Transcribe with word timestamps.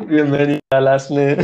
Bienvenida 0.00 0.60
a 0.70 0.80
Lasne. 0.80 1.36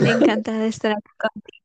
Me 0.00 0.10
encanta 0.10 0.52
de 0.58 0.68
estar 0.68 0.92
aquí 0.92 1.10
contigo. 1.18 1.56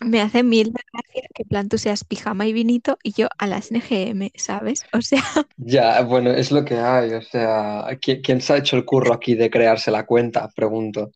Me 0.00 0.20
hace 0.20 0.42
mil 0.42 0.72
gracias 0.72 1.26
que 1.34 1.42
en 1.42 1.48
plan 1.48 1.68
tú 1.68 1.78
seas 1.78 2.04
pijama 2.04 2.46
y 2.46 2.52
vinito 2.52 2.98
y 3.02 3.12
yo 3.12 3.28
a 3.38 3.46
las 3.46 3.70
NGM, 3.70 4.30
¿sabes? 4.34 4.84
O 4.92 5.00
sea, 5.00 5.22
Ya, 5.56 6.00
bueno, 6.02 6.30
es 6.30 6.50
lo 6.50 6.64
que 6.64 6.76
hay. 6.78 7.12
O 7.14 7.22
sea, 7.22 7.86
¿qui- 8.00 8.20
¿quién, 8.22 8.40
se 8.40 8.52
ha 8.52 8.56
hecho 8.56 8.76
el 8.76 8.84
curro 8.84 9.14
aquí 9.14 9.34
de 9.34 9.50
crearse 9.50 9.90
la 9.90 10.04
cuenta? 10.06 10.48
Pregunto. 10.54 11.12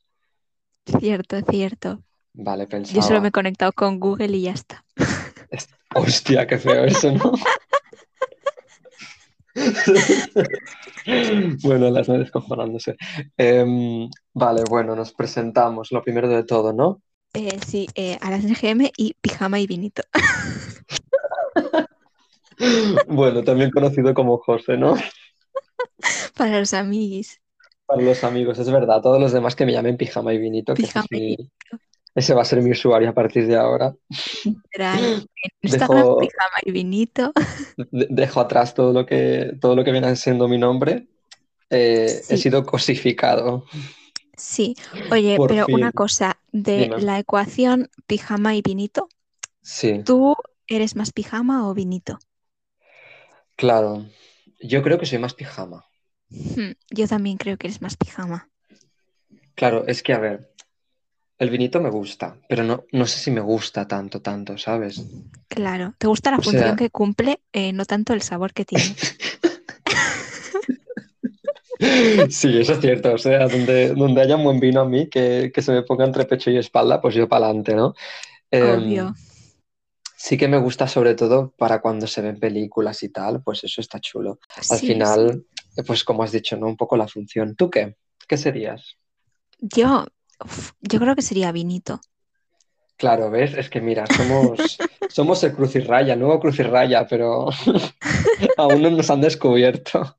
cierto, 1.01 1.41
cierto. 1.51 2.03
Vale, 2.35 2.65
Yo 2.65 2.69
solo 2.69 2.85
pensaba. 2.85 3.21
me 3.21 3.29
he 3.29 3.33
conectado 3.33 3.73
con 3.73 3.99
Google 3.99 4.37
y 4.37 4.43
ya 4.43 4.53
está. 4.53 4.85
Es- 5.51 5.69
Hostia, 5.95 6.47
qué 6.47 6.59
feo 6.59 6.85
eso, 6.85 7.11
¿no? 7.13 7.33
Bueno, 11.63 11.91
las 11.91 12.09
nueve 12.09 12.25
descojonándose. 12.25 12.97
Em, 13.37 14.09
vale, 14.35 14.63
bueno, 14.69 14.97
nos 14.97 15.13
presentamos. 15.13 15.93
Lo 15.93 16.03
primero 16.03 16.29
de 16.29 16.45
todo, 16.45 16.73
¿no? 16.73 17.01
Eh, 17.35 17.59
sí, 17.67 17.87
eh, 17.95 18.19
a 18.21 18.31
las 18.31 18.45
NGM 18.45 18.91
y 18.97 19.15
pijama 19.21 19.61
y 19.61 19.67
vinito. 19.67 20.03
Bueno, 23.07 23.45
también 23.45 23.71
conocido 23.71 24.15
como 24.15 24.39
José, 24.39 24.79
¿no? 24.79 24.97
Para 26.37 26.61
los 26.61 26.73
amiguis. 26.73 27.41
Para 27.85 28.03
los 28.03 28.25
amigos, 28.25 28.59
es 28.59 28.71
verdad. 28.71 29.03
Todos 29.03 29.21
los 29.21 29.33
demás 29.33 29.55
que 29.55 29.67
me 29.67 29.73
llamen 29.73 29.97
Pijama 29.97 30.33
y 30.33 30.39
Vinito, 30.39 30.75
que 30.75 30.83
ese, 30.83 30.89
Pijama 30.89 31.07
es 31.11 31.13
y 31.13 31.37
mi- 31.37 31.51
ese 32.17 32.35
va 32.35 32.43
a 32.43 32.47
ser 32.47 32.63
mi 32.63 32.73
usuario 32.73 33.11
a 33.11 33.15
partir 33.15 33.47
de 33.49 33.57
ahora. 33.57 33.95
Literal. 34.45 35.11
Instagram, 35.63 36.07
Dejo, 36.07 36.19
pijama 36.19 36.59
y 36.65 36.71
vinito. 36.73 37.33
de- 37.77 38.07
dejo 38.11 38.41
atrás 38.41 38.75
todo 38.75 38.93
lo 38.93 39.07
que, 39.07 39.53
todo 39.61 39.77
lo 39.77 39.85
que 39.85 39.93
viene 39.93 40.15
siendo 40.17 40.49
mi 40.49 40.59
nombre. 40.59 41.09
Eh, 41.71 42.25
he 42.29 42.37
sido 42.39 42.67
cosificado, 42.67 43.67
sí. 44.37 44.75
Oye, 45.11 45.41
por 45.41 45.47
pero 45.47 45.69
una 45.73 45.93
cosa, 45.93 46.39
de 46.53 46.91
Dime. 46.91 46.97
la 46.97 47.19
ecuación 47.19 47.91
pijama 48.07 48.55
y 48.55 48.63
vinito, 48.63 49.09
Sí, 49.63 50.05
¿tú 50.05 50.37
eres 50.69 50.97
más 50.97 51.13
pijama 51.13 51.69
o 51.69 51.75
vinito? 51.75 52.19
claro. 53.57 54.07
Yo 54.61 54.83
creo 54.83 54.99
que 54.99 55.07
soy 55.07 55.19
más 55.19 55.35
pijama. 55.35 55.85
Hmm, 56.31 56.73
Yo 56.91 57.09
también 57.09 57.37
creo 57.37 57.57
que 57.59 57.67
eres 57.67 57.83
más 57.83 57.97
pijama. 57.97 58.49
Claro, 59.55 59.87
es 59.87 60.03
que, 60.03 60.13
a 60.13 60.19
ver, 60.19 60.53
el 61.39 61.51
vinito 61.51 61.81
me 61.81 61.91
gusta, 61.91 62.37
pero 62.49 62.63
no, 62.65 62.85
no 62.93 63.07
sé 63.07 63.19
si 63.19 63.31
me 63.31 63.41
gusta 63.41 63.87
tanto, 63.89 64.21
tanto, 64.23 64.59
¿sabes? 64.59 65.03
Claro, 65.49 65.95
te 65.99 66.07
gusta 66.07 66.31
la 66.31 66.39
O 66.39 66.43
función 66.43 66.77
sea, 66.77 66.77
que 66.77 66.91
cumple, 66.91 67.41
eh, 67.53 67.73
no 67.73 67.85
tanto 67.85 68.13
el 68.13 68.23
sabor 68.23 68.53
que 68.53 68.65
tiene. 68.65 68.97
sí, 72.31 72.59
eso 72.59 72.73
es 72.75 72.81
cierto. 72.81 73.15
O 73.15 73.19
sea, 73.19 73.49
donde, 73.49 73.91
donde 73.95 74.21
haya 74.23 74.37
un 74.37 74.45
buen 74.45 74.61
vino 74.61 74.81
a 74.81 74.89
mí, 74.89 75.09
que, 75.09 75.51
que 75.55 75.63
se 75.63 75.73
me 75.73 75.83
ponga 75.83 76.05
entre 76.05 76.25
pecho 76.25 76.51
y 76.51 76.59
espalda, 76.59 77.01
pues 77.01 77.15
yo 77.15 77.29
para 77.29 77.47
adelante, 77.47 77.75
¿no? 77.75 77.95
Em, 78.51 78.71
Obvio. 78.77 79.15
sí 80.17 80.37
que 80.37 80.49
me 80.49 80.59
gusta 80.59 80.89
sobre 80.89 81.15
todo 81.15 81.53
para 81.57 81.81
cuando 81.81 82.07
se 82.07 82.23
ven 82.23 82.39
películas 82.41 83.03
y 83.03 83.11
tal, 83.11 83.43
pues 83.43 83.65
eso 83.65 83.81
está 83.81 84.01
chulo. 84.01 84.39
Al 84.71 84.81
Sí, 84.81 84.87
sí. 84.87 84.87
final, 84.87 85.47
eh, 85.77 85.83
pues 85.85 86.05
como 86.05 86.23
has 86.23 86.33
dicho, 86.33 86.57
¿no? 86.57 86.67
Un 86.67 86.77
poco 86.77 86.97
la 86.97 87.09
función. 87.09 87.55
¿Tú 87.57 87.71
qué? 87.71 87.97
¿Qué 88.29 88.37
serías? 88.37 88.97
Yo, 89.61 90.07
uf, 90.45 90.73
yo 90.81 90.99
creo 90.99 91.15
que 91.15 91.23
sería 91.23 91.53
vinito. 91.53 92.01
Claro, 92.97 93.31
¿ves? 93.31 93.55
Es 93.55 93.69
que 93.69 93.81
mira, 93.81 94.07
somos, 94.07 94.79
somos 95.09 95.43
el 95.45 95.53
cruz 95.55 95.77
y 95.77 95.81
raya, 95.81 96.15
el 96.15 96.21
nuevo 96.21 96.41
cruz 96.41 96.59
y 96.61 96.63
raya, 96.63 97.07
pero 97.07 97.49
aún 98.57 98.83
no 98.83 98.91
nos 98.91 99.11
han 99.11 99.21
descubierto. 99.21 100.17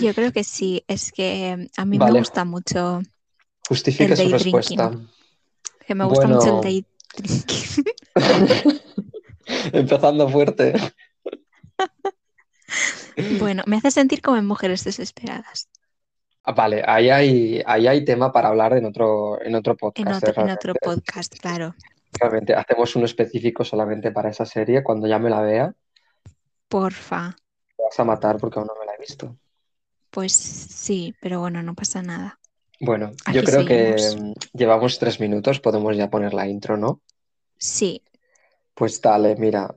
Yo 0.00 0.14
creo 0.14 0.32
que 0.32 0.44
sí, 0.44 0.84
es 0.86 1.12
que 1.12 1.68
a 1.76 1.84
mí 1.84 1.98
me 1.98 2.10
gusta 2.10 2.44
mucho 2.44 3.00
justifique 3.68 4.12
el 4.12 4.16
su 4.16 4.22
day 4.24 4.32
respuesta. 4.32 4.88
drinking, 4.88 5.08
que 5.86 5.94
me 5.94 6.04
gusta 6.06 6.28
mucho 6.28 6.56
el 6.56 6.60
day 6.62 6.86
drinking. 7.16 7.84
empezando 9.72 10.28
fuerte. 10.28 10.74
Bueno, 13.38 13.62
me 13.66 13.76
hace 13.76 13.90
sentir 13.90 14.20
como 14.20 14.36
en 14.36 14.46
mujeres 14.46 14.84
desesperadas. 14.84 15.68
Vale, 16.44 16.82
ahí 16.86 17.08
hay, 17.10 17.62
ahí 17.66 17.86
hay 17.86 18.04
tema 18.04 18.32
para 18.32 18.48
hablar 18.48 18.72
en 18.76 18.84
otro, 18.86 19.40
en 19.42 19.54
otro 19.54 19.76
En 19.94 20.08
podcast, 20.08 20.22
otro, 20.22 20.34
¿eh? 20.36 20.40
en 20.40 20.50
otro 20.50 20.76
podcast, 20.76 21.34
claro. 21.38 21.74
realmente 22.18 22.54
hacemos 22.54 22.96
uno 22.96 23.04
específico 23.04 23.64
solamente 23.64 24.12
para 24.12 24.30
esa 24.30 24.46
serie. 24.46 24.82
Cuando 24.82 25.06
ya 25.06 25.18
me 25.18 25.28
la 25.30 25.42
vea, 25.42 25.74
Porfa. 26.68 27.36
me 27.78 27.84
vas 27.84 28.00
a 28.00 28.04
matar 28.04 28.38
porque 28.38 28.58
aún 28.58 28.68
no 28.68 28.74
me 28.80 28.86
la 28.86 28.94
he 28.94 28.98
visto. 28.98 29.36
Pues 30.10 30.32
sí, 30.34 31.16
pero 31.20 31.40
bueno, 31.40 31.62
no 31.62 31.74
pasa 31.74 32.02
nada. 32.02 32.38
Bueno, 32.80 33.12
yo 33.32 33.44
creo 33.44 33.64
que 33.64 33.96
seguimos. 33.98 34.16
mm, 34.16 34.32
llevamos 34.52 34.98
tres 34.98 35.20
minutos, 35.20 35.60
podemos 35.60 35.96
ya 35.96 36.10
poner 36.10 36.34
la 36.34 36.46
intro, 36.48 36.76
¿no? 36.76 37.00
Sí, 37.58 38.02
Pues 38.74 39.00
dale, 39.00 39.36
mira. 39.36 39.74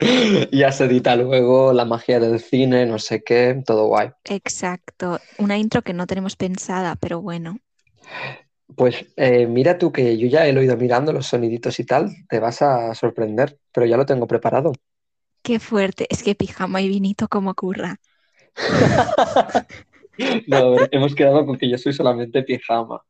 Ya 0.52 0.72
se 0.72 0.84
edita 0.84 1.16
luego 1.16 1.72
la 1.72 1.84
magia 1.84 2.20
del 2.20 2.40
cine, 2.40 2.86
no 2.86 2.98
sé 2.98 3.22
qué, 3.22 3.62
todo 3.66 3.86
guay. 3.86 4.10
exacto. 4.24 5.20
Una 5.38 5.58
intro 5.58 5.82
que 5.82 5.92
no 5.92 6.06
tenemos 6.06 6.36
pensada, 6.36 6.96
pero 6.96 7.20
bueno. 7.20 7.58
Pues 8.76 9.06
eh, 9.16 9.46
mira 9.46 9.78
tú 9.78 9.92
que 9.92 10.16
yo 10.18 10.26
ya 10.28 10.46
he 10.46 10.56
oído 10.56 10.76
mirando 10.76 11.12
los 11.12 11.26
soniditos 11.26 11.78
y 11.80 11.84
tal, 11.84 12.10
te 12.28 12.38
vas 12.40 12.62
a 12.62 12.94
sorprender, 12.94 13.58
pero 13.72 13.86
ya 13.86 13.96
lo 13.96 14.06
tengo 14.06 14.26
preparado. 14.26 14.72
Qué 15.42 15.58
fuerte. 15.60 16.06
Es 16.08 16.22
que 16.22 16.34
pijama 16.34 16.80
y 16.80 16.88
vinito 16.88 17.28
como 17.28 17.54
curra. 17.54 18.00
No, 20.46 20.72
ver, 20.72 20.88
hemos 20.92 21.14
quedado 21.14 21.46
con 21.46 21.56
que 21.58 21.68
yo 21.70 21.78
soy 21.78 21.92
solamente 21.92 22.42
pijama. 22.42 23.02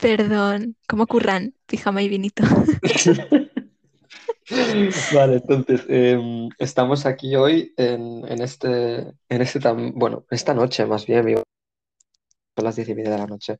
Perdón, 0.00 0.76
¿cómo 0.88 1.06
curran? 1.06 1.54
Pijama 1.66 2.02
y 2.02 2.08
vinito. 2.08 2.42
Vale, 5.14 5.36
entonces 5.36 5.82
em, 5.88 6.48
estamos 6.58 7.06
aquí 7.06 7.36
hoy 7.36 7.72
en, 7.76 8.24
en 8.26 8.42
este, 8.42 8.98
en 9.28 9.42
este 9.42 9.60
tan, 9.60 9.92
bueno, 9.94 10.24
esta 10.30 10.54
noche 10.54 10.86
más 10.86 11.06
bien, 11.06 11.20
amigo. 11.20 11.42
Son 12.56 12.64
las 12.64 12.76
diez 12.76 12.88
y 12.88 12.94
media 12.94 13.10
de 13.10 13.18
la 13.18 13.26
noche. 13.26 13.58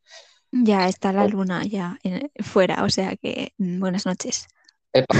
Ya 0.53 0.89
está 0.89 1.13
la 1.13 1.27
luna 1.27 1.65
ya 1.65 1.99
en- 2.05 2.31
fuera, 2.43 2.85
o 2.85 2.89
sea 2.91 3.17
que 3.17 3.53
mm, 3.59 3.81
buenas 3.81 4.07
noches. 4.07 4.47
Epa. 4.93 5.15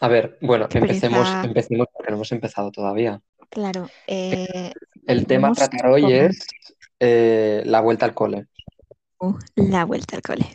A 0.00 0.08
ver, 0.08 0.38
bueno, 0.42 0.68
Qué 0.68 0.78
empecemos, 0.78 1.28
pereza. 1.28 1.44
empecemos 1.44 1.88
porque 1.92 2.10
no 2.10 2.16
hemos 2.16 2.32
empezado 2.32 2.70
todavía. 2.70 3.20
Claro, 3.50 3.88
eh, 4.06 4.72
El 5.06 5.26
tema 5.26 5.48
a 5.48 5.52
tratar 5.52 5.86
hoy 5.88 6.02
con 6.02 6.12
es 6.12 6.46
eh, 7.00 7.62
la 7.66 7.80
vuelta 7.80 8.06
al 8.06 8.14
cole. 8.14 8.46
uh, 9.20 9.34
la 9.56 9.84
vuelta 9.84 10.16
al 10.16 10.22
cole. 10.22 10.46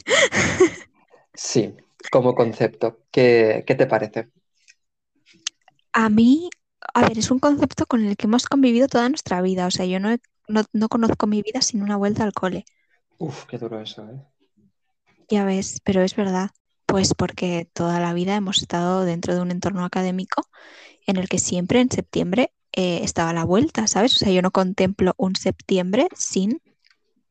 Sí, 1.33 1.75
como 2.09 2.35
concepto. 2.35 3.01
¿Qué, 3.11 3.63
qué 3.67 3.75
te 3.75 3.87
parece? 3.87 4.29
A 5.93 6.09
mí, 6.09 6.49
a 6.93 7.01
ver, 7.07 7.17
es 7.17 7.31
un 7.31 7.39
concepto 7.39 7.85
con 7.85 8.05
el 8.05 8.17
que 8.17 8.27
hemos 8.27 8.45
convivido 8.47 8.87
toda 8.89 9.07
nuestra 9.09 9.41
vida. 9.41 9.67
O 9.67 9.71
sea, 9.71 9.85
yo 9.85 9.99
no, 10.01 10.11
he- 10.11 10.19
no, 10.49 10.63
no 10.73 10.89
conozco 10.89 11.27
mi 11.27 11.41
vida 11.41 11.61
sin 11.61 11.81
una 11.81 11.95
vuelta 11.97 12.23
al 12.25 12.33
cole. 12.33 12.65
Uf, 13.19 13.45
qué 13.45 13.57
duro 13.57 13.79
eso, 13.79 14.03
¿eh? 14.09 14.19
Ya 15.29 15.45
ves, 15.45 15.79
pero 15.83 16.01
es 16.01 16.15
verdad. 16.15 16.51
Pues 16.85 17.13
porque 17.15 17.69
toda 17.73 17.99
la 17.99 18.13
vida 18.13 18.35
hemos 18.35 18.57
estado 18.61 19.05
dentro 19.05 19.33
de 19.33 19.41
un 19.41 19.51
entorno 19.51 19.85
académico 19.85 20.43
en 21.07 21.17
el 21.17 21.29
que 21.29 21.39
siempre 21.39 21.81
en 21.81 21.91
septiembre 21.91 22.53
eh, 22.73 23.01
estaba 23.03 23.33
la 23.33 23.45
vuelta, 23.45 23.87
¿sabes? 23.87 24.15
O 24.15 24.19
sea, 24.19 24.33
yo 24.33 24.41
no 24.43 24.51
contemplo 24.51 25.13
un 25.17 25.35
septiembre 25.35 26.09
sin 26.15 26.61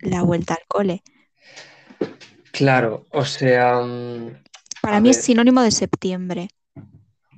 la 0.01 0.23
vuelta 0.23 0.55
al 0.55 0.67
cole. 0.69 1.03
Claro, 2.53 3.07
o 3.11 3.25
sea, 3.25 3.81
mm, 3.81 4.37
Para 4.83 5.01
a 5.01 5.01
mí 5.01 5.11
es 5.11 5.17
sinónimo 5.17 5.63
de 5.63 5.71
septiembre. 5.71 6.51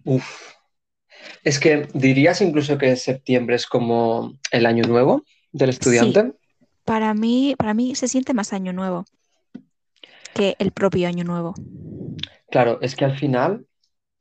uf. 0.05 0.53
Es 1.45 1.61
que 1.61 1.89
dirías 1.95 2.41
incluso 2.41 2.79
que 2.79 2.97
septiembre 2.97 3.57
es 3.57 3.67
como 3.67 4.35
el 4.51 4.67
año 4.67 4.85
nuevo 4.87 5.25
del 5.53 5.71
Sí, 5.81 6.23
estudiante. 6.23 6.33
para 6.85 7.15
mí, 7.15 7.55
para 7.59 7.75
mí 7.75 7.95
se 7.95 8.09
siente 8.09 8.35
más 8.35 8.53
año 8.53 8.73
nuevo 8.73 9.05
que 10.35 10.57
el 10.59 10.73
propio 10.73 11.09
año 11.09 11.25
nuevo. 11.25 11.55
Claro, 12.51 12.79
es 12.83 12.95
que 12.95 13.05
al 13.05 13.17
final, 13.19 13.67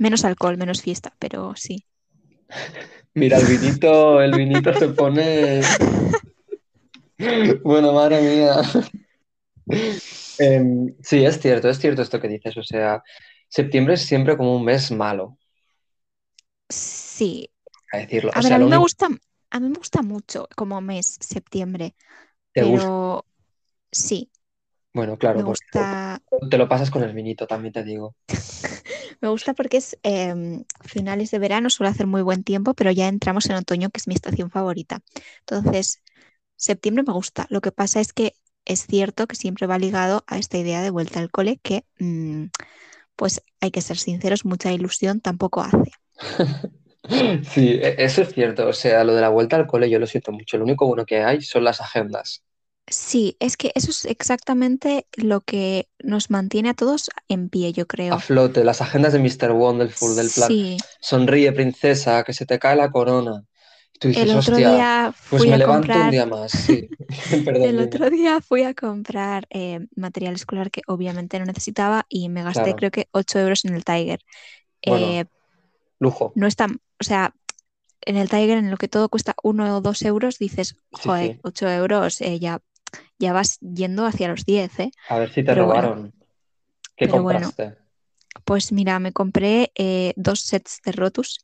Menos 0.04 0.26
alcohol, 0.30 0.58
menos 0.58 0.82
fiesta, 0.86 1.16
pero 1.18 1.56
sí. 1.56 1.76
mira, 3.16 3.38
el 3.38 3.48
vinito, 3.48 4.22
el 4.22 4.34
vinito 4.36 4.74
se 4.74 4.90
pone, 4.90 5.76
bueno, 7.64 7.94
madre 7.94 8.22
mía. 8.22 8.62
Em, 10.38 10.96
sí, 11.04 11.24
es 11.26 11.40
cierto, 11.40 11.70
es 11.70 11.80
cierto 11.80 12.02
esto 12.02 12.20
que 12.20 12.28
dices. 12.28 12.58
O 12.58 12.64
sea, 12.64 13.04
septiembre 13.48 13.94
es 13.96 14.02
siempre 14.04 14.38
como 14.38 14.56
un 14.56 14.66
mes 14.66 14.92
malo, 14.92 15.38
Sí. 16.70 17.50
a 17.92 17.98
decirlo. 18.00 18.34
A 18.34 18.40
O 18.40 18.42
ver, 18.42 18.54
sea, 18.54 18.58
a 18.58 18.60
mí 18.60 18.68
me 18.68 18.78
único 18.78 18.80
gusta, 18.80 19.08
a 19.52 19.60
mí 19.60 19.70
me 19.70 19.76
gusta 19.78 20.02
mucho 20.04 20.48
como 20.58 20.82
mes, 20.82 21.18
septiembre, 21.22 21.96
te 22.54 22.64
gusta. 22.64 22.92
pero 22.94 23.26
sí, 23.92 24.32
Bueno, 24.94 25.18
claro, 25.18 25.44
gusta, 25.44 26.22
te 26.50 26.58
lo 26.58 26.68
pasas 26.70 26.92
con 26.92 27.04
el 27.04 27.14
vinito, 27.14 27.46
también 27.48 27.74
te 27.74 27.84
digo. 27.84 28.16
Me 29.22 29.30
gusta 29.30 29.54
porque 29.54 29.78
es 29.78 29.98
em, 30.04 30.64
finales 30.84 31.32
de 31.32 31.40
verano, 31.40 31.70
suele 31.70 31.90
hacer 31.92 32.08
muy 32.08 32.22
buen 32.22 32.44
tiempo, 32.44 32.74
pero 32.74 32.92
ya 32.92 33.08
entramos 33.08 33.46
en 33.50 33.56
otoño, 33.56 33.90
que 33.90 34.00
es 34.00 34.08
mi 34.08 34.14
estación 34.16 34.50
favorita. 34.52 35.02
Entonces, 35.42 36.02
septiembre 36.56 37.04
me 37.04 37.14
gusta. 37.14 37.48
Lo 37.50 37.62
que 37.62 37.72
pasa 37.72 38.00
es 38.02 38.14
que 38.14 38.34
es 38.66 38.86
cierto 38.88 39.28
que 39.28 39.36
siempre 39.36 39.68
va 39.68 39.80
ligado 39.80 40.24
a 40.28 40.38
esta 40.38 40.58
idea 40.58 40.82
de 40.82 40.90
vuelta 40.92 41.20
al 41.20 41.32
cole 41.32 41.60
que, 41.64 41.86
mm, 42.00 42.46
pues 43.18 43.44
hay 43.62 43.72
que 43.72 43.82
ser 43.82 43.98
sinceros, 43.98 44.46
mucha 44.46 44.72
ilusión 44.74 45.22
tampoco 45.22 45.62
hace. 45.62 45.92
Sí, 47.52 47.80
e- 47.82 47.96
eso 48.04 48.22
es 48.22 48.34
cierto. 48.34 48.68
O 48.68 48.74
sea, 48.74 49.04
lo 49.04 49.14
de 49.16 49.22
la 49.22 49.30
vuelta 49.30 49.56
al 49.56 49.68
cole 49.68 49.90
yo 49.90 50.00
lo 50.00 50.08
siento 50.08 50.32
mucho. 50.32 50.58
Lo 50.58 50.64
único 50.66 50.88
bueno 50.88 51.06
que 51.06 51.24
hay 51.24 51.42
son 51.42 51.64
las 51.64 51.82
agendas. 51.82 52.44
Sí, 52.88 53.38
es 53.40 53.58
que 53.58 53.72
eso 53.76 53.90
es 53.92 54.06
exactamente 54.06 55.08
lo 55.16 55.42
que 55.42 55.90
nos 56.04 56.30
mantiene 56.30 56.70
a 56.70 56.74
todos 56.76 57.10
en 57.30 57.50
pie, 57.50 57.72
yo 57.74 57.88
A 58.10 58.18
creo. 58.18 58.20
flote, 58.20 58.64
las 58.64 58.80
agendas 58.82 59.12
de 59.14 59.18
Mr. 59.20 59.52
Wonderful, 59.54 60.16
del 60.16 60.32
plan, 60.32 60.56
Sí, 60.56 60.78
sonríe, 61.00 61.52
princesa, 61.52 62.24
que 62.24 62.34
se 62.34 62.46
te 62.46 62.60
cae 62.60 62.76
la 62.76 62.92
corona. 62.92 63.44
Tú 64.02 64.08
el 64.14 64.30
dices, 64.30 64.36
otro 64.36 64.58
hostia, 64.58 64.70
día 64.70 65.14
pues 65.30 65.44
fui 65.44 65.50
me 65.50 65.56
a 65.56 65.60
levanto 65.60 66.00
un 66.00 66.10
comprar, 66.10 66.12
día 66.12 66.26
más. 66.26 66.52
Sí, 66.52 66.90
perdón, 67.46 67.64
el 67.70 67.80
otro 67.80 68.10
día 68.10 68.42
fui 68.42 68.64
a 68.64 68.74
comprar 68.74 69.48
eh, 69.50 69.80
material 69.96 70.36
escolar 70.36 70.72
que 70.72 70.82
obviamente 70.88 71.40
no 71.40 71.46
necesitaba 71.46 72.06
y 72.10 72.30
me 72.30 72.44
gasté 72.44 72.62
Claro. 72.64 72.78
creo 72.78 72.92
que 72.92 73.08
8 73.12 73.40
euros 73.40 73.66
en 73.66 73.74
el 73.76 73.84
Tiger. 73.86 74.20
Bueno, 74.86 75.08
Eh, 75.08 75.26
lujo. 76.00 76.34
no 76.36 76.48
está, 76.48 76.68
o 76.68 77.04
sea, 77.04 77.34
en 78.02 78.18
el 78.18 78.30
Tiger 78.30 78.58
en 78.60 78.72
lo 78.72 78.78
que 78.78 78.88
todo 78.88 79.10
cuesta 79.10 79.36
1 79.44 79.78
o 79.78 79.82
2 79.82 80.02
euros, 80.04 80.40
dices, 80.40 80.76
Sí, 80.94 81.00
joder, 81.04 81.36
sí. 81.36 81.40
8 81.44 81.70
euros, 81.70 82.22
eh, 82.22 82.40
ya, 82.40 82.62
ya 83.20 83.34
vas 83.34 83.60
yendo 83.62 84.06
hacia 84.06 84.30
los 84.30 84.46
10, 84.46 84.80
¿eh? 84.80 84.92
A 85.10 85.20
ver 85.20 85.30
si 85.32 85.44
te 85.44 85.54
Pero 85.54 85.66
bueno, 85.68 85.90
robaron. 85.90 86.14
¿Qué 86.96 87.08
pero 87.08 87.24
bueno. 87.24 87.52
compraste? 87.52 87.78
Pues 88.46 88.72
mira, 88.72 89.00
me 89.00 89.14
compré 89.14 89.72
eh, 89.76 90.14
dos 90.16 90.42
sets 90.42 90.82
de 90.86 90.92
Rotus, 90.94 91.44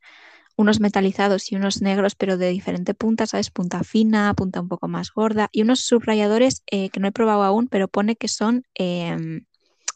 unos 0.57 0.81
metalizados 0.81 1.51
y 1.51 1.55
unos 1.57 1.81
negros, 1.81 2.15
pero 2.15 2.37
de 2.37 2.49
diferente 2.49 2.93
punta, 2.95 3.27
¿sabes? 3.27 3.51
Punta 3.51 3.83
fina, 3.83 4.33
punta 4.35 4.61
un 4.61 4.69
poco 4.69 4.87
más 4.89 5.11
gorda, 5.13 5.49
y 5.53 5.63
unos 5.63 5.81
subrayadores 5.81 6.63
eh, 6.71 6.89
que 6.91 6.99
no 7.01 7.07
he 7.09 7.13
probado 7.13 7.43
aún, 7.43 7.67
pero 7.69 7.87
pone 7.89 8.15
que 8.17 8.27
son 8.29 8.63
em, 8.75 9.45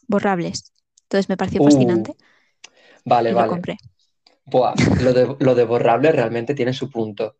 borrables. 0.08 0.72
Entonces 1.04 1.28
me 1.30 1.36
pareció 1.38 1.60
Uh, 1.60 1.62
fascinante 1.62 2.16
vale, 3.04 3.32
y 3.32 3.34
lo 3.34 3.44
vale. 3.44 3.46
compré. 3.46 3.78
Buah, 4.46 4.76
lo 4.98 5.12
de, 5.14 5.36
lo 5.40 5.54
de 5.56 5.64
borrable 5.64 6.12
realmente 6.12 6.54
tiene 6.54 6.72
su 6.74 6.90
punto. 6.90 7.36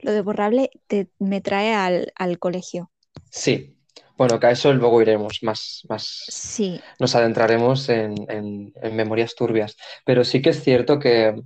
Lo 0.00 0.12
de 0.12 0.22
borrable 0.22 0.70
te- 0.86 1.10
me 1.18 1.42
trae 1.42 1.74
al, 1.74 2.10
al 2.16 2.38
colegio. 2.38 2.90
Sí. 3.30 3.72
Bueno, 4.16 4.40
que 4.40 4.46
a 4.46 4.50
eso 4.50 4.72
luego 4.72 5.02
iremos, 5.02 5.42
más, 5.42 5.82
más 5.88 6.34
Sí, 6.38 6.84
nos 6.98 7.14
adentraremos 7.14 7.88
en, 7.90 8.14
en- 8.30 8.72
en 8.82 8.96
memorias 8.96 9.34
turbias. 9.34 9.76
Pero 10.04 10.24
sí 10.24 10.40
que 10.42 10.50
es 10.50 10.62
cierto 10.62 10.98
que, 10.98 11.42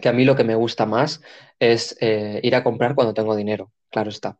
que 0.00 0.08
a 0.08 0.12
mí 0.12 0.24
lo 0.24 0.36
que 0.36 0.44
me 0.44 0.54
gusta 0.54 0.86
más 0.86 1.20
es 1.58 1.96
eh, 2.00 2.40
ir 2.42 2.54
a 2.54 2.64
comprar 2.64 2.94
cuando 2.94 3.14
tengo 3.14 3.36
dinero, 3.36 3.70
claro 3.90 4.10
está. 4.10 4.38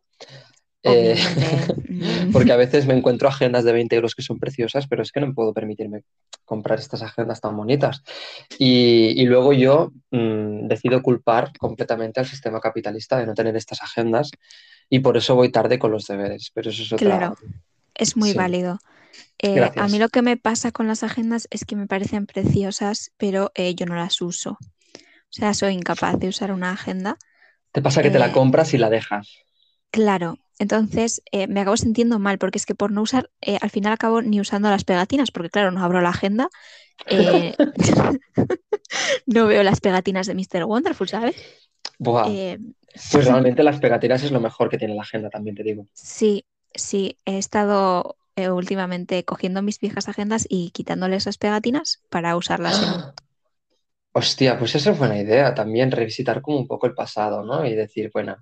Eh, 0.85 1.15
porque 2.33 2.51
a 2.51 2.57
veces 2.57 2.85
me 2.85 2.93
encuentro 2.93 3.29
agendas 3.29 3.63
de 3.63 3.71
20 3.71 3.95
euros 3.95 4.15
que 4.15 4.21
son 4.21 4.37
preciosas, 4.37 4.87
pero 4.87 5.01
es 5.01 5.11
que 5.11 5.21
no 5.21 5.33
puedo 5.33 5.53
permitirme 5.53 6.03
comprar 6.43 6.79
estas 6.79 7.01
agendas 7.01 7.39
tan 7.39 7.55
bonitas. 7.55 8.03
Y, 8.59 9.13
y 9.15 9.25
luego 9.25 9.53
yo 9.53 9.91
mm, 10.11 10.67
decido 10.67 11.01
culpar 11.01 11.51
completamente 11.57 12.19
al 12.19 12.25
sistema 12.25 12.59
capitalista 12.59 13.17
de 13.17 13.25
no 13.25 13.33
tener 13.33 13.55
estas 13.55 13.81
agendas 13.81 14.31
y 14.89 14.99
por 14.99 15.15
eso 15.15 15.35
voy 15.35 15.49
tarde 15.51 15.79
con 15.79 15.91
los 15.91 16.05
deberes. 16.05 16.51
Pero 16.53 16.69
eso 16.69 16.83
es 16.83 16.91
otra... 16.91 17.07
Claro, 17.07 17.37
es 17.95 18.17
muy 18.17 18.31
Sí, 18.31 18.37
válido. 18.37 18.79
Eh, 19.39 19.71
a 19.75 19.87
mí 19.87 19.99
lo 19.99 20.09
que 20.09 20.21
me 20.21 20.37
pasa 20.37 20.71
con 20.71 20.87
las 20.87 21.03
agendas 21.03 21.47
es 21.51 21.65
que 21.65 21.75
me 21.75 21.87
parecen 21.87 22.25
preciosas, 22.25 23.11
pero 23.17 23.51
eh, 23.55 23.75
yo 23.75 23.85
no 23.85 23.95
las 23.95 24.21
uso. 24.21 24.57
O 25.33 25.35
sea, 25.39 25.53
soy 25.53 25.73
incapaz 25.73 26.17
de 26.19 26.29
usar 26.29 26.51
una 26.53 26.71
agenda. 26.71 27.17
Te 27.73 27.81
pasa 27.85 28.01
que 28.03 28.09
te 28.11 28.19
la 28.19 28.31
Eh, 28.31 28.31
compras 28.31 28.73
y 28.73 28.77
la 28.77 28.89
dejas. 28.89 29.27
claro, 29.91 30.37
entonces 30.59 31.21
eh, 31.31 31.47
me 31.47 31.61
acabo 31.61 31.77
sintiendo 31.77 32.19
mal 32.19 32.37
porque 32.37 32.57
es 32.57 32.65
que 32.65 32.75
por 32.75 32.91
no 32.91 33.01
usar, 33.01 33.29
eh, 33.41 33.57
al 33.61 33.69
final 33.69 33.93
acabo 33.93 34.21
ni 34.21 34.39
usando 34.41 34.69
las 34.69 34.83
pegatinas, 34.85 35.31
porque 35.31 35.49
claro, 35.49 35.71
no 35.71 35.83
abro 35.83 36.01
la 36.01 36.09
agenda, 36.09 36.49
no 39.25 39.47
veo 39.47 39.63
las 39.63 39.81
pegatinas 39.81 40.27
de 40.27 40.35
Mr. 40.35 40.65
Wonderful, 40.65 41.07
¿sabes? 41.09 41.35
Buah. 41.99 42.37
Pues 43.09 43.25
realmente 43.25 43.63
las 43.63 43.79
pegatinas 43.79 44.23
es 44.23 44.31
lo 44.31 44.41
mejor 44.41 44.69
que 44.69 44.77
tiene 44.77 44.95
la 44.95 45.03
agenda, 45.03 45.29
también 45.29 45.55
te 45.55 45.63
digo. 45.63 45.87
sí, 45.93 46.45
sí, 46.75 47.17
he 47.25 47.37
estado 47.37 48.17
últimamente 48.35 49.23
cogiendo 49.25 49.61
mis 49.61 49.79
viejas 49.79 50.09
agendas 50.09 50.45
y 50.49 50.71
quitándoles 50.71 51.25
las 51.25 51.37
pegatinas 51.37 52.01
para 52.09 52.35
usarlas 52.35 52.81
en... 52.81 53.05
Hostia, 54.15 54.57
pues 54.59 54.75
esa 54.75 54.91
es 54.91 54.99
buena 54.99 55.19
idea 55.19 55.55
también, 55.55 55.91
revisitar 55.91 56.41
como 56.41 56.57
un 56.57 56.67
poco 56.67 56.85
el 56.85 56.93
pasado, 56.93 57.43
¿no? 57.43 57.65
Y 57.65 57.73
decir, 57.73 58.11
bueno, 58.13 58.37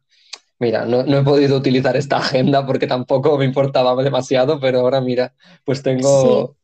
mira, 0.59 0.85
no, 0.85 1.03
no 1.03 1.17
he 1.19 1.23
podido 1.23 1.57
utilizar 1.57 1.95
esta 1.95 2.17
agenda 2.17 2.65
porque 2.65 2.87
tampoco 2.87 3.37
me 3.37 3.45
importaba 3.45 4.01
demasiado, 4.03 4.59
pero 4.59 4.81
ahora 4.81 4.99
mira, 4.99 5.33
pues 5.63 5.81
tengo 5.81 6.57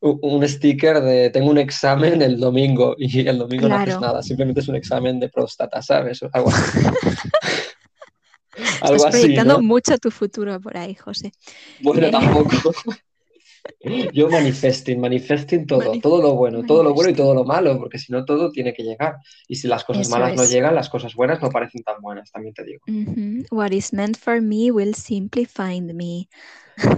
un 0.00 0.46
sticker 0.46 1.00
de, 1.00 1.30
tengo 1.30 1.50
un 1.50 1.58
examen 1.58 2.22
el 2.22 2.38
domingo 2.38 2.94
y 2.98 3.26
el 3.26 3.38
domingo 3.38 3.68
no 3.68 3.76
haces 3.76 4.00
nada, 4.00 4.22
simplemente 4.22 4.60
es 4.60 4.68
un 4.68 4.76
examen 4.76 5.18
de 5.18 5.28
próstata, 5.28 5.82
¿sabes? 5.82 6.20
Algo 6.32 6.50
así, 6.50 6.78
Estás 8.56 9.04
así, 9.04 9.10
proyectando 9.10 9.54
¿no? 9.54 9.62
mucho 9.62 9.98
tu 9.98 10.10
futuro 10.10 10.60
por 10.60 10.76
ahí, 10.76 10.94
José. 10.94 11.32
Bueno, 11.82 12.06
Eh, 12.06 12.10
tampoco. 12.10 12.72
Yo 14.12 14.28
manifesting, 14.30 15.00
manifesting 15.00 15.66
todo, 15.66 15.82
manif- 15.82 16.00
todo 16.02 16.22
lo 16.22 16.34
bueno, 16.34 16.64
todo 16.64 16.82
lo 16.82 16.92
bueno 16.94 17.10
y 17.10 17.14
todo 17.14 17.34
lo 17.34 17.44
malo, 17.44 17.78
porque 17.78 17.98
si 17.98 18.12
no 18.12 18.24
todo 18.24 18.50
tiene 18.50 18.72
que 18.74 18.82
llegar. 18.82 19.16
Y 19.48 19.56
si 19.56 19.68
las 19.68 19.84
cosas 19.84 20.02
Eso 20.02 20.10
malas 20.10 20.36
no 20.36 20.44
llegan, 20.44 20.74
las 20.74 20.88
cosas 20.88 21.14
buenas 21.14 21.40
no 21.42 21.50
parecen 21.50 21.82
tan 21.82 22.00
buenas, 22.00 22.30
también 22.30 22.54
te 22.54 22.64
digo. 22.64 22.84
What 23.50 23.72
is 23.72 23.92
meant 23.92 24.16
for 24.16 24.40
me 24.40 24.70
will 24.70 24.94
simply 24.94 25.44
find 25.44 25.94
me. 25.94 26.28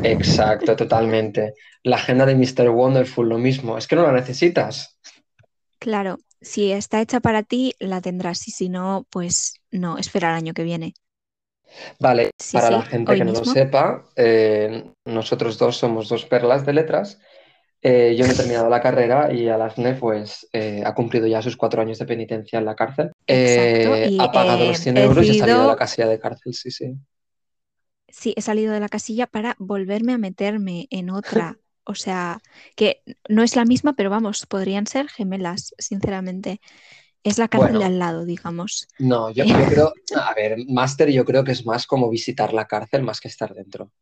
Exacto, 0.02 0.76
totalmente. 0.76 1.54
La 1.82 1.96
agenda 1.96 2.26
de 2.26 2.34
Mr. 2.34 2.68
Wonderful, 2.70 3.28
lo 3.28 3.38
mismo, 3.38 3.78
es 3.78 3.86
que 3.86 3.96
no 3.96 4.02
la 4.02 4.12
necesitas. 4.12 4.98
Claro, 5.80 6.18
si 6.40 6.70
está 6.72 7.00
hecha 7.00 7.20
para 7.20 7.42
ti, 7.42 7.74
la 7.80 8.00
tendrás. 8.00 8.46
Y 8.48 8.52
si 8.52 8.68
no, 8.68 9.06
pues 9.10 9.54
no, 9.70 9.98
espera 9.98 10.30
el 10.30 10.36
año 10.36 10.54
que 10.54 10.62
viene. 10.64 10.94
Vale, 11.98 12.30
Sí, 12.38 12.56
para 12.56 12.70
la 12.70 12.82
gente 12.82 13.14
que 13.14 13.24
no 13.24 13.32
lo 13.32 13.44
sepa, 13.44 14.04
eh, 14.16 14.84
nosotros 15.04 15.58
dos 15.58 15.76
somos 15.76 16.08
dos 16.08 16.24
perlas 16.24 16.64
de 16.64 16.72
letras. 16.72 17.18
Eh, 17.80 18.16
yo 18.18 18.26
no 18.26 18.32
he 18.32 18.36
terminado 18.36 18.68
la 18.68 18.80
carrera 18.80 19.32
y 19.32 19.48
Alasne 19.48 19.94
pues 19.94 20.48
eh, 20.52 20.82
ha 20.84 20.94
cumplido 20.94 21.28
ya 21.28 21.40
sus 21.42 21.56
cuatro 21.56 21.80
años 21.80 21.98
de 21.98 22.06
penitencia 22.06 22.58
en 22.58 22.64
la 22.64 22.74
cárcel. 22.74 23.12
Exacto. 23.26 24.10
Y 24.10 24.18
ha 24.18 24.32
pagado 24.32 24.66
los 24.66 24.78
eh, 24.78 24.82
100 24.82 24.96
he 24.96 25.04
euros 25.04 25.26
y 25.26 25.30
ha 25.30 25.34
salido 25.34 25.62
de 25.62 25.68
la 25.68 25.76
casilla 25.76 26.08
de 26.08 26.18
cárcel, 26.18 26.54
sí, 26.54 26.70
sí. 26.70 26.96
sí, 28.08 28.34
he 28.36 28.42
salido 28.42 28.72
de 28.72 28.80
la 28.80 28.88
casilla 28.88 29.28
para 29.28 29.54
volverme 29.58 30.12
a 30.12 30.18
meterme 30.18 30.86
en 30.90 31.10
otra. 31.10 31.58
O 31.90 31.94
sea, 31.94 32.42
que 32.76 33.00
no 33.30 33.42
es 33.42 33.56
la 33.56 33.64
misma, 33.64 33.94
pero 33.94 34.10
vamos, 34.10 34.44
podrían 34.44 34.86
ser 34.86 35.08
gemelas, 35.08 35.74
sinceramente. 35.78 36.60
Es 37.22 37.38
la 37.38 37.48
cárcel 37.48 37.78
de 37.78 37.84
al 37.84 37.98
lado, 38.00 38.24
digamos. 38.24 38.88
no, 38.98 39.30
yo, 39.30 39.44
Eh, 39.44 39.48
yo 39.54 39.66
creo, 39.68 39.92
a 40.14 40.34
ver, 40.34 40.56
máster 40.68 41.10
yo 41.10 41.24
creo 41.24 41.44
que 41.44 41.52
es 41.52 41.64
más 41.66 41.86
como 41.86 42.10
visitar 42.10 42.52
la 42.52 42.66
cárcel 42.66 43.02
más 43.02 43.20
que 43.20 43.28
estar 43.28 43.54
dentro. 43.54 43.92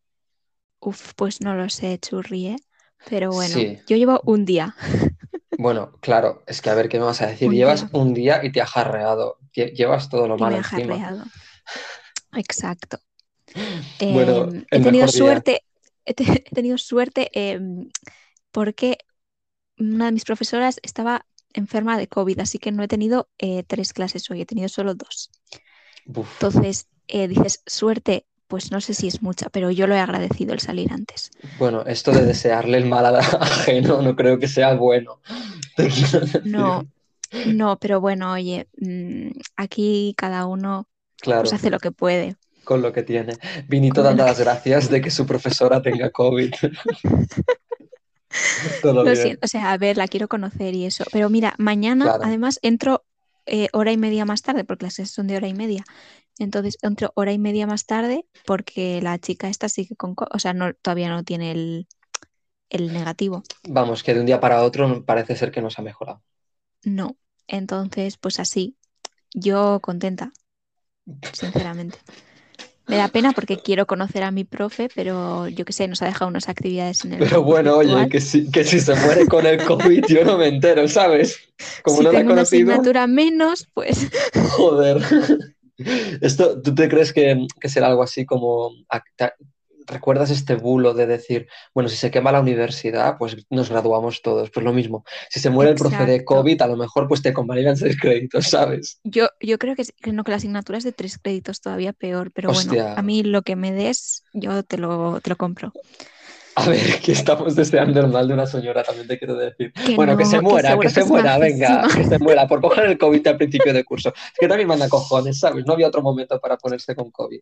Uf, 0.81 1.13
pues 1.17 1.41
no 1.41 1.55
lo 1.55 1.69
sé, 1.69 1.99
churri, 1.99 2.47
¿eh? 2.49 2.57
Pero 3.05 3.33
bueno, 3.33 3.65
Sí, 3.65 3.79
yo 3.87 3.97
llevo 3.97 4.23
un 4.27 4.45
día, 4.45 4.75
bueno, 5.59 5.93
claro, 6.01 6.43
es 6.47 6.61
que 6.63 6.71
a 6.71 6.75
ver, 6.75 6.89
¿qué 6.89 6.99
me 6.99 7.05
vas 7.07 7.21
a 7.23 7.27
decir? 7.29 7.51
un 7.51 7.53
Llevas 7.53 7.87
día 7.87 7.91
un 7.93 8.15
día 8.15 8.45
y 8.45 8.53
te 8.53 8.61
ha 8.61 8.67
jarreado, 8.67 9.39
lle- 9.55 9.73
llevas 9.75 10.09
todo 10.09 10.29
lo 10.29 10.37
y 10.37 10.47
me 10.47 10.55
malo 10.55 10.57
ha 10.57 10.63
encima. 10.63 11.03
jarreado. 11.03 11.25
Exacto. 12.33 12.99
Bueno, 14.07 14.49
Em, 14.49 14.65
he 14.71 14.81
tenido 14.81 15.09
suerte, 15.09 15.63
he, 16.05 16.15
te- 16.15 16.25
he 16.47 16.55
tenido 16.55 16.79
suerte 16.79 17.31
em, 17.33 17.89
porque 18.53 18.99
una 19.79 20.07
de 20.07 20.13
mis 20.13 20.25
profesoras 20.25 20.81
estaba 20.83 21.27
enferma 21.57 21.99
de 21.99 22.09
COVID, 22.09 22.41
así 22.41 22.59
que 22.59 22.73
no 22.73 22.83
he 22.83 22.89
tenido 22.89 23.29
eh, 23.39 23.65
tres 23.65 23.93
clases 23.93 24.31
hoy, 24.31 24.43
he 24.43 24.47
tenido 24.47 24.69
solo 24.69 24.95
dos. 24.95 25.31
Entonces, 26.07 26.89
eh, 27.09 27.29
dices, 27.29 27.63
suerte, 27.67 28.27
pues 28.47 28.71
no 28.71 28.81
sé 28.81 28.95
si 28.95 29.09
es 29.09 29.23
mucha, 29.23 29.49
pero 29.51 29.71
yo 29.71 29.87
lo 29.87 29.95
he 29.95 29.99
agradecido 30.01 30.53
el 30.53 30.61
salir 30.61 30.93
antes. 30.93 31.31
Bueno, 31.59 31.83
esto 31.87 32.13
de 32.13 32.25
desearle 32.25 32.79
el 32.79 32.87
mal 32.87 33.07
a- 33.07 33.19
ajeno 33.41 34.03
no 34.03 34.15
creo 34.17 34.39
que 34.39 34.49
sea 34.49 34.75
bueno. 34.75 35.21
No, 36.43 36.87
no, 37.45 37.79
pero 37.79 38.01
bueno, 38.01 38.33
oye, 38.33 38.69
mm, 38.79 39.31
aquí 39.57 40.15
cada 40.17 40.47
uno 40.47 40.89
pues 41.39 41.53
hace 41.53 41.71
lo 41.71 41.79
que 41.79 41.93
puede. 41.93 42.37
con 42.65 42.83
lo 42.83 42.93
que 42.93 43.03
tiene. 43.03 43.39
Vinito 43.69 44.03
dando 44.03 44.25
las 44.25 44.41
gracias 44.41 44.91
de 44.91 45.01
que 45.01 45.11
su 45.11 45.27
profesora 45.27 45.81
tenga 45.83 46.11
COVID. 46.11 46.53
Todo 48.83 49.05
Lo 49.05 49.15
bien. 49.15 49.17
siento, 49.17 49.45
o 49.45 49.49
sea, 49.49 49.73
a 49.73 49.79
ver, 49.79 49.97
la 49.97 50.09
quiero 50.09 50.29
conocer 50.29 50.75
y 50.75 50.87
eso. 50.87 51.05
Pero 51.13 51.31
mira, 51.31 51.55
mañana 51.59 52.15
Claro. 52.15 52.19
además 52.21 52.59
entro 52.63 53.05
eh, 53.47 53.69
hora 53.73 53.93
y 53.93 53.97
media 53.97 54.25
más 54.25 54.43
tarde, 54.43 54.65
porque 54.65 54.85
las 54.87 54.95
clases 54.97 55.15
son 55.15 55.27
de 55.29 55.37
hora 55.37 55.49
y 55.49 55.55
media. 55.55 55.85
Entonces 56.39 56.79
entro 56.83 57.13
hora 57.17 57.33
y 57.33 57.39
media 57.39 57.67
más 57.67 57.87
tarde 57.87 58.27
porque 58.47 59.01
la 59.03 59.19
chica 59.19 59.49
esta 59.49 59.69
sigue 59.69 59.97
con... 59.97 60.15
co- 60.15 60.29
O 60.33 60.39
sea, 60.39 60.55
no, 60.55 60.75
todavía 60.75 61.09
no 61.11 61.25
tiene 61.25 61.53
el, 61.53 61.89
el 62.71 62.93
negativo. 62.93 63.45
Vamos, 63.79 64.03
que 64.03 64.15
de 64.15 64.21
un 64.21 64.27
día 64.27 64.41
para 64.41 64.63
otro 64.63 65.05
parece 65.05 65.37
ser 65.37 65.51
que 65.53 65.61
nos 65.63 65.79
ha 65.79 65.83
mejorado. 65.83 66.23
No. 66.85 67.19
Entonces, 67.49 68.17
pues 68.17 68.41
así, 68.41 68.79
yo 69.35 69.81
contenta, 69.83 70.33
sinceramente. 71.33 71.99
Me 72.89 72.97
da 72.97 73.09
pena 73.09 73.33
porque 73.33 73.59
quiero 73.59 73.87
conocer 73.87 74.23
a 74.23 74.31
mi 74.31 74.45
profe, 74.45 74.89
pero 74.95 75.49
yo 75.49 75.65
qué 75.65 75.73
sé, 75.73 75.89
nos 75.89 76.03
ha 76.03 76.07
dejado 76.07 76.29
unas 76.29 76.49
actividades 76.49 77.05
en 77.05 77.15
el. 77.15 77.19
Pero 77.19 77.43
bueno, 77.43 77.77
oye, 77.79 78.09
que 78.09 78.21
si, 78.21 78.51
que 78.51 78.65
si 78.65 78.79
se 78.81 78.95
muere 78.95 79.27
con 79.27 79.45
el 79.45 79.63
COVID, 79.65 80.05
yo 80.07 80.25
no 80.25 80.39
me 80.39 80.49
entero, 80.49 80.87
¿sabes? 80.87 81.39
Como 81.83 81.99
si 81.99 82.05
no 82.05 82.13
la 82.13 82.19
he 82.19 82.21
tengo 82.21 82.33
una 82.33 82.43
conocido, 82.43 82.71
asignatura 82.71 83.07
menos, 83.07 83.69
pues 83.75 84.09
joder. 84.51 84.99
Esto, 86.21 86.63
¿tú 86.63 86.75
te 86.75 86.89
crees 86.89 87.13
que, 87.13 87.47
que 87.61 87.69
será 87.69 87.89
algo 87.89 88.03
así 88.03 88.25
como... 88.25 88.71
¿Recuerdas 89.87 90.31
este 90.31 90.55
bulo 90.55 90.95
de 90.95 91.07
decir, 91.07 91.49
bueno, 91.75 91.89
si 91.89 91.97
se 91.97 92.11
quema 92.11 92.33
la 92.33 92.41
universidad, 92.41 93.17
pues 93.19 93.37
nos 93.51 93.71
graduamos 93.71 94.23
todos? 94.23 94.51
Pues 94.51 94.65
lo 94.65 94.73
mismo. 94.73 95.05
Si 95.31 95.41
se 95.41 95.51
muere 95.51 95.71
el 95.71 95.77
profe 95.77 96.05
de. 96.05 96.25
COVID, 96.25 96.61
a 96.63 96.67
lo 96.67 96.77
mejor 96.77 97.09
pues 97.09 97.23
te 97.23 97.33
convalidan 97.33 97.77
seis 97.77 97.97
créditos, 98.01 98.47
¿sabes? 98.49 99.01
yo, 99.05 99.29
yo 99.41 99.59
creo 99.59 99.77
que, 99.77 99.85
que 100.03 100.13
no, 100.13 100.25
que 100.25 100.33
la 100.33 100.39
asignatura 100.39 100.79
es 100.79 100.85
de 100.85 100.93
tres 100.93 101.19
créditos 101.19 101.61
todavía 101.61 101.93
peor, 101.93 102.33
pero 102.33 102.49
bueno, 102.49 102.73
Hostia. 102.73 102.95
a 102.95 103.03
mí 103.03 103.23
lo 103.23 103.43
que 103.43 103.57
me 103.57 103.73
des, 103.73 104.25
yo 104.33 104.63
te 104.63 104.79
lo, 104.79 105.21
te 105.21 105.31
lo 105.31 105.37
compro. 105.37 105.73
A 106.59 106.71
ver, 106.71 107.01
que 107.01 107.13
estamos 107.13 107.55
deseando 107.55 108.01
el 108.01 108.09
mal 108.09 108.27
de 108.27 108.33
una 108.33 108.47
señora, 108.47 108.83
también 108.83 109.07
te 109.07 109.19
quiero 109.19 109.37
decir. 109.37 109.73
Que 109.75 109.95
Bueno, 109.95 110.17
que 110.17 110.25
se 110.25 110.41
muera, 110.41 110.71
seguro 110.71 110.89
que 110.89 110.95
se 110.95 111.05
muera, 111.05 111.37
venga, 111.37 111.87
que 111.95 112.05
se 112.05 112.19
muera, 112.19 112.49
por 112.49 112.63
coger 112.63 112.87
el 112.87 112.97
COVID 112.97 113.27
al 113.27 113.37
principio 113.37 113.75
de 113.75 113.85
curso. 113.85 114.09
Es 114.09 114.39
que 114.41 114.49
también 114.49 114.67
manda 114.67 114.89
cojones, 114.89 115.39
¿sabes? 115.39 115.67
No 115.67 115.75
había 115.75 115.87
otro 115.87 116.01
momento 116.01 116.41
para 116.41 116.57
ponerse 116.57 116.95
con 116.95 117.11
COVID. 117.11 117.41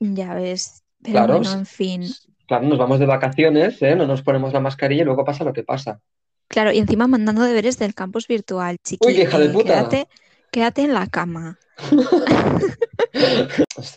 Ya 0.00 0.34
ves, 0.34 0.82
pero 1.02 1.22
Claro, 1.22 1.40
bueno, 1.40 1.52
en 1.54 1.66
fin. 1.66 2.16
Claro, 2.48 2.66
nos 2.68 2.78
vamos 2.78 2.98
de 3.00 3.06
vacaciones, 3.06 3.80
¿eh? 3.82 3.96
No 3.96 4.06
nos 4.06 4.22
ponemos 4.22 4.52
la 4.52 4.60
mascarilla 4.60 5.02
y 5.02 5.04
luego 5.06 5.24
pasa 5.24 5.44
lo 5.44 5.52
que 5.52 5.64
pasa. 5.64 6.00
Claro, 6.48 6.72
y 6.72 6.78
encima 6.78 7.06
mandando 7.08 7.42
deberes 7.42 7.78
del 7.78 7.94
campus 7.94 8.26
virtual, 8.28 8.78
chiqui. 8.82 9.12
Uy, 9.12 9.20
hija 9.22 9.38
de 9.38 9.48
eh, 9.48 9.56
puta. 9.56 9.78
quédate, 9.78 10.08
quédate 10.50 10.82
en 10.82 10.94
la 10.94 11.06
cama. 11.08 11.58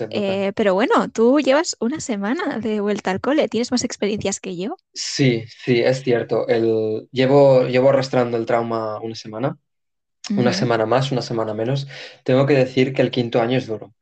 Eh, 0.10 0.54
pero 0.56 0.74
bueno, 0.76 1.10
tú 1.10 1.40
llevas 1.40 1.76
una 1.80 2.00
semana 2.00 2.60
de 2.60 2.80
vuelta 2.82 3.12
al 3.12 3.22
cole, 3.22 3.48
tienes 3.50 3.72
más 3.72 3.84
experiencias 3.84 4.40
que 4.40 4.56
yo. 4.58 4.76
Sí, 4.94 5.46
sí, 5.48 5.80
es 5.82 6.04
cierto. 6.04 6.48
El... 6.48 7.08
Llevo, 7.12 7.64
llevo 7.68 7.90
arrastrando 7.90 8.38
el 8.38 8.46
trauma 8.46 9.00
una 9.02 9.16
semana, 9.16 9.58
una 10.36 10.54
Ujú, 10.54 10.54
semana 10.54 10.86
más, 10.88 11.12
una 11.12 11.22
semana 11.24 11.54
menos. 11.54 11.88
Tengo 12.26 12.46
que 12.48 12.56
decir 12.56 12.94
que 12.94 13.02
el 13.04 13.12
quinto 13.12 13.42
año 13.42 13.58
es 13.58 13.68
duro. 13.68 13.94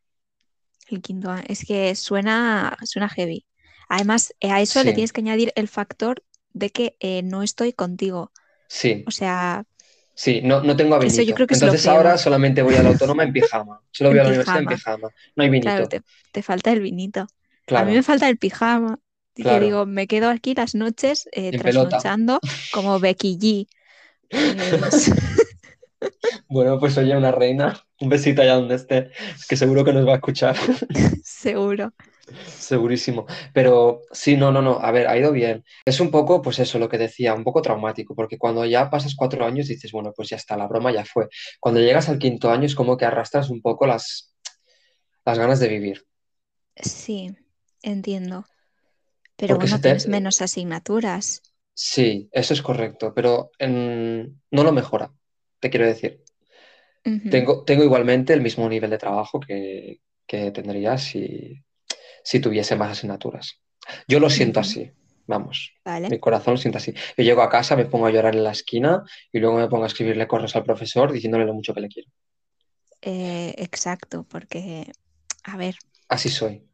El 0.88 1.02
quinto 1.02 1.30
año. 1.32 1.44
Es 1.48 1.66
que 1.66 1.96
suena, 1.96 2.78
suena 2.86 3.10
heavy. 3.10 3.46
Además, 3.90 4.34
eh, 4.40 4.52
a 4.52 4.62
eso 4.62 4.84
le 4.84 4.94
tienes 4.94 5.14
que 5.14 5.22
añadir 5.22 5.52
el 5.56 5.68
factor 5.68 6.24
de 6.54 6.70
que 6.72 6.96
eh, 7.00 7.24
no 7.24 7.44
estoy 7.44 7.74
contigo. 7.74 8.32
sí, 8.68 9.08
O 9.08 9.12
sea, 9.12 9.66
sí, 10.14 10.42
no, 10.44 10.62
no 10.64 10.76
tengo 10.76 10.96
a 10.96 11.00
eso 11.00 11.22
yo 11.22 11.34
vinito. 11.34 11.36
creo 11.36 11.48
que 11.48 11.54
es 11.56 11.64
Entonces 11.64 11.88
ahora 11.88 12.18
solamente 12.18 12.62
voy 12.62 12.76
a 12.76 12.84
la 12.84 12.90
autónoma 12.90 13.24
en 13.24 13.34
pijama. 13.34 13.82
Solo 13.92 14.10
voy 14.12 14.20
a 14.20 14.24
la 14.24 14.30
universidad 14.30 14.62
en 14.64 14.68
pijama. 14.68 15.12
No 15.36 15.44
hay 15.44 15.50
Claro, 15.60 15.88
vinito. 15.90 15.90
te, 15.90 16.04
te 16.32 16.44
falta 16.44 16.72
el 16.72 16.82
vinito. 16.82 17.28
A 17.74 17.84
mí 17.84 17.92
Claro, 17.92 17.94
me 17.94 18.04
falta 18.04 18.30
el 18.30 18.38
pijama. 18.38 19.00
Y 19.36 19.60
claro. 19.60 19.60
digo, 19.60 19.86
me 19.86 20.08
quedo 20.08 20.30
aquí 20.30 20.56
las 20.56 20.74
noches 20.76 21.30
eh, 21.32 21.54
pelota. 21.62 22.08
trasnochando 22.08 22.42
como 22.70 23.00
Becky 23.00 23.38
G. 23.40 23.68
Pues, 24.80 25.12
Bueno, 26.50 26.80
pues 26.80 26.98
oye, 26.98 27.16
una 27.16 27.32
reina. 27.32 27.80
Un 28.00 28.10
besito 28.10 28.42
allá 28.42 28.56
donde 28.56 28.76
esté, 28.76 29.10
que 29.50 29.56
seguro 29.58 29.84
que 29.84 29.94
nos 29.94 30.08
va 30.08 30.14
a 30.14 30.16
escuchar. 30.16 30.56
seguro. 31.24 31.94
Segurísimo. 32.58 33.26
Pero 33.54 34.02
sí, 34.12 34.36
no, 34.38 34.52
no, 34.52 34.62
no. 34.62 34.80
A 34.82 34.92
ver, 34.92 35.08
ha 35.08 35.18
ido 35.18 35.32
bien. 35.32 35.64
Es 35.86 36.00
un 36.00 36.12
poco, 36.12 36.42
pues 36.42 36.60
eso, 36.60 36.78
lo 36.80 36.90
que 36.90 36.98
decía, 36.98 37.34
un 37.34 37.44
poco 37.44 37.62
traumático, 37.62 38.16
porque 38.16 38.38
cuando 38.38 38.66
ya 38.66 38.90
pasas 38.90 39.16
cuatro 39.16 39.46
años 39.46 39.68
dices, 39.68 39.92
bueno, 39.92 40.14
pues 40.16 40.30
ya 40.30 40.36
está, 40.38 40.58
la 40.58 40.68
broma 40.68 40.92
ya 40.92 41.06
fue. 41.06 41.28
Cuando 41.60 41.80
llegas 41.82 42.10
al 42.10 42.20
quinto 42.20 42.52
año 42.52 42.66
es 42.66 42.76
como 42.76 42.98
que 42.98 43.06
arrastras 43.06 43.50
un 43.50 43.62
poco 43.62 43.88
las, 43.88 44.34
las 45.26 45.40
ganas 45.40 45.60
de 45.60 45.70
vivir. 45.70 46.06
Sí, 46.76 47.36
entiendo. 47.82 48.46
Pero 49.38 49.56
Porque 49.56 49.68
bueno, 49.68 49.78
te... 49.82 49.90
tienes 49.90 50.08
menos 50.08 50.42
asignaturas. 50.42 51.42
Sí, 51.74 52.28
eso 52.32 52.54
es 52.54 52.62
correcto, 52.62 53.14
pero 53.14 53.52
en- 53.60 54.42
no 54.52 54.64
lo 54.64 54.72
mejora, 54.72 55.14
te 55.60 55.70
quiero 55.70 55.86
decir. 55.88 56.24
Tengo, 57.30 57.64
tengo 57.66 57.84
igualmente 57.84 58.34
el 58.34 58.42
mismo 58.42 58.70
nivel 58.70 58.90
de 58.90 58.98
trabajo 58.98 59.40
que, 59.40 60.00
que 60.26 60.52
tendría 60.52 60.98
si, 60.98 61.64
si 62.24 62.40
tuviese 62.40 62.76
más 62.76 62.92
asignaturas. 62.92 63.62
Yo 64.08 64.20
lo 64.20 64.30
siento 64.30 64.60
así, 64.62 64.92
vamos, 65.28 65.74
mi 66.08 66.20
Vale. 66.20 66.20
corazón 66.20 66.56
lo 66.56 66.58
siente 66.58 66.78
así. 66.80 66.94
Yo 67.18 67.24
llego 67.24 67.42
a 67.44 67.50
casa, 67.50 67.76
me 67.76 67.86
pongo 67.86 68.08
a 68.08 68.12
llorar 68.12 68.36
en 68.36 68.44
la 68.44 68.52
esquina 68.52 69.04
y 69.32 69.40
luego 69.40 69.58
me 69.58 69.70
pongo 69.70 69.86
a 69.86 69.88
escribirle 69.88 70.28
correos 70.28 70.56
al 70.56 70.64
profesor 70.66 71.12
diciéndole 71.12 71.46
lo 71.46 71.54
mucho 71.54 71.74
que 71.74 71.82
le 71.82 71.90
quiero. 71.90 72.10
Eh, 73.02 73.54
exacto, 73.58 74.24
porque, 74.24 74.92
a 75.44 75.58
ver, 75.58 75.76
Así 76.10 76.30
soy. 76.30 76.68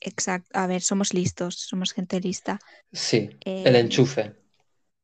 exacto, 0.00 0.50
a 0.54 0.66
ver, 0.66 0.82
somos 0.82 1.12
listos, 1.14 1.54
somos 1.70 1.92
gente 1.92 2.20
lista. 2.20 2.58
Sí, 2.92 3.30
el 3.64 3.76
Eh, 3.76 3.76
enchufe. 3.76 4.34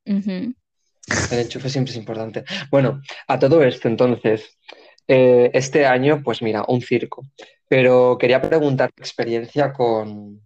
ujú, 0.07 0.55
El 1.31 1.41
enchufe 1.41 1.69
siempre 1.69 1.93
es 1.93 1.99
importante. 1.99 2.45
Bueno, 2.71 3.03
a 3.29 3.39
todo 3.39 3.63
esto, 3.63 3.89
entonces, 3.89 4.59
eh, 5.07 5.51
este 5.53 5.87
año, 5.87 6.23
pues 6.23 6.43
mira, 6.43 6.65
un 6.69 6.81
circo. 6.81 7.27
Pero 7.69 8.17
quería 8.19 8.41
preguntar 8.41 8.93
tu 8.93 9.03
experiencia 9.03 9.73
con, 9.73 10.41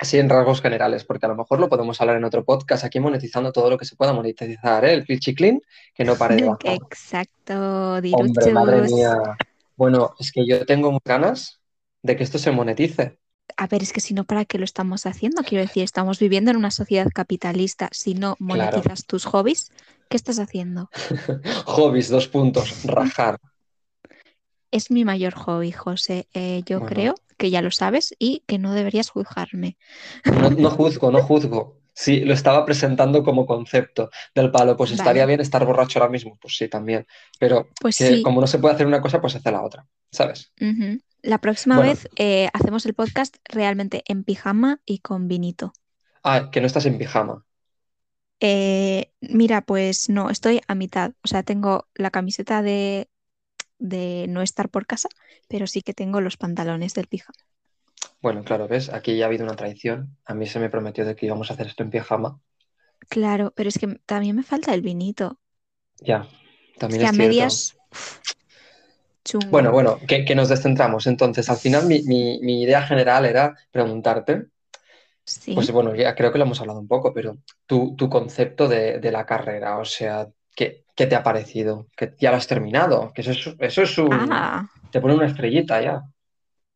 así 0.00 0.18
en 0.18 0.28
rasgos 0.28 0.62
generales, 0.62 1.04
porque 1.04 1.26
a 1.26 1.28
lo 1.28 1.36
mejor 1.36 1.60
lo 1.60 1.68
podemos 1.68 2.00
hablar 2.00 2.16
en 2.16 2.24
otro 2.24 2.44
podcast, 2.44 2.84
aquí 2.84 3.00
monetizando 3.00 3.52
todo 3.52 3.70
lo 3.70 3.76
que 3.76 3.84
se 3.84 3.96
pueda 3.96 4.14
monetizar, 4.14 4.84
¿eh? 4.84 4.94
El 4.94 5.04
Filchiclin, 5.04 5.60
que 5.94 6.04
no 6.04 6.16
pare 6.16 6.36
de 6.36 6.44
bajar. 6.44 6.74
Exacto, 6.74 7.94
Hombre, 7.94 8.52
madre 8.52 8.76
diruchos. 8.76 8.94
mía. 8.94 9.16
Bueno, 9.76 10.14
es 10.18 10.32
que 10.32 10.46
yo 10.46 10.64
tengo 10.64 10.98
ganas 11.04 11.60
de 12.02 12.16
que 12.16 12.24
esto 12.24 12.38
se 12.38 12.50
monetice. 12.50 13.19
A 13.56 13.66
ver, 13.66 13.82
es 13.82 13.92
que 13.92 14.00
si 14.00 14.14
no, 14.14 14.24
¿para 14.24 14.44
qué 14.44 14.58
lo 14.58 14.64
estamos 14.64 15.06
haciendo? 15.06 15.42
Quiero 15.42 15.64
decir, 15.64 15.82
estamos 15.82 16.18
viviendo 16.18 16.50
en 16.50 16.56
una 16.56 16.70
sociedad 16.70 17.08
capitalista. 17.14 17.88
Si 17.92 18.14
no 18.14 18.36
Claro. 18.36 18.46
monetizas 18.46 19.06
tus 19.06 19.24
hobbies, 19.24 19.70
¿qué 20.08 20.16
estás 20.16 20.38
haciendo? 20.38 20.90
Hobbies, 21.66 22.08
dos 22.08 22.28
puntos, 22.28 22.84
rajar. 22.84 23.38
Es 24.70 24.90
mi 24.90 25.04
mayor 25.04 25.34
hobby, 25.34 25.72
José. 25.72 26.28
Eh, 26.32 26.62
yo 26.64 26.78
Bueno. 26.78 26.94
creo 26.94 27.14
que 27.36 27.50
ya 27.50 27.62
lo 27.62 27.70
sabes 27.70 28.14
y 28.18 28.42
que 28.46 28.58
no 28.58 28.72
deberías 28.72 29.10
juzgarme. 29.10 29.76
No, 30.24 30.50
no 30.50 30.70
juzgo, 30.70 31.10
no 31.10 31.22
juzgo. 31.22 31.78
Sí, 31.92 32.20
lo 32.20 32.34
estaba 32.34 32.64
presentando 32.64 33.22
como 33.24 33.46
concepto 33.46 34.10
del 34.34 34.50
palo. 34.50 34.76
Pues 34.76 34.92
estaría 34.92 35.26
bien 35.26 35.40
estar 35.40 35.64
borracho 35.66 35.98
ahora 35.98 36.10
mismo. 36.10 36.38
Pues 36.40 36.56
sí, 36.56 36.68
también. 36.68 37.06
Pero 37.38 37.68
Pues 37.80 37.98
que 37.98 38.16
sí. 38.16 38.22
como 38.22 38.40
no 38.40 38.46
se 38.46 38.58
puede 38.58 38.74
hacer 38.74 38.86
una 38.86 39.00
cosa, 39.02 39.20
pues 39.20 39.34
hace 39.34 39.50
la 39.50 39.62
otra. 39.62 39.86
¿Sabes? 40.10 40.52
La 41.22 41.38
próxima 41.38 41.78
Bueno. 41.78 41.80
vez 41.80 42.08
eh, 42.16 42.50
hacemos 42.52 42.84
el 42.84 42.92
podcast 42.92 43.36
realmente 43.44 44.02
en 44.06 44.22
pijama 44.22 44.82
y 44.84 44.98
con 44.98 45.28
vinito. 45.28 45.72
Ah, 46.22 46.50
que 46.50 46.60
no 46.62 46.66
estás 46.66 46.86
en 46.86 46.96
pijama. 46.98 47.44
Eh, 48.40 49.12
mira, 49.20 49.60
pues 49.62 50.08
no, 50.08 50.30
estoy 50.30 50.60
a 50.68 50.74
mitad. 50.74 51.12
O 51.22 51.28
sea, 51.28 51.42
tengo 51.42 51.88
la 51.94 52.10
camiseta 52.10 52.62
de, 52.62 53.10
de 53.78 54.26
no 54.28 54.42
estar 54.42 54.70
por 54.70 54.86
casa, 54.86 55.08
pero 55.48 55.66
sí 55.66 55.82
que 55.82 55.94
tengo 55.94 56.20
los 56.22 56.36
pantalones 56.38 56.94
del 56.94 57.08
pijama. 57.08 57.38
Bueno, 58.22 58.42
claro, 58.44 58.66
ves, 58.66 58.88
aquí 58.88 59.14
ya 59.16 59.24
ha 59.24 59.28
habido 59.28 59.44
una 59.44 59.56
traición. 59.56 60.16
A 60.24 60.32
mí 60.34 60.46
se 60.46 60.58
me 60.60 60.70
prometió 60.70 61.04
de 61.04 61.14
que 61.16 61.26
íbamos 61.26 61.50
a 61.50 61.54
hacer 61.54 61.66
esto 61.66 61.82
en 61.82 61.90
pijama. 61.90 62.40
Claro, 63.10 63.52
pero 63.54 63.68
es 63.68 63.78
que 63.78 63.88
también 64.06 64.36
me 64.36 64.42
falta 64.42 64.72
el 64.72 64.80
vinito. 64.82 65.38
Ya, 66.02 66.28
Es 66.88 66.98
también 66.98 66.98
que 66.98 67.06
es 67.06 67.12
a 67.12 67.12
medias, 67.12 67.78
chungo. 69.24 69.50
Bueno, 69.50 69.72
bueno, 69.72 70.00
que, 70.06 70.24
que 70.24 70.34
nos 70.34 70.48
descentramos. 70.48 71.06
Entonces, 71.06 71.48
al 71.50 71.58
final 71.58 71.86
mi, 71.86 72.02
mi- 72.04 72.40
mi 72.42 72.62
idea 72.62 72.82
general 72.82 73.24
era 73.26 73.54
preguntarte, 73.70 74.46
Sí. 75.26 75.52
pues 75.52 75.70
bueno, 75.72 75.94
ya 75.94 76.14
creo 76.14 76.32
que 76.32 76.38
lo 76.38 76.44
hemos 76.44 76.60
hablado 76.60 76.80
un 76.80 76.88
poco, 76.88 77.12
pero 77.12 77.38
tu, 77.66 77.96
tu 77.96 78.08
concepto 78.08 78.68
de, 78.68 78.98
de 79.00 79.12
la 79.12 79.26
carrera, 79.26 79.78
o 79.78 79.84
sea, 79.84 80.28
¿qué, 80.54 80.84
qué 80.94 81.06
te 81.06 81.16
ha 81.16 81.22
parecido? 81.22 81.88
Que 81.96 82.14
ya 82.18 82.30
lo 82.30 82.36
has 82.36 82.46
terminado, 82.46 83.12
que 83.14 83.22
eso 83.22 83.32
es, 83.32 83.54
eso 83.58 83.82
es 83.82 83.98
un... 83.98 84.50
Ah, 84.50 84.68
Te 84.90 85.00
pone 85.00 85.14
una 85.14 85.26
estrellita 85.26 85.80
ya. 85.82 86.02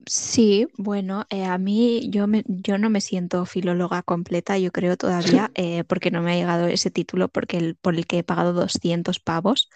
sí, 0.06 0.68
bueno, 0.76 1.24
eh, 1.30 1.44
a 1.44 1.58
mí 1.58 2.08
yo, 2.10 2.26
me, 2.26 2.44
yo 2.46 2.78
no 2.78 2.90
me 2.90 3.00
siento 3.00 3.46
filóloga 3.46 4.02
completa, 4.02 4.58
yo 4.58 4.70
creo 4.72 4.96
todavía, 4.96 5.50
eh, 5.54 5.84
porque 5.84 6.10
no 6.10 6.22
me 6.22 6.32
ha 6.32 6.36
llegado 6.36 6.66
ese 6.66 6.90
título 6.90 7.28
porque 7.28 7.56
el, 7.58 7.76
por 7.76 7.94
el 7.94 8.06
que 8.06 8.18
he 8.18 8.24
pagado 8.24 8.52
200 8.52 9.20
pavos, 9.20 9.70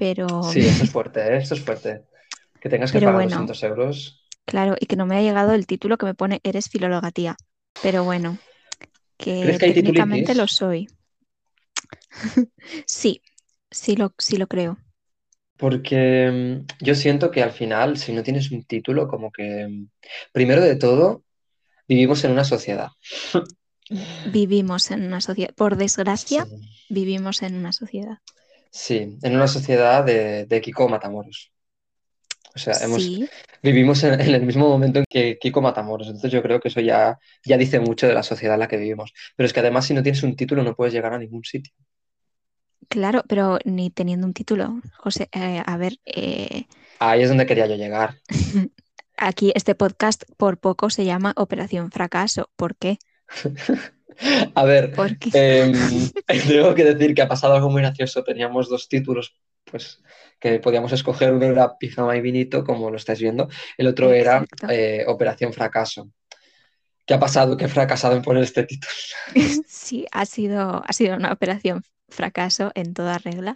pero 0.00 0.28
Sí, 0.52 0.60
eso 0.60 0.84
es 0.84 0.90
fuerte, 0.90 1.20
¿eh? 1.20 1.36
Eso 1.38 1.54
es 1.54 1.60
fuerte. 1.64 2.04
Que 2.60 2.68
tengas 2.68 2.92
que 2.92 2.98
Pero 2.98 3.06
pagar 3.06 3.22
bueno. 3.22 3.36
200 3.36 3.62
euros. 3.64 4.24
claro, 4.46 4.76
y 4.80 4.86
que 4.86 4.96
no 4.96 5.06
me 5.06 5.16
ha 5.16 5.22
llegado 5.22 5.54
el 5.54 5.66
título 5.66 5.98
que 5.98 6.06
me 6.06 6.14
pone 6.14 6.40
eres 6.44 6.68
filóloga 6.68 7.10
tía. 7.10 7.36
Pero 7.82 8.04
bueno, 8.04 8.38
que 9.18 9.34
¿Crees 9.42 9.58
que 9.58 9.72
técnicamente 9.74 10.34
lo 10.34 10.46
soy. 10.48 10.88
Sí, 12.86 13.22
sí 13.70 13.96
lo, 13.96 14.14
sí 14.18 14.36
lo 14.36 14.46
creo. 14.46 14.78
Porque 15.56 16.30
mm, 16.80 16.84
yo 16.84 16.94
siento 16.94 17.30
que 17.30 17.42
al 17.42 17.52
final, 17.52 17.98
si 17.98 18.12
no 18.12 18.22
tienes 18.22 18.50
un 18.50 18.64
título, 18.64 19.08
como 19.08 19.30
que, 19.30 19.66
mm, 19.68 19.88
primero 20.32 20.62
de 20.62 20.76
todo, 20.76 21.24
vivimos 21.88 22.24
en 22.24 22.32
una 22.32 22.44
sociedad. 22.44 22.88
Vivimos 24.24 24.90
en 24.92 25.04
una 25.04 25.20
sociedad, 25.20 25.54
por 25.54 25.76
desgracia, 25.76 26.46
Sí, 26.46 26.70
vivimos 26.88 27.42
en 27.42 27.54
una 27.54 27.72
sociedad. 27.72 28.18
Sí, 28.70 29.18
en 29.22 29.36
una 29.36 29.48
sociedad 29.48 30.04
de, 30.04 30.46
de 30.46 30.60
Kiko 30.60 30.88
Matamoros. 30.88 31.52
O 32.54 32.58
sea, 32.58 32.74
hemos, 32.82 33.04
Sí, 33.04 33.28
vivimos 33.62 34.02
en, 34.04 34.20
en 34.20 34.34
el 34.34 34.42
mismo 34.44 34.68
momento 34.68 34.98
en 35.00 35.04
que 35.08 35.38
Kiko 35.38 35.60
Matamoros. 35.62 36.08
Entonces 36.08 36.32
yo 36.32 36.42
creo 36.42 36.60
que 36.60 36.68
eso 36.68 36.80
ya, 36.80 37.18
ya 37.44 37.56
dice 37.56 37.80
mucho 37.80 38.06
de 38.08 38.14
la 38.14 38.22
sociedad 38.24 38.54
en 38.54 38.60
la 38.60 38.68
que 38.68 38.76
vivimos. 38.76 39.12
Pero 39.36 39.46
es 39.46 39.52
que 39.52 39.60
además 39.60 39.86
si 39.86 39.94
no 39.94 40.02
tienes 40.02 40.22
un 40.24 40.36
título 40.36 40.62
no 40.64 40.74
puedes 40.74 40.92
llegar 40.94 41.12
a 41.14 41.18
ningún 41.18 41.44
sitio. 41.44 41.72
claro, 42.88 43.22
pero 43.28 43.58
ni 43.64 43.90
teniendo 43.90 44.26
un 44.26 44.34
título. 44.34 44.80
José, 44.98 45.28
eh, 45.32 45.62
a 45.64 45.76
ver, 45.76 45.94
eh, 46.04 46.66
Ahí 46.98 47.22
es 47.22 47.28
donde 47.28 47.46
quería 47.46 47.66
yo 47.66 47.76
llegar. 47.76 48.16
aquí 49.16 49.52
este 49.54 49.74
podcast 49.74 50.24
por 50.36 50.58
poco 50.58 50.90
se 50.90 51.04
llama 51.04 51.32
Operación 51.36 51.90
Fracaso. 51.90 52.50
¿Por 52.56 52.76
qué? 52.76 52.98
A 54.54 54.64
ver, 54.64 54.92
em, 55.32 55.72
tengo 56.48 56.74
que 56.74 56.84
decir 56.84 57.14
que 57.14 57.22
ha 57.22 57.28
pasado 57.28 57.54
algo 57.54 57.70
muy 57.70 57.82
gracioso. 57.82 58.22
Teníamos 58.22 58.68
dos 58.68 58.88
títulos, 58.88 59.36
pues, 59.64 60.02
que 60.38 60.58
podíamos 60.58 60.92
escoger. 60.92 61.32
Uno 61.32 61.46
era 61.46 61.76
Pijama 61.78 62.16
y 62.16 62.20
Vinito, 62.20 62.64
como 62.64 62.90
lo 62.90 62.96
estáis 62.96 63.20
viendo. 63.20 63.48
El 63.76 63.86
otro 63.86 64.12
era 64.12 64.44
eh, 64.68 65.04
Operación 65.06 65.52
Fracaso. 65.52 66.10
¿Qué 67.06 67.14
ha 67.14 67.20
pasado? 67.20 67.56
Que 67.56 67.64
he 67.64 67.68
fracasado 67.68 68.16
en 68.16 68.22
poner 68.22 68.42
este 68.42 68.64
título. 68.64 68.92
sí, 69.66 70.06
ha 70.12 70.26
sido, 70.26 70.82
ha 70.86 70.92
sido 70.92 71.16
una 71.16 71.32
operación 71.32 71.82
fracaso 72.08 72.72
en 72.74 72.94
toda 72.94 73.18
regla. 73.18 73.54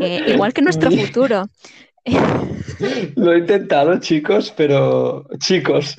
Eh, 0.00 0.24
igual 0.28 0.52
que 0.52 0.62
nuestro 0.62 0.90
futuro. 0.90 1.48
Lo 3.16 3.32
he 3.32 3.38
intentado, 3.38 3.98
chicos, 3.98 4.52
pero 4.56 5.26
chicos. 5.38 5.96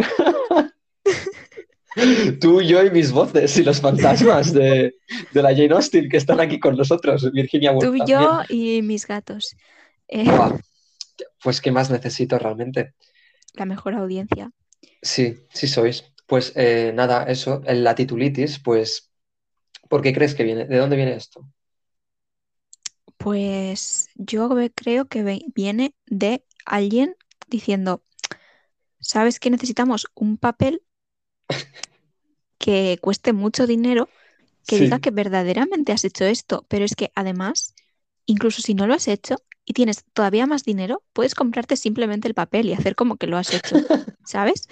Tú, 2.41 2.61
yo 2.61 2.83
y 2.83 2.91
mis 2.91 3.11
voces 3.11 3.57
y 3.57 3.63
los 3.63 3.79
fantasmas 3.81 4.53
de, 4.53 4.95
de 5.31 5.41
la 5.41 5.49
Jane 5.55 5.73
Austen 5.73 6.09
que 6.09 6.17
están 6.17 6.39
aquí 6.39 6.59
con 6.59 6.75
nosotros, 6.75 7.31
Virginia 7.31 7.71
Woolf 7.71 7.91
Tú 7.91 7.95
y 7.95 8.03
también. 8.03 8.29
yo 8.29 8.41
y 8.49 8.81
mis 8.81 9.07
gatos. 9.07 9.55
Eh, 10.07 10.25
Pues, 11.41 11.61
¿qué 11.61 11.71
más 11.71 11.89
necesito 11.89 12.37
realmente? 12.37 12.93
la 13.53 13.65
mejor 13.65 13.95
audiencia. 13.95 14.51
Sí, 15.01 15.45
sí 15.53 15.67
sois. 15.67 16.03
Pues 16.27 16.51
eh, 16.55 16.91
nada, 16.93 17.23
eso, 17.25 17.61
la 17.65 17.95
titulitis, 17.95 18.59
pues, 18.59 19.11
¿por 19.89 20.01
qué 20.03 20.13
crees 20.13 20.35
que 20.35 20.43
viene? 20.45 20.65
¿De 20.67 20.77
dónde 20.77 20.97
viene 20.97 21.15
esto? 21.15 21.47
Pues 23.17 24.09
yo 24.15 24.49
creo 24.75 25.05
que 25.07 25.41
viene 25.55 25.95
de 26.05 26.43
alguien 26.65 27.15
diciendo, 27.47 28.03
¿sabes 28.99 29.39
que 29.39 29.49
necesitamos 29.51 30.07
un 30.15 30.37
papel 30.37 30.83
que 32.57 32.97
cueste 33.01 33.33
mucho 33.33 33.67
dinero, 33.67 34.09
que 34.67 34.79
diga 34.79 34.99
que 34.99 35.11
verdaderamente 35.11 35.91
has 35.93 36.05
hecho 36.05 36.25
esto? 36.25 36.65
Pero 36.69 36.85
es 36.85 36.95
que 36.95 37.11
además, 37.15 37.75
incluso 38.25 38.61
si 38.61 38.73
no 38.75 38.87
lo 38.87 38.93
has 38.95 39.07
hecho 39.07 39.37
y 39.65 39.73
tienes 39.73 40.05
todavía 40.13 40.47
más 40.47 40.63
dinero, 40.63 41.03
puedes 41.13 41.35
comprarte 41.35 41.77
simplemente 41.77 42.27
el 42.27 42.33
papel 42.35 42.67
y 42.67 42.73
hacer 42.73 42.95
como 42.95 43.17
que 43.17 43.27
lo 43.27 43.37
has 43.37 43.53
hecho, 43.53 43.81
¿sabes? 44.25 44.67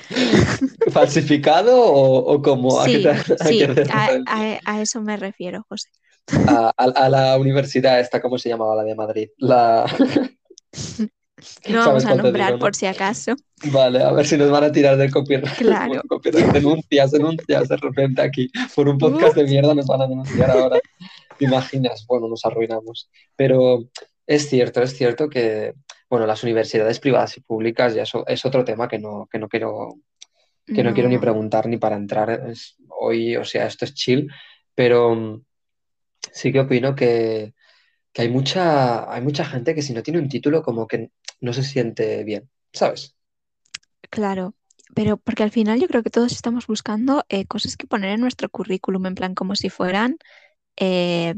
¿falsificado 0.91 1.81
o, 1.81 2.33
o 2.33 2.41
cómo? 2.41 2.79
¿A 2.81 2.89
qué 2.89 2.99
Sí, 2.99 3.03
te- 3.05 3.13
sí, 3.37 3.71
a, 3.87 4.11
a- 4.25 4.59
a 4.65 4.81
eso 4.81 5.01
me 5.01 5.17
refiero, 5.17 5.65
José. 5.69 5.89
a 6.77 7.09
la 7.09 7.37
universidad 7.37 7.99
esta, 7.99 8.21
¿cómo 8.21 8.37
se 8.37 8.49
llamaba 8.49 8.75
la 8.75 8.83
de 8.83 8.95
Madrid? 8.95 9.29
La... 9.37 9.85
No 11.69 11.79
vamos 11.79 12.03
¿Sabes 12.03 12.19
a 12.19 12.23
nombrar 12.23 12.47
digo, 12.47 12.57
no? 12.57 12.59
por 12.59 12.75
si 12.75 12.85
acaso. 12.85 13.35
Vale, 13.71 14.01
a 14.03 14.11
ver 14.11 14.25
si 14.25 14.37
nos 14.37 14.49
van 14.51 14.63
a 14.65 14.71
tirar 14.71 14.97
del 14.97 15.11
copyright. 15.11 15.53
Claro. 15.57 16.01
copyright. 16.07 16.47
Denuncias, 16.53 17.11
denuncias 17.11 17.67
de 17.69 17.77
repente 17.77 18.21
aquí. 18.21 18.49
Por 18.75 18.87
un 18.89 18.97
podcast 18.97 19.35
de 19.35 19.43
mierda 19.45 19.73
nos 19.73 19.85
van 19.87 20.01
a 20.01 20.07
denunciar 20.07 20.49
ahora. 20.51 20.79
¿Te 21.37 21.45
imaginas? 21.45 22.05
Bueno, 22.07 22.27
nos 22.27 22.45
arruinamos. 22.45 23.09
Pero 23.35 23.85
es 24.27 24.49
cierto, 24.49 24.81
es 24.81 24.95
cierto 24.95 25.29
que, 25.29 25.73
bueno, 26.09 26.25
las 26.25 26.43
universidades 26.43 26.99
privadas 26.99 27.35
y 27.37 27.41
públicas 27.41 27.93
ya 27.95 28.03
eso 28.03 28.23
es 28.27 28.45
otro 28.45 28.63
tema 28.63 28.87
que 28.87 28.99
no, 28.99 29.27
que 29.31 29.39
no 29.39 29.47
quiero 29.49 29.95
que 30.65 30.81
no 30.81 30.93
quiero 30.93 31.09
ni 31.09 31.17
preguntar 31.17 31.67
ni 31.67 31.75
para 31.77 31.97
entrar 31.97 32.29
es- 32.49 32.77
hoy, 32.87 33.35
o 33.35 33.43
sea, 33.43 33.65
esto 33.67 33.83
es 33.83 33.93
chill, 33.93 34.29
pero 34.73 35.41
sí 36.31 36.53
que 36.53 36.61
opino 36.61 36.95
que, 36.95 37.53
que 38.13 38.23
hay 38.23 38.29
mucha, 38.29 39.11
hay 39.13 39.21
mucha 39.21 39.45
gente 39.45 39.75
que 39.75 39.81
si 39.81 39.93
no 39.93 40.03
tiene 40.03 40.19
un 40.19 40.29
título 40.29 40.63
como 40.63 40.87
que 40.87 41.11
no 41.41 41.53
se 41.53 41.63
siente 41.63 42.23
bien, 42.23 42.49
¿sabes? 42.73 43.15
claro. 44.09 44.55
Pero 44.95 45.17
porque 45.17 45.43
al 45.43 45.51
final 45.51 45.79
yo 45.79 45.87
creo 45.87 46.03
que 46.03 46.09
todos 46.11 46.31
estamos 46.33 46.67
buscando 46.67 47.25
eh, 47.29 47.45
cosas 47.45 47.77
que 47.77 47.87
poner 47.87 48.11
en 48.11 48.21
nuestro 48.21 48.49
currículum, 48.49 49.07
en 49.07 49.15
plan 49.15 49.33
como 49.35 49.55
si 49.55 49.69
fueran 49.69 50.17
eh, 50.77 51.35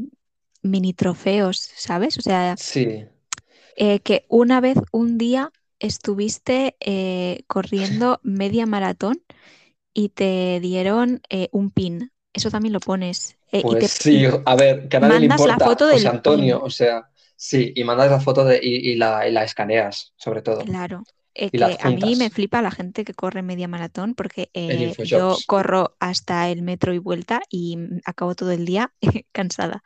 mini 0.62 0.94
trofeos, 0.94 1.58
¿sabes? 1.76 2.18
O 2.18 2.22
sea, 2.22 2.60
Sí, 2.64 3.06
eh, 3.76 4.00
que 4.00 4.24
una 4.28 4.60
vez, 4.60 4.78
un 4.92 5.18
día, 5.18 5.52
estuviste 5.78 6.76
corriendo 7.46 8.20
media 8.22 8.66
maratón 8.66 9.22
y 9.94 10.10
te 10.10 10.60
dieron 10.60 11.20
un 11.52 11.70
pin. 11.70 12.12
Eso 12.32 12.50
también 12.50 12.72
lo 12.72 12.80
pones. 12.80 13.38
Eh, 13.52 13.60
y 13.60 13.62
pues 13.62 13.78
te 13.78 13.88
sí, 13.88 14.20
y 14.22 14.26
a 14.26 14.56
ver, 14.56 14.88
que 14.88 14.96
a 14.96 15.00
nadie 15.00 15.20
le 15.20 15.26
la 15.26 15.34
importa, 15.34 15.64
foto 15.64 15.90
José 15.90 16.08
Antonio, 16.08 16.60
o 16.62 16.70
sea, 16.70 17.08
sí, 17.36 17.72
y 17.74 17.84
mandas 17.84 18.10
la 18.10 18.20
foto 18.20 18.44
de, 18.44 18.60
y, 18.62 18.92
y 18.92 18.96
la, 18.96 19.28
y 19.28 19.32
la 19.32 19.44
escaneas, 19.44 20.12
sobre 20.16 20.42
todo, 20.42 20.64
Claro, 20.64 21.04
eh, 21.34 21.50
y 21.52 21.58
la 21.58 21.68
que 21.68 21.76
a 21.80 21.90
mí 21.90 22.16
me 22.16 22.30
flipa 22.30 22.62
la 22.62 22.70
gente 22.70 23.04
que 23.04 23.14
corre 23.14 23.42
media 23.42 23.68
maratón 23.68 24.14
porque 24.14 24.50
eh, 24.54 24.94
yo 25.04 25.36
corro 25.46 25.96
hasta 26.00 26.48
el 26.48 26.62
metro 26.62 26.92
y 26.94 26.98
vuelta 26.98 27.40
y 27.50 27.78
acabo 28.04 28.34
todo 28.34 28.50
el 28.52 28.64
día 28.64 28.92
cansada. 29.32 29.82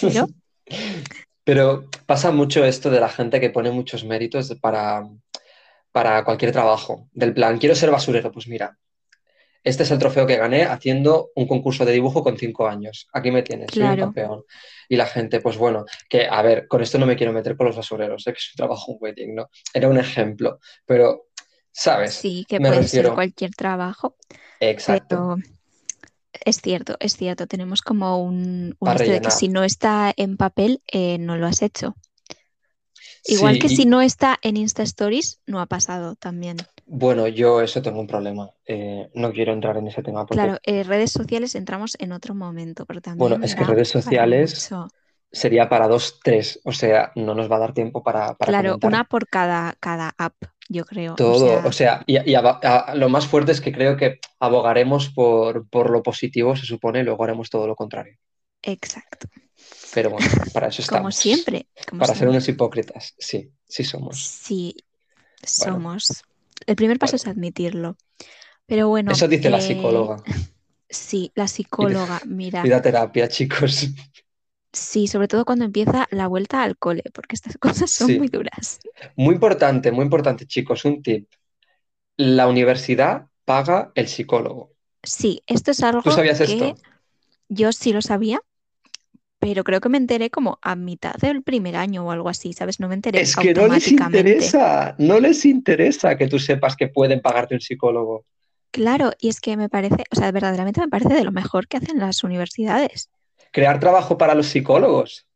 Pero 0.00 0.26
Pero 1.44 1.88
pasa 2.06 2.30
mucho 2.30 2.64
esto 2.64 2.90
de 2.90 3.00
la 3.00 3.08
gente 3.08 3.40
que 3.40 3.50
pone 3.50 3.70
muchos 3.70 4.04
méritos 4.04 4.54
para, 4.60 5.08
para 5.92 6.24
cualquier 6.24 6.52
trabajo. 6.52 7.08
Del 7.12 7.34
plan, 7.34 7.58
quiero 7.58 7.74
ser 7.74 7.90
basurero. 7.90 8.32
Pues 8.32 8.48
mira, 8.48 8.78
este 9.64 9.82
es 9.82 9.90
el 9.90 9.98
trofeo 9.98 10.26
que 10.26 10.36
gané 10.36 10.64
haciendo 10.64 11.30
un 11.34 11.46
concurso 11.46 11.84
de 11.84 11.92
dibujo 11.92 12.22
con 12.22 12.36
cinco 12.38 12.68
años. 12.68 13.08
Aquí 13.12 13.30
me 13.30 13.42
tienes, 13.42 13.70
soy 13.72 13.82
un 13.84 13.96
campeón. 13.96 14.44
Y 14.88 14.96
la 14.96 15.06
gente, 15.06 15.40
pues 15.40 15.56
bueno, 15.56 15.84
que 16.08 16.26
a 16.26 16.40
ver, 16.42 16.66
con 16.68 16.82
esto 16.82 16.98
no 16.98 17.06
me 17.06 17.16
quiero 17.16 17.32
meter 17.32 17.56
con 17.56 17.66
los 17.66 17.76
basureros, 17.76 18.22
sé 18.22 18.32
que 18.32 18.38
es 18.38 18.50
un 18.54 18.56
trabajo 18.56 18.96
muy 19.00 19.12
digno. 19.12 19.48
Era 19.74 19.88
un 19.88 19.98
ejemplo, 19.98 20.58
pero, 20.86 21.26
¿sabes? 21.72 22.14
sí 22.14 22.46
que 22.48 22.58
Me 22.60 22.68
puede 22.68 22.82
ser 22.82 22.84
refiero. 22.84 23.14
cualquier 23.14 23.50
trabajo, 23.54 24.16
Exacto, 24.60 25.08
pero 25.08 25.36
es 26.32 26.60
cierto, 26.60 26.96
es 27.00 27.16
cierto, 27.16 27.46
tenemos 27.46 27.82
como 27.82 28.22
un, 28.22 28.76
un 28.78 28.96
de 28.96 29.20
que 29.20 29.30
si 29.30 29.48
no 29.48 29.64
está 29.64 30.12
en 30.16 30.36
papel, 30.36 30.82
eh, 30.90 31.18
no 31.18 31.36
lo 31.36 31.46
has 31.46 31.62
hecho. 31.62 31.94
Igual 33.26 33.54
Sí, 33.54 33.60
que 33.60 33.68
si 33.68 33.86
no 33.86 34.00
está 34.00 34.38
en 34.42 34.56
Insta 34.56 34.82
Stories, 34.82 35.40
no 35.46 35.60
ha 35.60 35.66
pasado 35.66 36.14
también. 36.16 36.56
Bueno, 36.88 37.28
yo 37.28 37.60
eso 37.62 37.82
tengo 37.82 38.00
un 38.00 38.06
problema. 38.06 38.50
Eh, 38.66 39.10
no 39.14 39.32
quiero 39.32 39.52
entrar 39.52 39.76
en 39.76 39.88
ese 39.88 40.02
tema 40.02 40.26
porque, 40.26 40.48
Claro, 40.48 40.58
eh, 40.64 40.84
redes 40.84 41.10
sociales 41.12 41.54
entramos 41.54 41.96
en 41.98 42.12
otro 42.12 42.34
momento, 42.34 42.86
pero 42.86 43.00
bueno, 43.16 43.38
también 43.40 43.42
es 43.42 43.54
que 43.54 43.64
redes 43.64 43.88
sociales 43.90 44.74
sería 45.32 45.68
para 45.68 45.88
dos, 45.88 46.20
tres, 46.24 46.60
o 46.64 46.72
sea, 46.72 47.12
no 47.16 47.34
nos 47.34 47.50
va 47.50 47.56
a 47.56 47.60
dar 47.60 47.74
tiempo 47.74 48.02
para, 48.02 48.36
para 48.36 48.54
Claro, 48.54 48.54
comentar 48.54 48.92
una 48.92 49.04
por 49.04 49.28
cada, 49.28 49.74
cada 49.80 50.12
app, 50.18 50.34
yo 50.68 50.84
creo. 50.84 51.20
Todo. 51.20 51.60
O 51.64 51.72
sea, 51.72 51.72
sea, 51.72 52.02
y, 52.06 52.16
a- 52.34 52.94
lo 52.94 53.08
más 53.10 53.26
fuerte 53.26 53.52
es 53.52 53.60
que 53.60 53.72
creo 53.72 53.96
que 53.96 54.20
abogaremos 54.40 55.10
por, 55.10 55.68
por 55.68 55.90
lo 55.90 56.02
positivo, 56.02 56.56
se 56.56 56.64
supone, 56.66 57.00
y 57.00 57.02
luego 57.04 57.24
haremos 57.24 57.50
todo 57.50 57.66
lo 57.66 57.76
contrario. 57.76 58.16
exacto. 58.62 59.26
Pero 59.90 60.10
bueno, 60.10 60.30
para 60.52 60.68
eso 60.68 60.82
Como 60.86 61.10
estamos. 61.10 61.12
siempre, 61.12 61.68
como 61.86 62.02
Para 62.02 62.14
ser 62.14 62.28
siempre. 62.28 62.28
unos 62.28 62.48
hipócritas. 62.48 63.14
Sí, 63.18 63.52
sí 63.66 63.84
somos. 63.84 64.36
Sí, 64.42 64.74
Bueno, 65.56 65.86
somos. 65.90 66.24
El 66.68 66.76
primer 66.76 67.00
paso 67.00 67.16
es 67.16 67.26
admitirlo. 67.26 67.96
Pero 68.66 68.88
bueno, 68.88 69.12
Eso 69.14 69.26
dice 69.28 69.50
la 69.50 69.60
eh, 69.60 69.66
psicóloga. 69.66 70.22
sí, 70.90 71.32
la 71.34 71.48
psicóloga, 71.48 72.20
mira, 72.26 72.66
Id 72.66 72.72
a 72.72 72.80
terapia, 72.82 73.28
chicos. 73.28 73.88
sí, 74.72 75.08
sobre 75.08 75.28
todo 75.28 75.44
cuando 75.44 75.64
empieza 75.66 76.06
la 76.10 76.26
vuelta 76.26 76.62
al 76.62 76.78
cole, 76.78 77.02
porque 77.14 77.34
estas 77.36 77.56
cosas 77.60 77.90
son 77.90 78.16
muy 78.16 78.28
duras. 78.28 78.80
Muy 79.16 79.34
importante, 79.34 79.92
muy 79.92 80.04
importante, 80.04 80.46
chicos. 80.46 80.84
Un 80.84 81.02
tip. 81.02 81.28
La 82.16 82.48
universidad 82.48 83.28
paga 83.44 83.92
el 83.96 84.08
psicólogo. 84.08 84.72
Sí, 85.02 85.42
esto 85.46 85.70
es 85.70 85.82
¿Tú 86.02 86.10
algo 86.10 86.10
sabías 86.10 86.40
que 86.40 86.74
esto? 86.74 86.76
yo 87.48 87.72
sí 87.72 87.92
lo 87.92 88.02
sabía, 88.02 88.40
pero 89.38 89.64
creo 89.64 89.80
que 89.80 89.88
me 89.88 89.98
enteré 89.98 90.30
como 90.30 90.58
a 90.62 90.76
mitad 90.76 91.14
del 91.14 91.42
primer 91.42 91.76
año 91.76 92.04
o 92.04 92.10
algo 92.10 92.28
así, 92.28 92.52
¿sabes? 92.52 92.80
No 92.80 92.88
me 92.88 92.94
enteré 92.94 93.20
Es 93.20 93.36
que 93.36 93.54
no 93.54 93.68
les 93.68 93.88
interesa, 93.88 94.94
no 94.98 95.20
les 95.20 95.44
interesa 95.44 96.16
que 96.16 96.26
tú 96.26 96.38
sepas 96.38 96.76
que 96.76 96.88
pueden 96.88 97.20
pagarte 97.20 97.54
un 97.54 97.60
psicólogo. 97.60 98.24
Claro, 98.70 99.12
y 99.18 99.28
es 99.28 99.40
que 99.40 99.56
me 99.56 99.68
parece, 99.68 100.04
o 100.10 100.16
sea, 100.16 100.30
verdaderamente 100.30 100.80
me 100.80 100.88
parece 100.88 101.14
de 101.14 101.24
lo 101.24 101.32
mejor 101.32 101.68
que 101.68 101.78
hacen 101.78 101.98
las 101.98 102.22
universidades. 102.22 103.10
Crear 103.50 103.80
trabajo 103.80 104.18
para 104.18 104.34
los 104.34 104.46
psicólogos, 104.46 105.28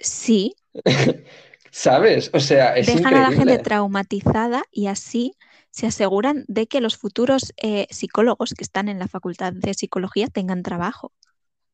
Sí, 0.00 0.54
¿sabes? 1.70 2.30
O 2.32 2.40
sea, 2.40 2.76
es 2.76 2.86
dejan 2.86 3.14
a 3.14 3.30
la 3.30 3.36
gente 3.36 3.58
traumatizada 3.58 4.64
y 4.70 4.86
así 4.86 5.36
se 5.70 5.86
aseguran 5.86 6.44
de 6.48 6.66
que 6.66 6.80
los 6.80 6.96
futuros 6.96 7.52
eh, 7.62 7.86
psicólogos 7.90 8.54
que 8.54 8.64
están 8.64 8.88
en 8.88 8.98
la 8.98 9.08
facultad 9.08 9.52
de 9.52 9.74
psicología 9.74 10.28
tengan 10.28 10.62
trabajo. 10.62 11.12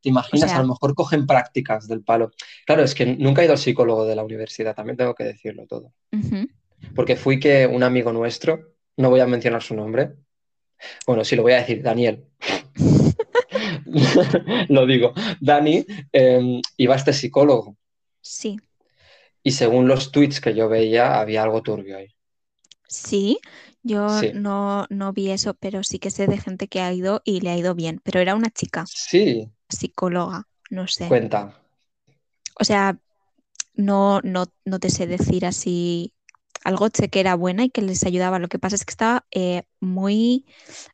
¿Te 0.01 0.09
imaginas? 0.09 0.53
a 0.53 0.61
lo 0.61 0.69
mejor 0.69 0.95
cogen 0.95 1.27
prácticas 1.27 1.87
del 1.87 2.03
palo. 2.03 2.31
Claro, 2.65 2.83
es 2.83 2.95
que 2.95 3.05
nunca 3.05 3.41
he 3.41 3.45
ido 3.45 3.53
al 3.53 3.59
psicólogo 3.59 4.05
de 4.05 4.15
la 4.15 4.23
universidad, 4.23 4.75
también 4.75 4.97
tengo 4.97 5.13
que 5.13 5.25
decirlo 5.25 5.65
todo. 5.67 5.93
Porque 6.95 7.15
fui 7.15 7.39
que 7.39 7.67
un 7.67 7.83
amigo 7.83 8.13
nuestro, 8.13 8.73
no 8.97 9.09
voy 9.09 9.19
a 9.19 9.27
mencionar 9.27 9.61
su 9.61 9.75
nombre, 9.75 10.13
bueno, 11.05 11.23
sí 11.23 11.35
lo 11.35 11.43
voy 11.43 11.53
a 11.53 11.59
decir, 11.59 11.81
Daniel. 11.81 12.25
lo 14.69 14.85
digo, 14.85 15.13
Dani 15.39 15.85
em, 16.11 16.61
iba 16.77 16.93
a 16.93 16.97
este 16.97 17.13
psicólogo. 17.13 17.77
Sí. 18.21 18.57
Y 19.43 19.51
según 19.51 19.87
los 19.87 20.11
tweets 20.11 20.41
que 20.41 20.53
yo 20.53 20.69
veía, 20.69 21.19
había 21.19 21.43
algo 21.43 21.61
turbio 21.61 21.97
ahí. 21.97 22.07
Sí, 22.87 23.39
yo 23.83 24.07
no, 24.33 24.85
no 24.89 25.13
vi 25.13 25.31
eso, 25.31 25.53
pero 25.53 25.83
sí 25.83 25.99
que 25.99 26.11
sé 26.11 26.27
de 26.27 26.37
gente 26.37 26.67
que 26.67 26.81
ha 26.81 26.91
ido 26.91 27.21
y 27.23 27.41
le 27.41 27.51
ha 27.51 27.57
ido 27.57 27.75
bien. 27.75 28.01
Pero 28.03 28.19
era 28.19 28.35
una 28.35 28.49
chica. 28.49 28.85
Sí. 28.87 29.49
Psicóloga, 29.69 30.47
no 30.69 30.87
sé. 30.87 31.07
Cuenta. 31.07 31.53
O 32.59 32.63
sea, 32.63 32.97
no, 33.73 34.19
no, 34.23 34.45
no 34.65 34.79
te 34.79 34.89
sé 34.89 35.07
decir 35.07 35.45
así 35.45 36.13
algo 36.63 36.89
sé 36.93 37.09
que 37.09 37.19
era 37.19 37.35
buena 37.35 37.63
y 37.63 37.69
que 37.69 37.81
les 37.81 38.03
ayudaba. 38.05 38.39
Lo 38.39 38.47
que 38.47 38.59
pasa 38.59 38.75
es 38.75 38.85
que 38.85 38.91
estaba 38.91 39.25
eh, 39.31 39.63
muy 39.79 40.45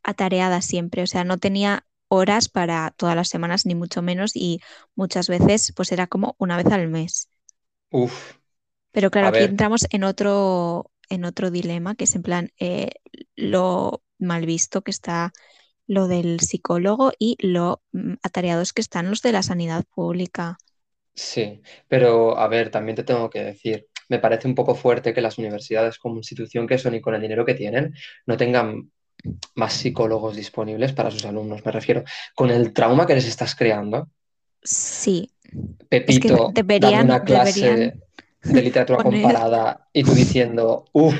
atareada 0.04 0.62
siempre, 0.62 1.04
o 1.04 1.08
sea, 1.08 1.24
no 1.24 1.38
tenía 1.38 1.86
horas 2.08 2.50
para 2.50 2.92
todas 2.92 3.16
las 3.16 3.30
semanas, 3.30 3.66
ni 3.66 3.76
mucho 3.76 4.02
menos, 4.02 4.36
y 4.36 4.60
muchas 4.96 5.28
veces 5.28 5.74
pues 5.76 5.92
era 5.92 6.08
como 6.08 6.36
una 6.38 6.58
vez 6.58 6.68
al 6.68 6.88
mes. 6.88 7.30
Uf. 7.90 8.36
Pero 8.92 9.12
claro, 9.12 9.28
aquí 9.28 9.44
entramos 9.44 9.88
en 9.90 10.04
otro, 10.04 10.92
en 11.10 11.26
otro 11.26 11.52
dilema, 11.52 11.96
que 11.96 12.06
es 12.06 12.16
en 12.16 12.22
plan 12.22 12.52
eh, 12.60 12.92
lo 13.36 14.04
mal 14.20 14.46
visto 14.46 14.82
que 14.82 14.92
está 14.92 15.34
lo 15.88 16.08
del 16.08 16.40
psicólogo 16.40 17.12
y 17.20 17.38
lo 17.40 17.82
mm, 17.92 18.14
atareados 18.24 18.74
que 18.74 18.82
están 18.82 19.10
los 19.10 19.22
de 19.22 19.32
la 19.32 19.44
sanidad 19.44 19.86
pública. 19.94 20.58
Sí, 21.14 21.62
pero 21.88 22.38
a 22.38 22.48
ver, 22.48 22.70
también 22.70 22.96
te 22.96 23.04
tengo 23.04 23.30
que 23.30 23.44
decir, 23.44 23.88
me 24.10 24.20
parece 24.20 24.48
un 24.48 24.56
poco 24.56 24.76
fuerte 24.76 25.14
que 25.14 25.22
las 25.22 25.38
universidades 25.38 25.98
como 25.98 26.18
institución 26.18 26.68
que 26.68 26.78
son 26.78 26.96
y 26.96 27.02
con 27.02 27.16
el 27.16 27.22
dinero 27.22 27.46
que 27.46 27.54
tienen 27.54 27.94
no 28.26 28.38
tengan 28.38 28.92
más 29.56 29.74
psicólogos 29.74 30.36
disponibles 30.36 30.94
para 30.94 31.12
sus 31.12 31.26
alumnos. 31.26 31.66
Me 31.66 31.72
refiero, 31.72 32.04
con 32.36 32.52
el 32.52 32.74
trauma 32.74 33.08
que 33.08 33.16
les 33.16 33.28
estás 33.28 33.56
creando. 33.56 34.10
Sí. 34.62 35.32
Pepito, 35.90 36.52
deberían, 36.54 37.06
una 37.06 37.24
clase 37.24 38.00
de 38.44 38.62
literatura 38.62 38.98
comparada 39.04 39.88
y 39.94 40.04
tú 40.04 40.14
diciendo, 40.14 40.86
uff. 40.92 41.16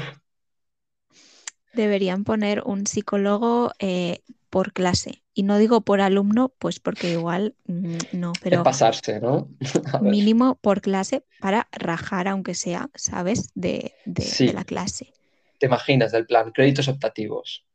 Deberían 1.74 2.24
poner 2.24 2.64
un 2.66 2.88
psicólogo 2.88 3.72
eh, 3.80 4.22
por 4.56 4.72
clase. 4.72 5.22
Y 5.34 5.44
no 5.44 5.58
digo 5.58 5.82
por 5.82 6.00
alumno, 6.00 6.48
pues 6.60 6.80
porque 6.80 7.12
igual 7.12 7.58
mm, 7.66 7.98
no, 8.14 8.32
pero... 8.42 8.64
pasarse, 8.64 9.20
¿no? 9.20 9.50
mínimo 10.02 10.58
por 10.62 10.80
clase 10.80 11.26
para 11.42 11.68
rajar, 11.74 12.30
aunque 12.30 12.54
sea, 12.54 12.90
¿sabes? 12.96 13.50
De, 13.54 13.92
la 14.54 14.64
clase. 14.64 15.12
¿Te 15.60 15.66
imaginas 15.66 16.14
del 16.14 16.26
plan 16.26 16.54
créditos 16.54 16.88
optativos? 16.88 17.66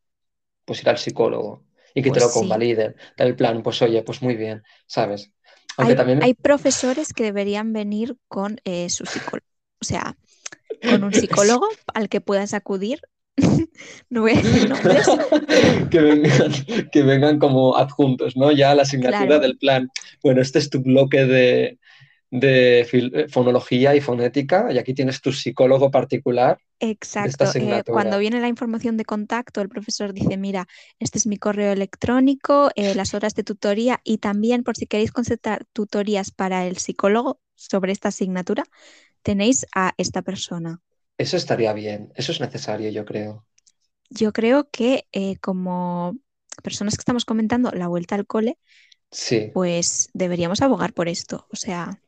Pues 0.64 0.80
ir 0.80 0.88
al 0.88 0.96
psicólogo 0.96 1.66
y 1.94 2.00
que 2.00 2.08
te 2.08 2.18
pues 2.18 2.24
lo 2.24 2.40
convaliden. 2.40 2.96
Del 3.14 3.36
plan, 3.36 3.62
pues 3.62 3.82
oye, 3.82 4.02
pues 4.02 4.22
muy 4.22 4.36
bien, 4.36 4.62
¿sabes? 4.86 5.30
Aunque 5.76 5.92
hay, 5.92 5.96
también... 5.98 6.22
hay 6.22 6.32
profesores 6.32 7.12
que 7.12 7.24
deberían 7.24 7.74
venir 7.74 8.16
con 8.26 8.58
eh, 8.64 8.88
su 8.88 9.04
psicólogo. 9.04 9.46
O 9.82 9.84
sea, 9.84 10.16
con 10.80 11.04
un 11.04 11.12
psicólogo 11.12 11.68
al 11.92 12.08
que 12.08 12.22
puedas 12.22 12.54
acudir 12.54 13.02
no 14.10 14.22
voy 14.22 14.32
a 14.32 14.34
decir 14.36 14.68
nombres. 14.68 15.06
que, 16.92 17.02
vengan, 17.02 17.38
como 17.38 17.76
adjuntos, 17.76 18.36
¿no? 18.36 18.52
Ya 18.52 18.74
la 18.74 18.82
asignatura 18.82 19.38
del 19.38 19.58
plan. 19.58 19.88
Bueno, 20.22 20.40
este 20.40 20.58
es 20.58 20.70
tu 20.70 20.80
bloque 20.80 21.24
de, 21.24 21.78
eh, 22.32 23.26
fonología 23.28 23.94
y 23.94 24.00
fonética 24.00 24.72
y 24.72 24.78
aquí 24.78 24.94
tienes 24.94 25.20
tu 25.20 25.32
psicólogo 25.32 25.90
particular. 25.90 26.58
Exacto. 26.78 27.44
Eh, 27.54 27.82
cuando 27.86 28.18
viene 28.18 28.40
la 28.40 28.48
información 28.48 28.96
de 28.96 29.04
contacto, 29.04 29.60
el 29.60 29.68
profesor 29.68 30.12
dice, 30.12 30.36
mira, 30.36 30.66
este 30.98 31.18
es 31.18 31.26
mi 31.26 31.36
correo 31.36 31.72
electrónico, 31.72 32.70
eh, 32.74 32.94
las 32.94 33.14
horas 33.14 33.34
de 33.34 33.44
tutoría 33.44 34.00
y 34.04 34.18
también 34.18 34.62
por 34.62 34.76
si 34.76 34.86
queréis 34.86 35.12
concertar 35.12 35.66
tutorías 35.72 36.30
para 36.30 36.66
el 36.66 36.78
psicólogo 36.78 37.40
sobre 37.54 37.92
esta 37.92 38.08
asignatura, 38.08 38.64
tenéis 39.22 39.66
a 39.74 39.92
esta 39.98 40.22
persona. 40.22 40.80
Eso 41.20 41.36
estaría 41.36 41.74
bien, 41.74 42.10
eso 42.16 42.32
es 42.32 42.40
necesario, 42.40 42.88
yo 42.88 43.04
creo. 43.04 43.44
Yo 44.08 44.32
creo 44.32 44.70
que 44.70 45.06
eh, 45.12 45.36
como 45.36 46.16
personas 46.62 46.96
que 46.96 47.02
estamos 47.02 47.26
comentando 47.26 47.70
la 47.72 47.88
vuelta 47.88 48.14
al 48.14 48.26
cole, 48.26 48.56
sí. 49.10 49.50
pues 49.52 50.08
deberíamos 50.14 50.62
abogar 50.62 50.94
por 50.94 51.08
esto. 51.08 51.46
O 51.52 51.56
sea. 51.56 52.00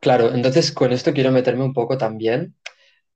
Claro, 0.00 0.34
entonces 0.34 0.72
con 0.72 0.94
esto 0.94 1.12
quiero 1.12 1.30
meterme 1.30 1.62
un 1.62 1.74
poco 1.74 1.98
también, 1.98 2.56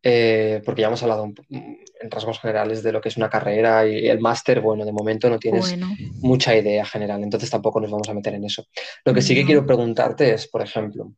eh, 0.03 0.61
porque 0.67 0.83
ya 0.83 0.89
hemos 0.89 1.03
hablado 1.03 1.33
en 1.49 2.11
rasgos 2.11 2.39
generales 2.39 2.83
de 2.83 2.93
lo 2.93 3.01
que 3.01 3.09
es 3.09 3.17
una 3.17 3.31
carrera 3.31 3.89
y 3.89 4.09
el 4.09 4.21
máster, 4.21 4.61
bueno, 4.61 4.85
de 4.85 4.93
momento 4.93 5.31
no 5.31 5.39
tienes 5.39 5.79
mucha 6.21 6.55
idea 6.55 6.85
general, 6.85 7.23
entonces 7.23 7.49
tampoco 7.49 7.81
nos 7.81 7.91
vamos 7.91 8.11
a 8.11 8.15
meter 8.15 8.35
en 8.35 8.45
eso. 8.45 8.67
Lo 9.03 9.15
que 9.15 9.23
sí 9.23 9.35
que 9.35 9.47
quiero 9.47 9.65
preguntarte 9.65 10.35
es, 10.35 10.47
por 10.47 10.61
ejemplo, 10.61 11.11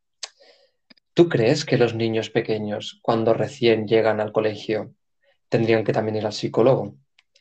¿Tú 1.19 1.29
crees 1.29 1.65
que 1.65 1.77
los 1.77 1.97
niños 1.97 2.31
pequeños, 2.31 3.01
cuando 3.03 3.35
recién 3.35 3.89
llegan 3.89 4.21
al 4.21 4.31
colegio, 4.31 4.95
tendrían 5.49 5.83
que 5.83 5.93
también 5.93 6.15
ir 6.15 6.25
al 6.25 6.33
psicólogo? 6.33 6.95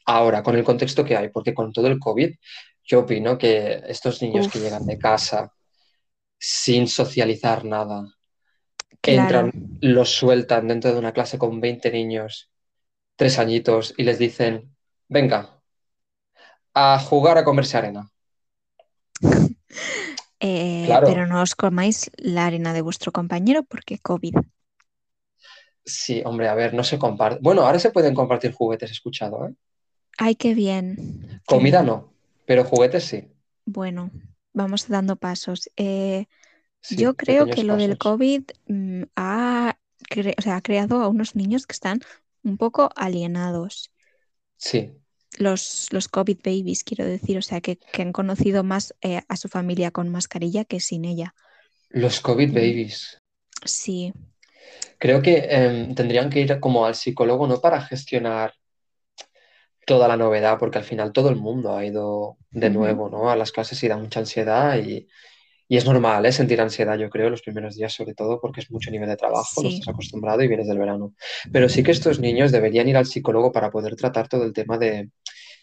Ahora, 0.07 0.41
con 0.41 0.55
el 0.55 0.63
contexto 0.63 1.05
que 1.05 1.15
hay, 1.15 1.29
porque 1.29 1.53
con 1.53 1.71
todo 1.71 1.85
el 1.85 1.99
COVID, 1.99 2.33
yo 2.83 3.01
opino 3.01 3.37
que 3.37 3.83
estos 3.87 4.19
niños 4.23 4.47
que 4.47 4.57
llegan 4.57 4.83
de 4.87 4.97
casa 4.97 5.53
sin 6.39 6.87
socializar 6.87 7.65
nada, 7.65 8.15
entran, 9.03 9.51
los 9.81 10.09
sueltan 10.09 10.67
dentro 10.67 10.91
de 10.91 10.97
una 10.97 11.13
clase 11.13 11.37
con 11.37 11.61
20 11.61 11.91
niños, 11.91 12.49
tres 13.15 13.37
añitos, 13.37 13.93
y 13.95 14.05
les 14.05 14.17
dicen, 14.17 14.75
venga, 15.07 15.61
a 16.73 16.97
jugar 16.97 17.37
a 17.37 17.43
comerse 17.43 17.77
arena. 17.77 18.09
Eh, 20.39 20.99
pero 21.03 21.25
no 21.25 21.41
os 21.41 21.55
comáis 21.55 22.11
la 22.17 22.45
arena 22.45 22.73
de 22.73 22.81
vuestro 22.81 23.11
compañero 23.11 23.63
porque 23.63 23.99
COVID. 23.99 24.35
Sí, 25.85 26.21
hombre, 26.25 26.49
a 26.49 26.55
ver, 26.55 26.73
no 26.73 26.83
se 26.83 26.99
comparte. 26.99 27.39
Bueno, 27.41 27.61
ahora 27.61 27.79
se 27.79 27.91
pueden 27.91 28.13
compartir 28.13 28.51
juguetes, 28.53 28.89
he 28.89 28.93
escuchado, 28.93 29.47
¿eh? 29.47 29.53
Ay, 30.17 30.35
qué 30.35 30.53
bien. 30.53 31.41
Comida 31.45 31.81
no, 31.81 32.13
pero 32.45 32.63
juguetes 32.65 33.05
sí. 33.05 33.27
Bueno, 33.65 34.11
vamos 34.53 34.87
dando 34.87 35.15
pasos. 35.15 35.69
Eh, 35.77 36.25
yo 36.89 37.15
creo 37.15 37.47
que 37.47 37.63
lo 37.63 37.75
del 37.75 37.97
COVID 37.97 38.43
mm, 38.67 39.03
ha, 39.15 39.77
ha 40.45 40.61
creado 40.61 41.01
a 41.01 41.07
unos 41.07 41.35
niños 41.35 41.67
que 41.67 41.73
están 41.73 41.99
un 42.43 42.57
poco 42.57 42.89
alienados. 42.95 43.91
Sí 44.57 44.97
los, 45.37 45.87
los 45.91 46.07
COVID 46.07 46.37
babies, 46.43 46.83
quiero 46.83 47.05
decir, 47.05 47.37
o 47.37 47.41
sea, 47.41 47.61
que, 47.61 47.79
han 47.97 48.11
conocido 48.11 48.63
más 48.63 48.93
eh, 49.01 49.21
a 49.27 49.37
su 49.37 49.47
familia 49.47 49.91
con 49.91 50.09
mascarilla 50.09 50.65
que 50.65 50.79
sin 50.79 51.05
ella. 51.05 51.33
Los 51.89 52.19
COVID 52.19 52.49
mm. 52.49 52.53
babies. 52.53 53.21
Sí. 53.63 54.13
Creo 54.97 55.21
que 55.21 55.47
em, 55.49 55.95
tendrían 55.95 56.29
que 56.29 56.41
ir 56.41 56.59
como 56.59 56.85
al 56.85 56.95
psicólogo, 56.95 57.47
no 57.47 57.61
para 57.61 57.81
gestionar 57.81 58.53
toda 59.85 60.07
la 60.07 60.17
novedad, 60.17 60.57
porque 60.59 60.79
al 60.79 60.83
final 60.83 61.13
todo 61.13 61.29
el 61.29 61.37
mundo 61.37 61.75
ha 61.75 61.85
ido 61.85 62.37
de 62.51 62.69
nuevo 62.69 63.09
¿no? 63.09 63.29
a 63.29 63.35
las 63.35 63.51
clases 63.51 63.81
y 63.83 63.87
da 63.87 63.97
mucha 63.97 64.19
ansiedad 64.19 64.77
y, 64.77 65.07
es 65.75 65.85
normal 65.85 66.25
¿eh? 66.25 66.31
sentir 66.31 66.61
ansiedad, 66.61 66.97
yo 66.97 67.09
creo, 67.09 67.29
los 67.29 67.41
primeros 67.41 67.75
días, 67.75 67.91
sobre 67.91 68.13
todo 68.13 68.39
porque 68.39 68.61
es 68.61 68.71
mucho 68.71 68.89
nivel 68.89 69.09
de 69.09 69.17
trabajo, 69.17 69.61
no 69.61 69.67
estás 69.67 69.89
acostumbrado 69.89 70.41
y 70.41 70.47
vienes 70.47 70.67
del 70.67 70.79
verano. 70.79 71.13
Pero 71.51 71.67
sí 71.67 71.83
que 71.83 71.91
estos 71.91 72.21
niños 72.21 72.53
deberían 72.53 72.87
ir 72.87 72.95
al 72.95 73.05
psicólogo 73.05 73.51
para 73.51 73.69
poder 73.69 73.97
tratar 73.97 74.29
todo 74.29 74.45
el 74.45 74.53
tema 74.53 74.77
de, 74.77 75.09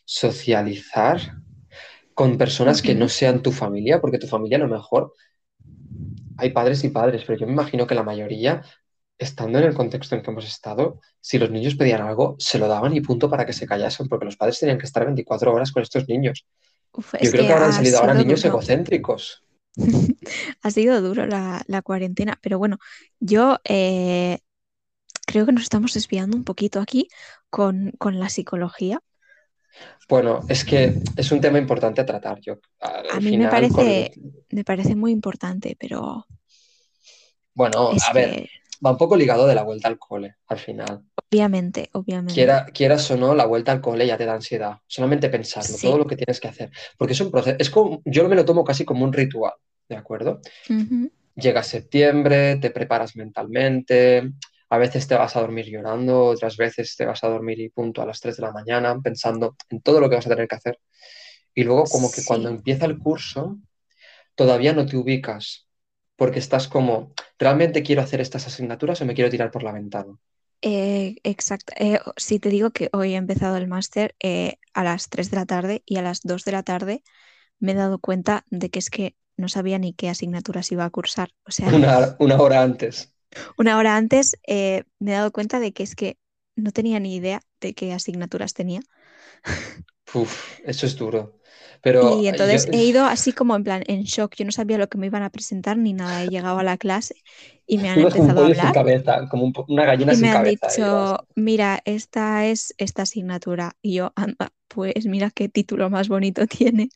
socializar 0.04 1.20
con 2.14 2.38
personas 2.38 2.82
que 2.82 2.94
no 2.94 3.08
sean 3.08 3.42
tu 3.42 3.50
familia, 3.50 4.00
porque 4.00 4.18
tu 4.18 4.26
familia 4.26 4.58
a 4.58 4.60
lo 4.60 4.68
mejor 4.68 5.12
hay 6.36 6.50
padres 6.50 6.84
y 6.84 6.90
padres, 6.90 7.24
pero 7.26 7.38
yo 7.38 7.46
me 7.46 7.52
imagino 7.52 7.86
que 7.86 7.94
la 7.94 8.02
mayoría, 8.02 8.62
estando 9.18 9.58
en 9.58 9.64
el 9.64 9.74
contexto 9.74 10.14
en 10.14 10.22
que 10.22 10.30
hemos 10.30 10.46
estado, 10.46 11.00
si 11.20 11.38
los 11.38 11.50
niños 11.50 11.74
pedían 11.74 12.02
algo, 12.02 12.36
se 12.38 12.58
lo 12.58 12.68
daban 12.68 12.94
y 12.94 13.00
punto 13.00 13.30
para 13.30 13.46
que 13.46 13.52
se 13.52 13.66
callasen, 13.66 14.08
porque 14.08 14.26
los 14.26 14.36
padres 14.36 14.60
tenían 14.60 14.78
que 14.78 14.86
estar 14.86 15.04
24 15.04 15.52
horas 15.52 15.72
con 15.72 15.82
estos 15.82 16.08
niños. 16.08 16.46
yo 16.94 17.30
creo 17.30 17.46
que, 17.46 17.52
ahora 17.52 17.66
han 17.66 17.72
salido 17.72 17.98
ahora 17.98 18.14
niños 18.14 18.44
egocéntricos. 18.44 19.44
ha 20.62 20.70
sido 20.70 21.00
duro 21.00 21.26
la, 21.26 21.82
cuarentena, 21.82 22.38
pero 22.42 22.58
bueno, 22.58 22.78
yo 23.20 23.58
eh, 23.64 24.38
creo 25.26 25.46
que 25.46 25.52
nos 25.52 25.64
estamos 25.64 25.94
desviando 25.94 26.36
un 26.36 26.44
poquito 26.44 26.80
aquí 26.80 27.08
con, 27.50 27.92
con 27.98 28.18
la 28.20 28.28
psicología, 28.28 29.00
bueno, 30.08 30.40
es 30.48 30.64
que 30.64 30.94
es 31.16 31.32
un 31.32 31.40
tema 31.40 31.58
importante 31.58 32.00
a 32.00 32.06
tratar. 32.06 32.40
Yo, 32.40 32.58
a 32.80 33.20
mí 33.20 33.36
me, 33.36 33.48
parece, 33.48 34.12
me 34.50 34.64
parece 34.64 34.94
muy 34.94 35.12
importante, 35.12 35.76
pero... 35.78 36.26
Bueno, 37.54 37.90
a 37.90 38.12
ver, 38.12 38.48
va 38.84 38.90
un 38.90 38.96
poco 38.96 39.16
ligado 39.16 39.46
de 39.46 39.54
la 39.54 39.62
vuelta 39.62 39.88
al 39.88 39.98
cole, 39.98 40.36
al 40.48 40.58
final. 40.58 41.04
Obviamente, 41.34 41.90
obviamente. 41.92 42.34
Quiera, 42.34 42.66
quieras 42.66 43.10
o 43.10 43.16
no, 43.16 43.34
la 43.34 43.44
vuelta 43.44 43.72
al 43.72 43.80
cole 43.80 44.06
ya 44.06 44.16
te 44.16 44.24
da 44.24 44.34
ansiedad. 44.34 44.78
Solamente 44.86 45.28
pensarlo, 45.28 45.76
Sí. 45.76 45.86
todo 45.88 45.98
lo 45.98 46.06
que 46.06 46.16
tienes 46.16 46.40
que 46.40 46.48
hacer. 46.48 46.70
Porque 46.96 47.12
es 47.12 47.20
un 47.20 47.30
proceso, 47.30 47.56
es 47.58 47.70
como, 47.70 48.02
yo 48.04 48.28
me 48.28 48.36
lo 48.36 48.44
tomo 48.44 48.64
casi 48.64 48.84
como 48.84 49.04
un 49.04 49.12
ritual, 49.12 49.54
¿de 49.88 49.96
acuerdo? 49.96 50.40
Llega 51.34 51.62
septiembre, 51.62 52.56
te 52.56 52.70
preparas 52.70 53.16
mentalmente, 53.16 54.30
a 54.70 54.78
veces 54.78 55.06
te 55.08 55.16
vas 55.16 55.34
a 55.36 55.40
dormir 55.40 55.66
llorando, 55.66 56.26
otras 56.26 56.56
veces 56.56 56.94
te 56.96 57.04
vas 57.04 57.24
a 57.24 57.28
dormir 57.28 57.60
y 57.60 57.68
punto 57.68 58.00
a 58.02 58.06
las 58.06 58.20
3 58.20 58.36
de 58.36 58.42
la 58.42 58.52
mañana 58.52 58.98
pensando 59.00 59.56
en 59.70 59.80
todo 59.80 60.00
lo 60.00 60.08
que 60.08 60.16
vas 60.16 60.26
a 60.26 60.30
tener 60.30 60.46
que 60.46 60.56
hacer. 60.56 60.78
Y 61.54 61.64
luego 61.64 61.84
como 61.84 62.10
que 62.10 62.22
cuando 62.24 62.48
empieza 62.48 62.86
el 62.86 62.98
curso, 62.98 63.58
todavía 64.34 64.72
no 64.72 64.86
te 64.86 64.96
ubicas, 64.96 65.68
porque 66.16 66.38
estás 66.38 66.68
como, 66.68 67.12
¿realmente 67.38 67.82
quiero 67.82 68.02
hacer 68.02 68.20
estas 68.20 68.46
asignaturas 68.46 69.00
o 69.00 69.04
me 69.04 69.14
quiero 69.14 69.30
tirar 69.30 69.50
por 69.50 69.62
la 69.62 69.72
ventana? 69.72 70.16
Eh, 70.66 71.16
exacto. 71.24 71.72
Eh, 71.76 72.00
si 72.16 72.38
te 72.40 72.48
digo 72.48 72.70
que 72.70 72.88
hoy 72.92 73.12
he 73.14 73.16
empezado 73.16 73.56
el 73.56 73.68
máster 73.68 74.14
eh, 74.20 74.56
a 74.72 74.82
las 74.84 75.08
3 75.10 75.30
de 75.30 75.36
la 75.36 75.44
tarde 75.46 75.82
y 75.86 75.98
a 75.98 76.02
las 76.02 76.22
2 76.22 76.44
de 76.44 76.52
la 76.52 76.62
tarde 76.62 77.02
me 77.60 77.72
he 77.72 77.76
dado 77.76 77.98
cuenta 78.00 78.46
de 78.50 78.70
que 78.70 78.78
es 78.80 78.90
que 78.90 79.16
no 79.36 79.48
sabía 79.48 79.78
ni 79.78 79.94
qué 79.94 80.10
asignaturas 80.10 80.72
iba 80.72 80.84
a 80.86 80.90
cursar. 80.90 81.30
O 81.46 81.52
sea, 81.52 81.76
Una, 81.78 82.16
una 82.20 82.40
hora 82.40 82.62
antes. 82.62 83.12
una 83.56 83.78
hora 83.78 83.96
antes 83.96 84.36
eh, 84.46 84.84
me 84.98 85.12
he 85.12 85.14
dado 85.14 85.32
cuenta 85.32 85.60
de 85.60 85.72
que 85.72 85.82
es 85.82 85.94
que 85.96 86.18
no 86.56 86.70
tenía 86.72 87.00
ni 87.00 87.16
idea 87.16 87.42
de 87.60 87.74
qué 87.74 87.92
asignaturas 87.92 88.54
tenía. 88.54 88.80
Uf, 90.14 90.60
eso 90.64 90.86
es 90.86 90.96
duro. 90.96 91.40
Pero 91.84 92.00
Y 92.00 92.26
entonces 92.28 92.66
yo- 92.66 92.72
he 92.72 92.84
ido 92.84 93.04
así 93.06 93.32
como 93.32 93.56
en 93.56 93.64
plan 93.64 93.84
en 93.86 94.02
shock. 94.04 94.34
Yo 94.36 94.44
no 94.44 94.52
sabía 94.52 94.78
lo 94.78 94.88
que 94.88 94.98
me 94.98 95.06
iban 95.06 95.22
a 95.22 95.30
presentar 95.30 95.76
ni 95.78 95.92
nada. 95.94 96.22
He 96.24 96.28
llegado 96.30 96.58
a 96.58 96.64
la 96.64 96.76
clase 96.78 97.16
y 97.66 97.78
me 97.78 97.88
han 97.90 98.00
ibas 98.00 98.14
como 98.14 98.28
un 98.28 98.34
empezado 98.34 98.42
a 98.42 98.46
pollo 98.46 98.54
sin 98.54 98.70
hablar 98.70 98.76
cabeza, 98.78 99.26
como 99.30 99.44
un 99.44 99.52
una 99.68 99.84
gallina 99.86 100.12
y 100.12 100.16
sin 100.16 100.28
me 100.28 100.30
han 100.30 100.44
cabeza. 100.44 100.44
dicho, 100.44 101.26
mira, 101.34 101.80
esta 101.84 102.46
es 102.46 102.74
esta 102.78 103.02
asignatura. 103.02 103.76
Y 103.82 103.94
yo, 103.94 104.12
anda, 104.16 104.52
pues 104.68 105.06
mira 105.06 105.30
qué 105.30 105.48
título 105.48 105.90
más 105.90 106.08
bonito 106.08 106.46
tiene. 106.46 106.88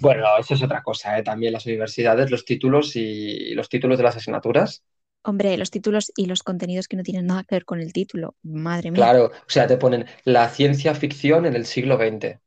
Bueno, 0.00 0.24
eso 0.38 0.54
es 0.54 0.62
otra 0.62 0.82
cosa, 0.82 1.18
¿eh? 1.18 1.22
También 1.22 1.52
las 1.52 1.66
universidades, 1.66 2.30
los 2.30 2.44
títulos 2.44 2.94
y 2.96 3.54
los 3.54 3.68
títulos 3.68 3.98
de 3.98 4.04
las 4.04 4.16
asignaturas. 4.16 4.82
Hombre, 5.22 5.58
los 5.58 5.70
títulos 5.70 6.10
y 6.16 6.24
los 6.24 6.42
contenidos 6.42 6.88
que 6.88 6.96
no 6.96 7.02
tienen 7.02 7.26
nada 7.26 7.44
que 7.44 7.54
ver 7.56 7.66
con 7.66 7.80
el 7.82 7.92
título. 7.92 8.34
Madre 8.42 8.90
mía. 8.90 9.12
Claro, 9.12 9.26
o 9.26 9.50
sea, 9.50 9.66
te 9.68 9.76
ponen 9.76 10.06
la 10.24 10.48
ciencia 10.48 10.94
ficción 10.94 11.46
en 11.46 11.54
el 11.54 11.66
siglo 11.66 11.96
XX, 11.98 12.40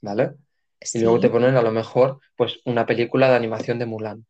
¿vale? 0.00 0.34
Y 0.92 1.00
luego 1.00 1.20
te 1.20 1.30
ponen 1.30 1.56
a 1.56 1.62
lo 1.62 1.72
mejor 1.72 2.20
pues 2.36 2.60
una 2.64 2.86
película 2.86 3.28
de 3.28 3.36
animación 3.36 3.78
de 3.78 3.86
Mulan. 3.86 4.26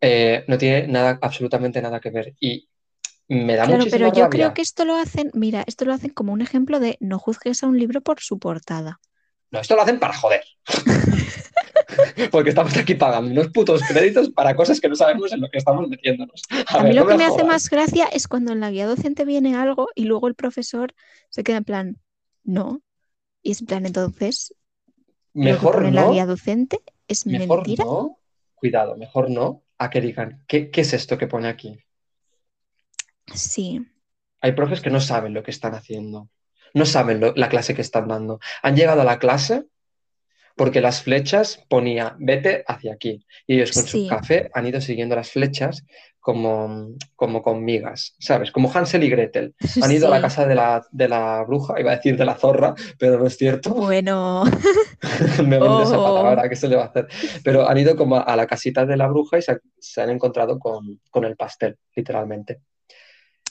Eh, 0.00 0.44
no 0.48 0.58
tiene 0.58 0.86
nada, 0.88 1.18
absolutamente 1.20 1.82
nada 1.82 2.00
que 2.00 2.10
ver. 2.10 2.34
Y 2.40 2.68
me 3.28 3.56
da 3.56 3.66
Claro, 3.66 3.84
pero 3.90 4.12
yo 4.12 4.28
creo 4.30 4.54
que 4.54 4.62
esto 4.62 4.84
lo 4.84 4.96
hacen, 4.96 5.30
mira, 5.34 5.64
esto 5.66 5.84
lo 5.84 5.92
hacen 5.92 6.10
como 6.10 6.32
un 6.32 6.40
ejemplo 6.40 6.80
de 6.80 6.96
no 7.00 7.18
juzgues 7.18 7.62
a 7.62 7.66
un 7.66 7.78
libro 7.78 8.00
por 8.00 8.20
su 8.20 8.38
portada. 8.38 9.00
No, 9.50 9.60
esto 9.60 9.74
lo 9.76 9.82
hacen 9.82 9.98
para 9.98 10.14
joder. 10.14 10.42
Porque 12.30 12.50
estamos 12.50 12.76
aquí 12.76 12.94
pagando 12.94 13.30
unos 13.30 13.48
putos 13.48 13.82
créditos 13.82 14.30
para 14.30 14.54
cosas 14.54 14.80
que 14.80 14.88
no 14.88 14.94
sabemos 14.94 15.32
en 15.32 15.40
lo 15.40 15.50
que 15.50 15.58
estamos 15.58 15.88
metiéndonos. 15.88 16.42
A 16.68 16.80
A 16.80 16.82
mí 16.82 16.92
lo 16.92 17.02
no 17.02 17.06
que 17.06 17.14
me 17.14 17.18
me 17.18 17.24
hace 17.24 17.44
más 17.44 17.70
gracia 17.70 18.06
es 18.06 18.28
cuando 18.28 18.52
en 18.52 18.60
la 18.60 18.70
guía 18.70 18.86
docente 18.86 19.24
viene 19.24 19.56
algo 19.56 19.88
y 19.94 20.04
luego 20.04 20.28
el 20.28 20.34
profesor 20.34 20.94
se 21.30 21.42
queda 21.42 21.58
en 21.58 21.64
plan, 21.64 21.96
no. 22.44 22.82
Y 23.42 23.52
es 23.52 23.60
en 23.60 23.66
plan, 23.66 23.86
entonces, 23.86 24.54
Mejor 25.34 25.84
en 25.86 25.94
la 25.94 26.02
no, 26.02 26.12
guía 26.12 26.26
docente 26.26 26.80
es 27.06 27.26
mejor 27.26 27.58
mentira. 27.60 27.84
no, 27.84 28.18
cuidado, 28.54 28.96
mejor 28.96 29.30
no, 29.30 29.62
a 29.78 29.90
que 29.90 30.00
digan, 30.00 30.44
¿qué, 30.48 30.70
qué 30.70 30.80
es 30.82 30.92
esto 30.92 31.16
que 31.18 31.26
pone 31.26 31.48
aquí? 31.48 31.78
Sí, 33.34 33.86
Hay 34.40 34.52
profes 34.52 34.80
que 34.80 34.90
no 34.90 35.00
saben 35.00 35.34
lo 35.34 35.42
que 35.42 35.50
están 35.50 35.74
haciendo, 35.74 36.28
no 36.74 36.86
saben 36.86 37.20
lo- 37.20 37.34
la 37.36 37.48
clase 37.48 37.74
que 37.74 37.82
están 37.82 38.08
dando. 38.08 38.40
Han 38.62 38.76
llegado 38.76 39.00
a 39.02 39.04
la 39.04 39.18
clase 39.18 39.66
porque 40.58 40.80
las 40.80 41.02
flechas 41.02 41.64
ponía, 41.68 42.16
vete 42.18 42.64
hacia 42.66 42.92
aquí. 42.92 43.24
Y 43.46 43.54
ellos 43.54 43.72
con 43.72 43.84
su 43.84 44.06
café 44.08 44.50
han 44.52 44.66
ido 44.66 44.80
siguiendo 44.80 45.14
las 45.14 45.30
flechas 45.30 45.84
como, 46.18 46.90
como 47.14 47.40
con 47.42 47.64
migas, 47.64 48.16
¿sabes? 48.18 48.50
Como 48.50 48.70
Hansel 48.70 49.04
y 49.04 49.08
Gretel. 49.08 49.54
Han 49.82 49.92
ido 49.92 50.08
a 50.08 50.10
la 50.10 50.20
casa 50.20 50.46
de 50.46 50.54
la, 50.56 50.84
de 50.90 51.08
la 51.08 51.42
bruja, 51.44 51.80
iba 51.80 51.92
a 51.92 51.96
decir 51.96 52.18
de 52.18 52.24
la 52.26 52.34
zorra, 52.34 52.74
pero 52.98 53.18
no 53.18 53.26
es 53.26 53.38
cierto. 53.38 53.72
Bueno, 53.72 54.44
Me 55.38 55.58
venido 55.58 55.84
esa 55.84 55.96
palabra, 55.96 56.48
¿qué 56.48 56.56
se 56.56 56.68
le 56.68 56.76
va 56.76 56.82
a 56.82 56.86
hacer? 56.86 57.06
Pero 57.42 57.66
han 57.66 57.78
ido 57.78 57.96
como 57.96 58.16
a 58.16 58.36
la 58.36 58.46
casita 58.46 58.84
de 58.84 58.96
la 58.96 59.06
bruja 59.06 59.38
y 59.38 59.42
se, 59.42 59.60
se 59.78 60.02
han 60.02 60.10
encontrado 60.10 60.58
con, 60.58 61.00
con 61.10 61.24
el 61.24 61.36
pastel, 61.36 61.78
literalmente, 61.94 62.60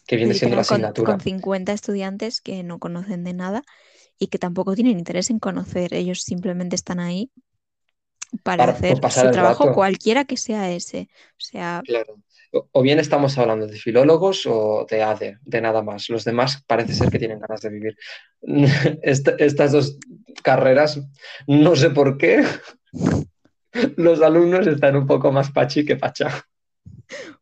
que 0.06 0.18
viene 0.18 0.34
siendo 0.36 0.58
la 0.58 0.62
literal, 0.62 0.82
con, 0.82 0.86
asignatura. 0.86 1.12
con 1.14 1.22
50 1.22 1.72
estudiantes 1.72 2.42
que 2.42 2.64
no 2.64 2.78
conocen 2.78 3.24
de 3.24 3.34
nada 3.34 3.64
y 4.20 4.28
que 4.28 4.38
tampoco 4.40 4.76
tienen 4.76 4.98
interés 5.00 5.30
en 5.30 5.40
conocer. 5.40 5.94
Ellos 5.94 6.22
simplemente 6.22 6.76
están 6.76 7.00
ahí 7.00 7.30
para 8.44 8.66
Para- 8.66 8.78
hacer 8.78 8.98
su 9.26 9.32
trabajo, 9.32 9.64
rato. 9.66 9.76
cualquiera 9.76 10.26
que 10.26 10.38
sea 10.38 10.72
ese. 10.72 11.10
O 11.32 11.40
sea, 11.40 11.82
Claro. 11.86 12.18
O, 12.72 12.82
bien 12.82 12.98
estamos 12.98 13.38
hablando 13.38 13.68
de 13.68 13.78
filólogos 13.78 14.46
o 14.48 14.86
de 14.90 15.04
ADE, 15.04 15.38
de 15.42 15.62
nada 15.62 15.82
más. 15.82 16.10
Los 16.10 16.24
demás 16.24 16.64
parece 16.66 16.94
ser 16.94 17.10
que 17.10 17.20
tienen 17.20 17.40
ganas 17.40 17.60
de 17.62 17.70
vivir. 17.70 17.98
Esta- 19.04 19.36
estas 19.38 19.74
dos 19.74 19.98
carreras, 20.44 21.00
no 21.46 21.76
sé 21.76 21.90
por 21.90 22.18
qué, 22.18 22.44
los 23.98 24.22
alumnos 24.22 24.66
están 24.66 24.96
un 24.96 25.06
poco 25.06 25.32
más 25.32 25.52
pachi 25.52 25.86
que 25.86 25.98
pacha. 25.98 26.46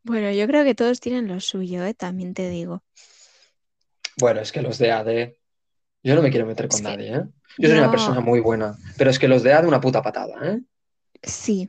bueno, 0.03 0.31
yo 0.31 0.47
creo 0.47 0.63
que 0.63 0.73
todos 0.75 0.99
tienen 0.99 1.27
lo 1.27 1.39
suyo, 1.39 1.85
¿eh? 1.85 1.93
También 1.93 2.33
te 2.33 2.49
digo. 2.49 2.83
Bueno, 4.17 4.41
es 4.41 4.51
que 4.51 4.61
los 4.63 4.77
de 4.79 4.91
ADE, 4.91 5.37
yo 6.05 6.15
no 6.15 6.21
me 6.21 6.29
quiero 6.29 6.45
meter 6.45 6.67
con 6.67 6.83
nadie, 6.83 7.15
¿eh? 7.15 7.23
Yo 7.57 7.67
soy 7.67 7.79
una 7.79 7.89
persona 7.89 8.21
muy 8.21 8.39
buena, 8.39 8.77
pero 8.95 9.09
es 9.09 9.17
que 9.17 9.27
los 9.27 9.41
de 9.41 9.53
ADE 9.53 9.67
una 9.67 9.81
puta 9.81 10.03
patada, 10.03 10.35
¿eh? 10.43 10.61
Sí, 11.23 11.67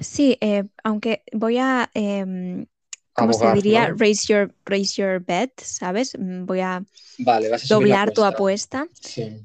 sí, 0.00 0.38
eh, 0.40 0.64
aunque 0.82 1.22
voy 1.32 1.58
a, 1.58 1.90
em, 1.92 2.64
¿cómo 3.12 3.34
se 3.34 3.52
diría? 3.52 3.90
¿no? 3.90 3.96
Raise 3.96 4.26
your, 4.26 4.54
raise 4.64 4.94
your 4.94 5.22
bet, 5.22 5.60
¿sabes? 5.60 6.16
Mm, 6.18 6.46
Voy 6.46 6.60
a 6.60 6.82
Vale, 7.18 7.50
vas 7.50 7.70
a 7.70 7.74
doblar 7.74 8.12
tu 8.12 8.24
apuesta. 8.24 8.86
Sí. 9.00 9.42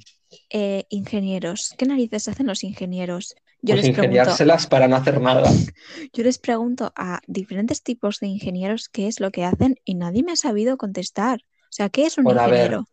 Eh, 0.50 0.86
ingenieros, 0.90 1.74
¿qué 1.78 1.86
narices 1.86 2.30
hacen 2.30 2.48
los 2.48 2.64
ingenieros? 2.64 3.36
Yo 3.62 3.74
Pues 3.74 3.86
les 3.88 3.96
pregunto, 3.96 4.04
ingeniárselas 4.04 4.68
para 4.68 4.88
no 4.88 4.96
hacer 4.96 5.20
nada. 5.20 5.44
yo 6.14 6.24
les 6.24 6.38
pregunto 6.38 6.94
a 6.96 7.20
diferentes 7.28 7.82
tipos 7.84 8.20
de 8.20 8.28
ingenieros 8.28 8.88
qué 8.88 9.08
es 9.08 9.20
lo 9.20 9.32
que 9.32 9.44
hacen 9.44 9.76
y 9.84 9.96
nadie 9.96 10.24
me 10.24 10.32
ha 10.32 10.38
sabido 10.38 10.78
contestar. 10.78 11.42
O 11.64 11.72
sea, 11.72 11.90
¿qué 11.90 12.06
es 12.06 12.18
un 12.18 12.24
Bueno, 12.24 12.42
a 12.42 12.48
ingeniero? 12.48 12.88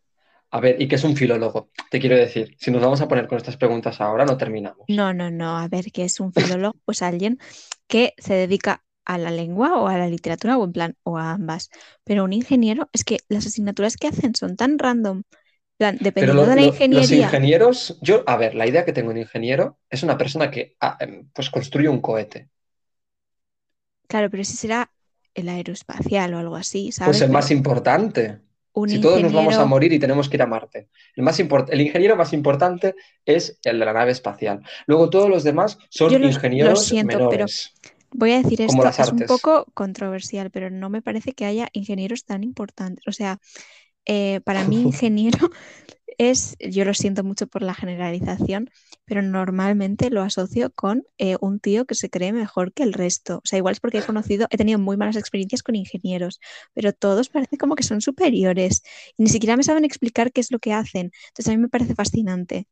A 0.57 0.61
ver, 0.61 0.81
¿y 0.81 0.89
qué 0.89 0.95
es 0.95 1.05
un 1.05 1.17
filólogo? 1.17 1.71
Te 1.91 2.01
quiero 2.01 2.17
decir, 2.17 2.57
si 2.59 2.71
nos 2.71 2.81
vamos 2.81 3.03
a 3.03 3.09
poner 3.09 3.27
con 3.29 3.37
estas 3.37 3.59
preguntas 3.59 4.01
ahora, 4.01 4.25
no 4.25 4.39
terminamos. 4.39 4.89
No, 4.89 5.15
no, 5.15 5.31
no. 5.31 5.57
A 5.59 5.69
ver, 5.69 5.87
¿qué 5.93 6.05
es 6.05 6.21
un 6.21 6.33
filólogo? 6.33 6.77
Pues 6.85 7.03
alguien 7.03 7.39
que 7.87 8.15
se 8.19 8.35
dedica 8.35 8.85
a 9.07 9.19
la 9.19 9.31
lengua 9.31 9.79
o 9.81 9.89
a 9.89 9.99
la 9.99 10.09
literatura 10.09 10.59
o 10.59 10.65
en 10.65 10.73
plan, 10.73 10.97
o 11.03 11.19
a 11.19 11.33
ambas. 11.33 11.71
Pero 12.05 12.25
un 12.25 12.33
ingeniero, 12.33 12.89
es 12.93 13.05
que 13.05 13.19
las 13.29 13.47
asignaturas 13.47 13.97
que 13.97 14.09
hacen 14.09 14.35
son 14.35 14.57
tan 14.57 14.79
random. 14.79 15.19
En 15.19 15.25
plan, 15.79 15.99
dependiendo 16.01 16.47
lo- 16.47 16.47
de 16.47 16.57
la 16.57 16.63
lo- 16.63 16.87
los 16.91 17.13
ingeniería. 17.13 17.13
ingenieros, 17.13 17.99
yo, 18.03 18.25
a 18.27 18.37
ver, 18.37 18.55
la 18.57 18.67
idea 18.67 18.85
que 18.85 18.93
tengo 18.93 19.13
de 19.13 19.21
ingeniero 19.21 19.79
es 19.91 20.03
una 20.03 20.19
persona 20.19 20.51
que 20.51 20.77
ah, 20.81 20.97
em, 21.01 21.29
pues 21.35 21.51
construye 21.51 21.89
un 21.89 22.01
cohete. 22.01 22.51
Claro, 24.09 24.31
pero 24.31 24.43
ese 24.43 24.57
será 24.57 24.91
el 25.35 25.49
aeroespacial 25.49 26.33
o 26.35 26.39
algo 26.39 26.57
así, 26.57 26.93
¿sabes? 26.93 27.03
Pues 27.03 27.21
el 27.23 27.31
Pero 27.31 27.31
más 27.31 27.53
importante. 27.53 28.41
Un 28.75 28.91
Si 28.91 29.01
todos 29.01 29.23
nos 29.23 29.33
vamos 29.33 29.55
a 29.55 29.65
morir 29.65 29.93
y 29.93 29.99
tenemos 29.99 30.29
que 30.29 30.37
ir 30.37 30.43
a 30.43 30.47
Marte. 30.47 30.89
El, 31.15 31.23
más 31.23 31.39
el 31.39 31.81
ingeniero 31.81 32.17
más 32.17 32.33
importante 32.33 32.95
es 33.25 33.59
el 33.65 33.79
de 33.79 33.85
la 33.85 33.93
nave 33.93 34.11
espacial. 34.13 34.63
Luego 34.87 35.11
todos 35.11 35.29
los 35.31 35.45
demás 35.45 35.79
son 35.91 36.11
Yo 36.11 36.19
lo- 36.19 36.27
lo 36.27 36.33
ingenieros 36.33 36.85
siento, 36.85 37.29
pero 37.31 37.47
voy 38.13 38.33
a 38.33 38.43
decir 38.43 38.61
esto, 38.63 38.87
es 38.87 39.13
un 39.13 39.21
poco 39.27 39.67
controversial, 39.75 40.51
pero 40.51 40.71
no 40.71 40.91
me 40.91 41.03
parece 41.03 41.33
que 41.33 41.45
haya 41.45 41.69
ingenieros 41.73 42.25
tan 42.25 42.43
importantes. 42.45 43.07
O 43.07 43.13
sea, 43.13 43.39
eh, 44.07 44.41
para 44.45 44.65
mí 44.65 44.81
ingeniero 44.83 45.51
es, 46.19 46.57
yo 46.61 46.85
lo 46.85 46.95
siento 46.95 47.25
mucho 47.25 47.47
por 47.47 47.63
la 47.63 47.75
generalización, 47.75 48.71
pero 49.05 49.23
normalmente 49.23 50.11
lo 50.11 50.23
asocio 50.23 50.71
con 50.73 51.05
eh, 51.19 51.37
un 51.41 51.61
tío 51.61 51.85
que 51.87 51.95
se 51.95 52.11
cree 52.11 52.33
mejor 52.33 52.73
que 52.73 52.83
el 52.83 52.93
resto. 52.93 53.39
O 53.39 53.43
sea, 53.45 53.59
igual 53.59 53.73
es 53.73 53.81
porque 53.81 53.99
he 53.99 54.03
conocido, 54.03 54.47
he 54.51 54.57
tenido 54.57 54.79
muy 54.79 54.97
malas 54.97 55.17
experiencias 55.17 55.63
con 55.63 55.75
ingenieros, 55.77 56.41
pero 56.75 56.93
todos 56.93 57.29
parecen 57.29 57.59
como 57.59 57.75
que 57.77 57.83
son 57.85 58.01
superiores 58.01 58.83
y 59.17 59.23
ni 59.25 59.29
siquiera 59.31 59.57
me 59.57 59.63
saben 59.65 59.85
explicar 59.85 60.33
qué 60.33 60.41
es 60.41 60.51
lo 60.53 60.59
que 60.59 60.73
hacen. 60.73 61.13
Entonces 61.29 61.49
a 61.49 61.57
mí 61.57 61.59
me 61.59 61.69
parece 61.69 61.95
fascinante. 61.95 62.67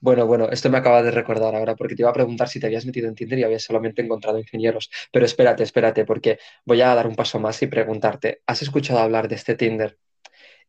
Bueno, 0.00 0.26
bueno, 0.26 0.50
esto 0.50 0.70
me 0.70 0.78
acaba 0.78 1.02
de 1.02 1.10
recordar 1.10 1.54
ahora, 1.54 1.76
porque 1.76 1.94
te 1.96 2.02
iba 2.02 2.10
a 2.10 2.12
preguntar 2.12 2.48
si 2.48 2.60
te 2.60 2.66
habías 2.66 2.84
metido 2.86 3.08
en 3.08 3.14
Tinder 3.14 3.38
y 3.38 3.44
habías 3.44 3.62
solamente 3.64 4.02
encontrado 4.02 4.38
ingenieros. 4.38 4.90
Pero 5.12 5.24
espérate, 5.24 5.62
espérate, 5.62 6.04
porque 6.04 6.38
voy 6.66 6.82
a 6.82 6.94
dar 6.94 7.06
un 7.06 7.16
paso 7.16 7.40
más 7.40 7.62
y 7.62 7.66
preguntarte, 7.68 8.42
¿has 8.46 8.62
escuchado 8.62 9.00
hablar 9.00 9.28
de 9.28 9.36
este 9.36 9.54
Tinder 9.54 9.98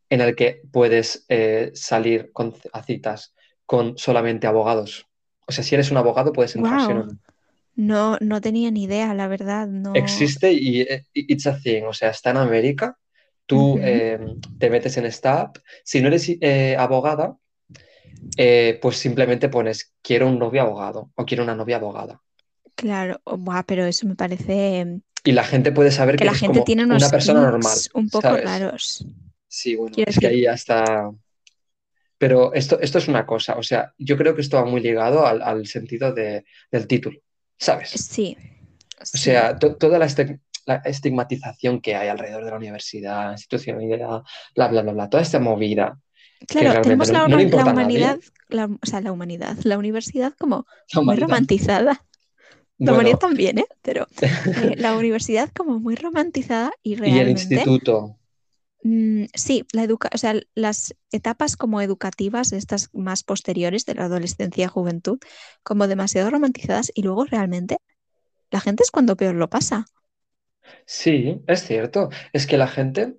en 0.09 0.21
el 0.21 0.35
que 0.35 0.61
puedes 0.71 1.25
eh, 1.29 1.71
salir 1.73 2.31
con- 2.33 2.53
a 2.73 2.83
citas 2.83 3.33
con 3.65 3.97
solamente 3.97 4.47
abogados? 4.47 5.07
O 5.47 5.51
sea, 5.51 5.63
si 5.63 5.75
eres 5.75 5.91
un 5.91 5.97
abogado 5.97 6.33
puedes 6.33 6.55
entrar, 6.55 6.79
¿sí 6.81 6.91
o 6.91 6.95
Wow. 6.95 7.05
no? 7.05 7.17
No, 7.77 8.17
no 8.21 8.39
tenía 8.39 8.71
ni 8.71 8.83
idea, 8.83 9.13
la 9.13 9.27
verdad. 9.27 9.67
No. 9.67 9.93
Existe 9.95 10.53
y 10.53 10.81
eh, 10.81 11.05
it's 11.13 11.45
a 11.45 11.57
thing, 11.59 11.83
o 11.83 11.93
sea, 11.93 12.09
está 12.09 12.29
en 12.31 12.37
América. 12.37 12.97
Tú 13.45 13.77
eh, 13.81 14.17
te 14.57 14.69
metes 14.69 14.97
en 14.97 15.05
esta 15.05 15.41
app. 15.41 15.57
Si 15.83 16.01
no 16.01 16.07
eres 16.07 16.29
eh, 16.29 16.75
abogada, 16.79 17.37
pues 18.81 18.97
simplemente 18.97 19.49
pones 19.49 19.93
quiero 20.01 20.27
un 20.27 20.39
novio 20.39 20.61
abogado 20.61 21.11
o 21.15 21.25
quiero 21.25 21.43
una 21.43 21.55
novia 21.55 21.77
abogada. 21.77 22.21
Claro, 22.75 23.21
buah, 23.25 23.63
pero 23.63 23.85
eso 23.85 24.07
me 24.07 24.15
parece 24.15 24.79
em, 24.79 25.01
Y 25.23 25.31
la 25.31 25.43
gente 25.43 25.71
puede 25.71 25.91
saber 25.91 26.15
que 26.15 26.19
que 26.19 26.25
la 26.25 26.31
eres 26.31 26.41
gente 26.41 26.53
como 26.53 26.65
tiene 26.65 26.83
una 26.85 26.95
unos 26.95 27.09
persona 27.11 27.41
normal, 27.41 27.77
un 27.93 28.09
poco 28.09 28.21
¿sabes? 28.29 28.43
raros. 28.45 29.05
Sí, 29.57 29.75
bueno, 29.75 30.03
es 30.05 30.19
que 30.19 30.27
ahí 30.27 30.41
ya 30.43 30.53
está. 30.53 31.09
Pero 32.17 32.53
esto, 32.53 32.79
esto 32.79 32.97
es 32.97 33.07
una 33.07 33.25
cosa, 33.25 33.55
o 33.57 33.63
sea, 33.63 33.93
yo 33.97 34.17
creo 34.17 34.35
que 34.35 34.41
esto 34.41 34.57
va 34.57 34.65
muy 34.65 34.81
ligado 34.81 35.25
al, 35.25 35.41
al 35.41 35.65
sentido 35.67 36.13
de- 36.13 36.45
del 36.71 36.87
título, 36.87 37.19
¿sabes? 37.59 38.05
sí, 38.09 38.37
O 39.13 39.17
sí. 39.17 39.17
sea, 39.17 39.57
to- 39.59 39.75
toda 39.77 39.99
la, 39.99 40.05
este- 40.05 40.39
la 40.65 40.75
estigmatización 40.85 41.81
que 41.81 41.95
hay 41.95 42.09
alrededor 42.09 42.45
de 42.45 42.51
la 42.51 42.57
universidad, 42.57 43.31
institucionalidad, 43.33 44.21
bla, 44.55 44.67
bla, 44.69 44.81
bla, 44.83 44.93
bla, 44.93 45.09
toda 45.09 45.23
esta 45.23 45.39
movida 45.39 45.99
Claro, 46.47 46.75
realmente 46.75 46.81
tenemos 46.81 47.11
la, 47.11 47.27
no 47.27 47.37
la 47.39 47.65
humanidad, 47.67 48.19
la- 48.49 48.65
o 48.65 48.85
sea, 48.85 49.01
la 49.01 49.11
humanidad, 49.11 49.57
la 49.63 49.77
universidad 49.77 50.33
como 50.37 50.65
la 50.93 51.01
muy 51.01 51.15
humanidad. 51.15 51.23
romantizada. 51.23 52.03
La 52.83 52.93
humanidad 52.93 53.17
Bueno, 53.17 53.19
también, 53.19 53.59
¿eh? 53.59 53.67
Pero 53.81 54.07
eh, 54.55 54.75
la 54.77 54.95
universidad 54.95 55.49
como 55.55 55.79
muy 55.79 55.95
romantizada 55.95 56.71
y 56.83 56.95
y 57.03 57.19
el 57.19 57.29
realmente, 57.29 57.29
instituto, 57.29 58.17
mm, 58.85 59.25
sí, 59.35 59.65
la 59.73 59.83
educa 59.83 60.09
o 60.13 60.17
sea, 60.17 60.35
las 60.55 60.95
etapas 61.11 61.57
como 61.57 61.81
educativas, 61.81 62.53
estas 62.53 62.89
más 62.93 63.23
posteriores 63.23 63.85
de 63.85 63.95
la 63.95 64.05
adolescencia 64.05 64.65
y 64.65 64.67
juventud, 64.67 65.19
como 65.63 65.87
demasiado 65.87 66.29
romantizadas 66.31 66.91
y 66.95 67.03
luego 67.03 67.25
realmente 67.25 67.77
la 68.51 68.61
gente 68.61 68.83
es 68.83 68.91
cuando 68.91 69.17
peor 69.17 69.35
lo 69.35 69.49
pasa. 69.49 69.85
sí, 70.85 71.41
es 71.47 71.63
cierto, 71.65 72.09
es 72.33 72.47
que 72.47 72.57
la 72.57 72.67
gente, 72.67 73.17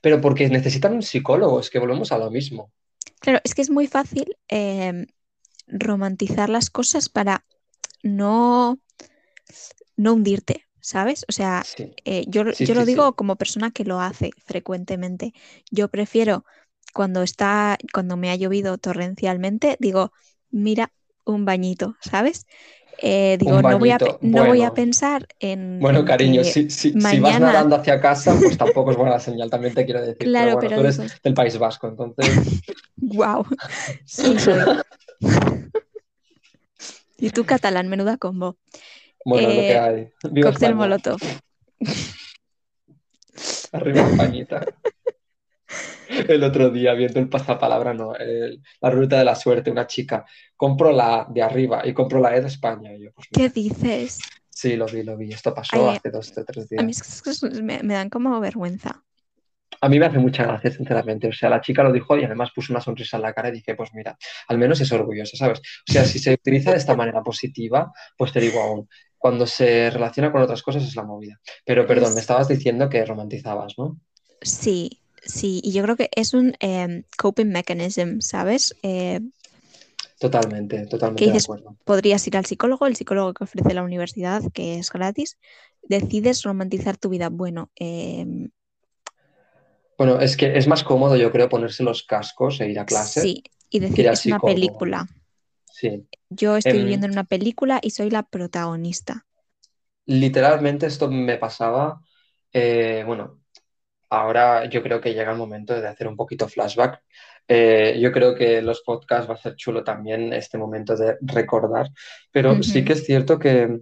pero 0.00 0.20
porque 0.20 0.48
necesitan 0.48 0.94
un 0.94 1.02
psicólogo, 1.02 1.60
es 1.60 1.70
que 1.70 1.78
volvemos 1.78 2.12
a 2.12 2.18
lo 2.18 2.30
mismo. 2.30 2.72
Claro, 3.20 3.40
es 3.44 3.54
que 3.54 3.62
es 3.62 3.70
muy 3.70 3.86
fácil 3.86 4.36
em, 4.48 5.06
romantizar 5.66 6.48
las 6.50 6.70
cosas 6.70 7.08
para 7.08 7.44
no, 8.02 8.80
no 9.96 10.14
hundirte, 10.14 10.67
¿sabes? 10.80 11.24
O 11.28 11.32
sea, 11.32 11.64
Sí, 11.64 11.92
eh, 12.04 12.24
yo, 12.28 12.44
sí, 12.52 12.66
yo 12.66 12.74
lo 12.74 12.84
digo 12.84 13.14
como 13.14 13.36
persona 13.36 13.70
que 13.70 13.84
lo 13.84 14.00
hace 14.00 14.30
frecuentemente. 14.46 15.32
Yo 15.70 15.88
prefiero 15.88 16.44
cuando 16.94 17.22
está, 17.22 17.76
cuando 17.92 18.16
me 18.16 18.30
ha 18.30 18.36
llovido 18.36 18.78
torrencialmente, 18.78 19.76
digo, 19.80 20.12
mira, 20.50 20.92
un 21.24 21.44
bañito, 21.44 21.96
¿sabes? 22.00 22.46
Eh, 23.00 23.36
digo, 23.38 23.62
no 23.62 23.78
voy 23.78 23.90
a, 23.90 23.98
no 24.20 24.44
voy 24.44 24.62
a 24.62 24.70
bueno. 24.70 24.74
pensar 24.74 25.26
en, 25.38 25.78
Bueno, 25.80 25.98
en 26.00 26.06
cariño, 26.06 26.42
que 26.42 26.52
si, 26.52 26.70
si, 26.70 27.00
si 27.00 27.20
vas 27.20 27.38
nadando 27.38 27.76
hacia 27.76 28.00
casa, 28.00 28.34
pues 28.42 28.56
tampoco 28.58 28.90
es 28.90 28.96
buena 28.96 29.20
señal, 29.20 29.50
también 29.50 29.74
te 29.74 29.84
quiero 29.84 30.00
decir. 30.00 30.16
Pero 30.18 30.30
claro, 30.30 30.52
bueno, 30.52 30.60
pero 30.68 30.74
tú 30.74 30.80
eres 30.80 30.96
digo, 30.98 31.14
del 31.22 31.34
País 31.34 31.58
Vasco, 31.58 31.88
entonces. 31.88 32.26
wow, 33.00 33.44
sí 34.04 34.38
soy. 34.38 34.60
Y 37.20 37.30
tú 37.30 37.44
catalán, 37.44 37.88
menuda 37.88 38.16
combo. 38.16 38.56
Bueno, 39.28 39.48
lo 39.50 39.60
que 39.60 39.72
Eh, 39.74 39.78
hay. 39.78 40.08
Viva 40.32 40.50
cóctel 40.50 40.70
España. 40.70 40.74
molotov. 40.74 41.18
Arriba 43.72 44.08
Españita. 44.10 44.66
El 46.28 46.42
otro 46.42 46.70
día, 46.70 46.94
viendo 46.94 47.20
el 47.20 47.28
pasapalabra, 47.28 47.92
no, 47.92 48.14
el- 48.16 48.62
la 48.80 48.90
ruta 48.90 49.18
de 49.18 49.24
la 49.26 49.34
suerte, 49.34 49.70
una 49.70 49.86
chica, 49.86 50.24
compro 50.56 50.90
la 50.90 51.20
A 51.20 51.26
de 51.30 51.42
arriba 51.42 51.86
y 51.86 51.92
compro 51.92 52.18
la 52.18 52.34
E 52.34 52.40
de 52.40 52.46
España. 52.46 52.94
Y 52.94 53.04
yo, 53.04 53.10
pues 53.12 53.28
¿Qué 53.30 53.50
dices? 53.50 54.20
sí, 54.48 54.74
lo 54.76 54.86
vi, 54.86 55.02
lo 55.02 55.16
vi. 55.18 55.30
Esto 55.32 55.52
pasó 55.54 55.90
Ay, 55.90 55.96
hace 55.96 56.10
dos 56.10 56.32
o 56.36 56.44
tres 56.44 56.66
a 56.78 56.82
mí 56.82 56.92
días. 56.92 57.02
es 57.02 57.22
que 57.22 57.30
es- 57.30 57.42
me, 57.62 57.82
me 57.82 57.92
dan 57.94 58.08
como 58.08 58.40
vergüenza. 58.40 59.04
A 59.80 59.88
mí 59.88 59.98
me 60.00 60.06
hace 60.06 60.18
mucha 60.18 60.44
gracia, 60.44 60.70
sinceramente. 60.72 61.28
O 61.28 61.32
sea, 61.32 61.50
la 61.50 61.60
chica 61.60 61.82
lo 61.84 61.92
dijo 61.92 62.16
y 62.16 62.24
además 62.24 62.50
puso 62.54 62.72
una 62.72 62.80
sonrisa 62.80 63.16
en 63.18 63.22
la 63.24 63.34
cara 63.34 63.50
y 63.50 63.52
dije, 63.52 63.74
pues 63.76 63.90
mira, 63.94 64.16
al 64.48 64.56
menos 64.58 64.80
es 64.80 64.90
orgullosa, 64.90 65.36
¿sabes? 65.36 65.60
O 65.60 65.92
sea, 65.92 66.04
si 66.04 66.18
se 66.18 66.32
utiliza 66.32 66.70
de 66.72 66.78
esta 66.78 66.96
manera 66.96 67.22
positiva, 67.22 67.92
pues 68.16 68.32
te 68.32 68.40
digo 68.40 68.60
aún, 68.62 68.88
cuando 69.18 69.46
se 69.46 69.90
relaciona 69.90 70.32
con 70.32 70.42
otras 70.42 70.62
cosas 70.62 70.84
es 70.84 70.96
la 70.96 71.04
movida. 71.04 71.40
Pero 71.64 71.86
perdón, 71.86 72.14
me 72.14 72.20
Es, 72.20 72.20
estabas 72.20 72.48
diciendo 72.48 72.88
que 72.88 73.04
romantizabas, 73.04 73.74
¿no? 73.78 74.00
sí, 74.42 75.02
sí, 75.22 75.60
y 75.62 75.72
yo 75.72 75.82
creo 75.82 75.96
que 75.96 76.10
es 76.14 76.34
un 76.34 76.54
em, 76.60 77.04
coping 77.18 77.46
mechanism, 77.50 78.20
¿sabes? 78.20 78.74
Eh, 78.82 79.20
Totalmente, 80.18 80.86
que 80.86 80.86
totalmente 80.86 81.30
de 81.30 81.36
dices, 81.36 81.42
acuerdo. 81.42 81.76
podrías 81.84 82.26
ir 82.26 82.36
al 82.36 82.46
psicólogo, 82.46 82.86
el 82.86 82.96
psicólogo 82.96 83.34
que 83.34 83.44
ofrece 83.44 83.74
la 83.74 83.82
universidad, 83.82 84.42
que 84.52 84.78
es 84.78 84.90
gratis, 84.90 85.38
decides 85.82 86.42
romantizar 86.42 86.96
tu 86.96 87.08
vida. 87.08 87.28
Bueno, 87.30 87.70
em, 87.76 88.50
Bueno, 89.96 90.20
es 90.20 90.36
que 90.36 90.56
es 90.56 90.68
más 90.68 90.84
cómodo, 90.84 91.16
yo 91.16 91.32
creo, 91.32 91.48
ponerse 91.48 91.82
los 91.82 92.04
cascos 92.04 92.60
e 92.60 92.70
ir 92.70 92.78
a 92.78 92.86
clase 92.86 93.20
sí, 93.22 93.42
y 93.68 93.80
que 93.80 93.80
decir, 93.80 94.06
es 94.06 94.26
una 94.26 94.38
película. 94.40 95.08
Sí. 95.72 96.06
Yo 96.30 96.56
estoy 96.56 96.80
Em, 96.80 96.80
viviendo 96.80 97.04
en 97.06 97.12
una 97.12 97.24
película 97.24 97.80
y 97.82 97.90
soy 97.90 98.08
la 98.08 98.22
protagonista. 98.22 99.26
literalmente 100.06 100.86
esto 100.86 101.10
me 101.10 101.36
pasaba, 101.38 102.00
eh, 102.52 103.02
bueno, 103.06 103.40
ahora 104.10 104.66
yo 104.70 104.82
creo 104.82 105.00
que 105.00 105.14
llega 105.14 105.32
el 105.32 105.38
momento 105.38 105.80
de 105.80 105.88
hacer 105.88 106.08
un 106.08 106.16
poquito 106.16 106.48
flashback. 106.48 107.02
Eh, 107.48 107.98
yo 108.00 108.12
creo 108.12 108.34
que 108.34 108.62
los 108.62 108.82
podcasts 108.82 109.30
va 109.30 109.34
a 109.34 109.38
ser 109.38 109.56
chulo 109.56 109.84
también 109.84 110.32
este 110.34 110.58
momento 110.58 110.96
de 110.96 111.18
recordar, 111.22 111.88
pero 112.32 112.62
sí 112.62 112.84
que 112.84 112.94
es 112.94 113.04
cierto 113.06 113.38
que 113.38 113.80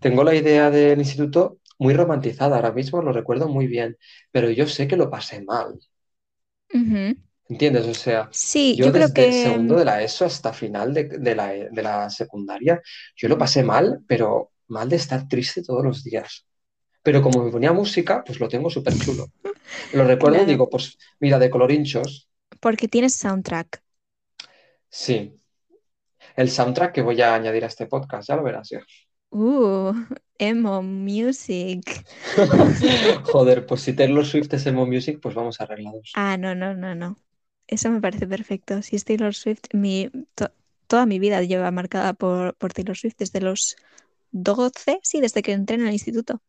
tengo 0.00 0.24
la 0.24 0.34
idea 0.34 0.70
del 0.70 0.98
instituto 1.00 1.58
muy 1.78 1.94
romantizada, 1.94 2.56
ahora 2.56 2.72
mismo 2.72 3.02
lo 3.02 3.12
recuerdo 3.12 3.48
muy 3.48 3.66
bien, 3.68 3.96
pero 4.32 4.50
yo 4.50 4.66
sé 4.68 4.88
que 4.88 4.96
lo 4.96 5.10
pasé 5.10 5.42
mal. 5.44 5.78
¿Entiendes? 7.48 7.86
O 7.86 7.94
sea, 7.94 8.30
Sí, 8.30 8.76
yo 8.76 8.86
yo 8.86 8.92
creo 8.92 9.08
desde 9.08 9.12
que 9.12 9.32
segundo 9.32 9.76
de 9.76 9.84
la 9.84 10.02
ESO 10.02 10.24
hasta 10.26 10.52
final 10.52 10.92
de, 10.94 11.04
de 11.04 11.34
la, 11.34 11.48
de 11.52 11.82
la 11.82 12.10
secundaria, 12.10 12.80
yo 13.16 13.28
lo 13.28 13.38
pasé 13.38 13.62
mal, 13.64 14.00
pero 14.06 14.52
mal 14.68 14.88
de 14.88 14.96
estar 14.96 15.28
triste 15.28 15.62
todos 15.62 15.84
los 15.84 16.04
días. 16.04 16.46
Pero 17.02 17.22
como 17.22 17.44
me 17.44 17.52
ponía 17.52 17.72
música, 17.72 18.22
pues 18.24 18.40
lo 18.40 18.48
tengo 18.48 18.70
súper 18.70 18.98
chulo. 18.98 19.26
Lo 19.92 20.04
recuerdo 20.06 20.42
y 20.42 20.46
digo, 20.46 20.70
pues 20.70 20.98
mira, 21.20 21.38
de 21.38 21.50
colorinchos, 21.50 22.28
porque 22.60 22.88
tienes 22.88 23.14
soundtrack. 23.14 23.82
sí. 24.90 25.32
El 26.36 26.50
soundtrack 26.50 26.92
que 26.94 27.02
voy 27.02 27.20
a 27.20 27.34
añadir 27.34 27.64
a 27.64 27.66
este 27.68 27.86
podcast, 27.86 28.28
ya 28.28 28.36
lo 28.36 28.42
verás, 28.44 28.68
ya. 28.70 28.80
Uh, 29.30 29.92
emo 30.38 30.82
music. 30.82 32.04
Joder, 33.24 33.66
pues 33.66 33.82
si 33.82 33.94
Taylor 33.94 34.24
Swift 34.26 34.52
es 34.54 34.66
emo 34.66 34.86
music, 34.86 35.18
pues 35.22 35.34
vamos 35.34 35.60
arreglados. 35.60 36.10
Ah, 36.14 36.36
no, 36.36 36.54
no, 36.54 36.74
no, 36.74 36.94
no. 36.94 37.16
Eso 37.68 37.90
me 37.90 38.00
parece 38.00 38.26
perfecto. 38.26 38.82
Si 38.82 38.96
es 38.96 39.04
Taylor 39.04 39.34
Swift, 39.34 39.62
mi, 39.72 40.10
to- 40.34 40.52
toda 40.86 41.06
mi 41.06 41.18
vida 41.18 41.42
lleva 41.42 41.70
marcada 41.70 42.12
por, 42.14 42.54
por 42.56 42.72
Taylor 42.72 42.96
Swift 42.96 43.16
desde 43.18 43.40
los 43.40 43.76
12, 44.32 45.00
sí, 45.02 45.20
desde 45.20 45.42
que 45.42 45.52
entré 45.52 45.76
en 45.76 45.86
el 45.86 45.92
instituto. 45.92 46.42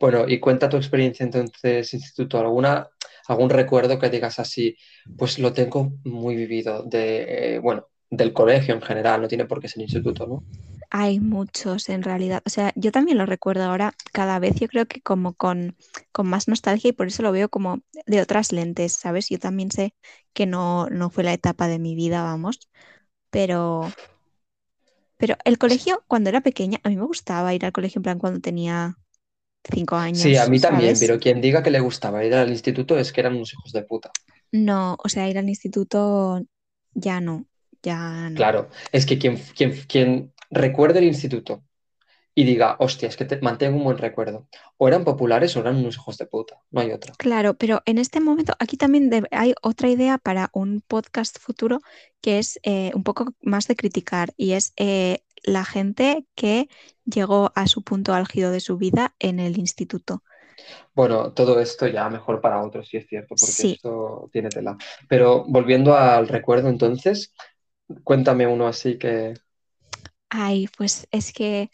Bueno, 0.00 0.24
y 0.28 0.40
cuenta 0.40 0.68
tu 0.68 0.76
experiencia 0.76 1.24
entonces, 1.24 1.92
instituto, 1.94 2.38
alguna, 2.38 2.88
algún 3.28 3.50
recuerdo 3.50 3.98
que 3.98 4.10
digas 4.10 4.38
así, 4.38 4.76
pues 5.16 5.38
lo 5.38 5.52
tengo 5.52 5.92
muy 6.04 6.36
vivido 6.36 6.82
de, 6.84 7.54
eh, 7.56 7.58
bueno, 7.58 7.88
del 8.10 8.32
colegio 8.32 8.74
en 8.74 8.82
general, 8.82 9.22
no 9.22 9.28
tiene 9.28 9.46
por 9.46 9.60
qué 9.60 9.68
ser 9.68 9.82
instituto, 9.82 10.26
¿no? 10.26 10.44
Hay 10.90 11.20
muchos 11.20 11.88
en 11.88 12.02
realidad. 12.02 12.42
O 12.46 12.50
sea, 12.50 12.72
yo 12.76 12.92
también 12.92 13.18
lo 13.18 13.26
recuerdo 13.26 13.64
ahora 13.64 13.94
cada 14.12 14.38
vez, 14.38 14.56
yo 14.60 14.68
creo 14.68 14.86
que 14.86 15.00
como 15.02 15.34
con, 15.34 15.76
con 16.12 16.26
más 16.28 16.48
nostalgia 16.48 16.90
y 16.90 16.92
por 16.92 17.08
eso 17.08 17.22
lo 17.22 17.32
veo 17.32 17.48
como 17.48 17.80
de 18.06 18.20
otras 18.22 18.52
lentes, 18.52 18.92
¿sabes? 18.94 19.28
Yo 19.28 19.38
también 19.38 19.70
sé 19.70 19.94
que 20.32 20.46
no, 20.46 20.88
no 20.90 21.10
fue 21.10 21.24
la 21.24 21.32
etapa 21.34 21.68
de 21.68 21.78
mi 21.78 21.94
vida, 21.94 22.22
vamos, 22.22 22.60
pero, 23.30 23.90
pero 25.16 25.36
el 25.44 25.58
colegio 25.58 26.04
cuando 26.08 26.30
era 26.30 26.40
pequeña, 26.40 26.80
a 26.82 26.88
mí 26.88 26.96
me 26.96 27.04
gustaba 27.06 27.54
ir 27.54 27.64
al 27.64 27.72
colegio 27.72 27.98
en 27.98 28.02
plan 28.04 28.18
cuando 28.18 28.40
tenía 28.40 28.96
cinco 29.64 29.96
Sí, 30.10 30.36
a 30.36 30.46
años, 30.46 30.48
mí 30.48 30.58
también, 30.60 30.98
¿sabes? 30.98 30.98
pero 30.98 31.20
quien 31.20 31.40
diga 31.40 31.62
que 31.62 31.70
le 31.70 31.78
gustaba 31.78 32.24
ir 32.24 32.34
al 32.34 32.50
instituto 32.50 32.98
es 32.98 33.12
que 33.12 33.20
eran 33.20 33.36
unos 33.36 33.52
hijos 33.52 33.72
de 33.72 33.82
puta. 33.84 34.16
No, 34.52 34.96
o 35.04 35.08
sea, 35.08 35.28
ir 35.28 35.38
al 35.38 35.48
instituto 35.48 36.40
ya 36.94 37.20
no, 37.20 37.46
ya 37.82 38.30
no. 38.30 38.50
Claro, 38.50 38.68
es 38.92 39.06
que 39.06 39.18
quien, 39.18 39.36
quien, 39.56 39.72
quien 39.88 40.32
recuerde 40.50 40.98
el 41.00 41.04
instituto 41.04 41.62
y 42.34 42.44
diga, 42.44 42.76
hostia, 42.80 43.08
es 43.08 43.16
que 43.16 43.24
te 43.24 43.40
mantengo 43.40 43.78
un 43.78 43.84
buen 43.84 43.96
recuerdo, 43.96 44.46
o 44.76 44.88
eran 44.88 45.04
populares 45.04 45.56
o 45.56 45.60
eran 45.60 45.76
unos 45.76 45.94
hijos 45.94 46.18
de 46.18 46.26
puta, 46.26 46.60
no 46.70 46.82
hay 46.82 46.92
otra. 46.92 47.14
Claro, 47.16 47.54
pero 47.54 47.80
en 47.86 47.96
este 47.96 48.20
momento 48.20 48.52
aquí 48.58 48.76
también 48.76 49.10
hay 49.30 49.54
otra 49.62 49.88
idea 49.88 50.18
para 50.18 50.50
un 50.52 50.82
podcast 50.86 51.38
futuro 51.38 51.80
que 52.20 52.38
es 52.38 52.60
eh, 52.62 52.90
un 52.94 53.04
poco 53.04 53.32
más 53.40 53.68
de 53.68 53.76
criticar 53.76 54.34
y 54.36 54.52
es 54.52 54.74
eh, 54.76 55.20
la 55.44 55.64
gente 55.64 56.26
que 56.34 56.68
llegó 57.06 57.52
a 57.54 57.66
su 57.68 57.82
punto 57.82 58.12
álgido 58.12 58.50
de 58.50 58.60
su 58.60 58.76
vida 58.76 59.14
en 59.18 59.40
el 59.40 59.58
instituto. 59.58 60.22
Bueno, 60.94 61.32
todo 61.32 61.60
esto 61.60 61.86
ya 61.86 62.08
mejor 62.10 62.40
para 62.40 62.62
otros, 62.62 62.88
sí 62.88 62.96
es 62.96 63.06
cierto, 63.06 63.28
porque 63.28 63.46
Sí, 63.46 63.72
esto 63.72 64.28
tiene 64.32 64.48
tela. 64.48 64.76
Pero 65.08 65.44
volviendo 65.46 65.96
al 65.96 66.28
recuerdo 66.28 66.68
entonces, 66.68 67.32
cuéntame 68.04 68.46
uno 68.46 68.66
así 68.66 68.98
que... 68.98 69.34
Ay, 70.38 70.68
pues 70.76 71.06
es 71.10 71.32
que, 71.32 71.70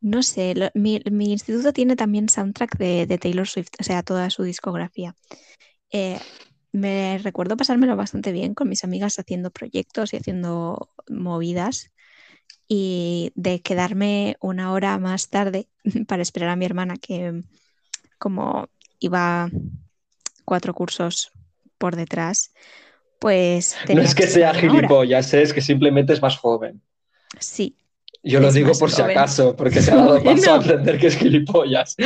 no 0.00 0.22
sé, 0.22 0.54
lo- 0.54 0.70
mi, 0.74 1.00
mi 1.10 1.32
instituto 1.32 1.72
tiene 1.72 1.96
también 1.96 2.28
soundtrack 2.28 2.78
de, 2.78 3.06
de 3.06 3.18
Taylor 3.18 3.48
Swift, 3.48 3.70
o 3.80 3.84
sea, 3.84 4.02
toda 4.02 4.30
su 4.30 4.42
discografía. 4.44 5.14
Eh, 5.92 6.18
me 6.72 7.18
recuerdo 7.18 7.56
pasármelo 7.56 7.96
bastante 7.96 8.32
bien 8.32 8.54
con 8.54 8.68
mis 8.68 8.84
amigas 8.84 9.18
haciendo 9.18 9.50
proyectos 9.50 10.12
y 10.12 10.16
haciendo 10.18 10.90
movidas 11.08 11.92
y 12.68 13.32
de 13.36 13.62
quedarme 13.62 14.36
una 14.40 14.72
hora 14.72 14.98
más 14.98 15.28
tarde 15.30 15.68
para 16.08 16.22
esperar 16.22 16.50
a 16.50 16.56
mi 16.56 16.66
hermana 16.66 16.96
que 16.96 17.42
como 18.18 18.68
iba 19.00 19.50
cuatro 20.44 20.74
cursos 20.74 21.30
por 21.78 21.96
detrás, 21.96 22.52
pues 23.18 23.76
No 23.92 24.00
es 24.02 24.14
que 24.14 24.22
que 24.22 24.28
sea 24.28 24.54
gilipollas, 24.54 25.32
¿eh? 25.34 25.42
es 25.42 25.52
que 25.52 25.60
simplemente 25.60 26.12
es 26.12 26.22
más 26.22 26.36
joven. 26.36 26.82
Sí, 27.40 27.76
Yo 28.24 28.40
lo 28.40 28.50
digo 28.50 28.72
por 28.78 28.90
si 28.90 29.02
acaso, 29.02 29.54
porque 29.54 29.82
se 29.82 29.92
ha 29.92 29.96
dado 30.04 30.22
paso 30.22 30.52
a 30.52 30.56
aprender 30.56 30.98
que 30.98 31.08
es 31.08 31.16
gilipollas. 31.16 31.94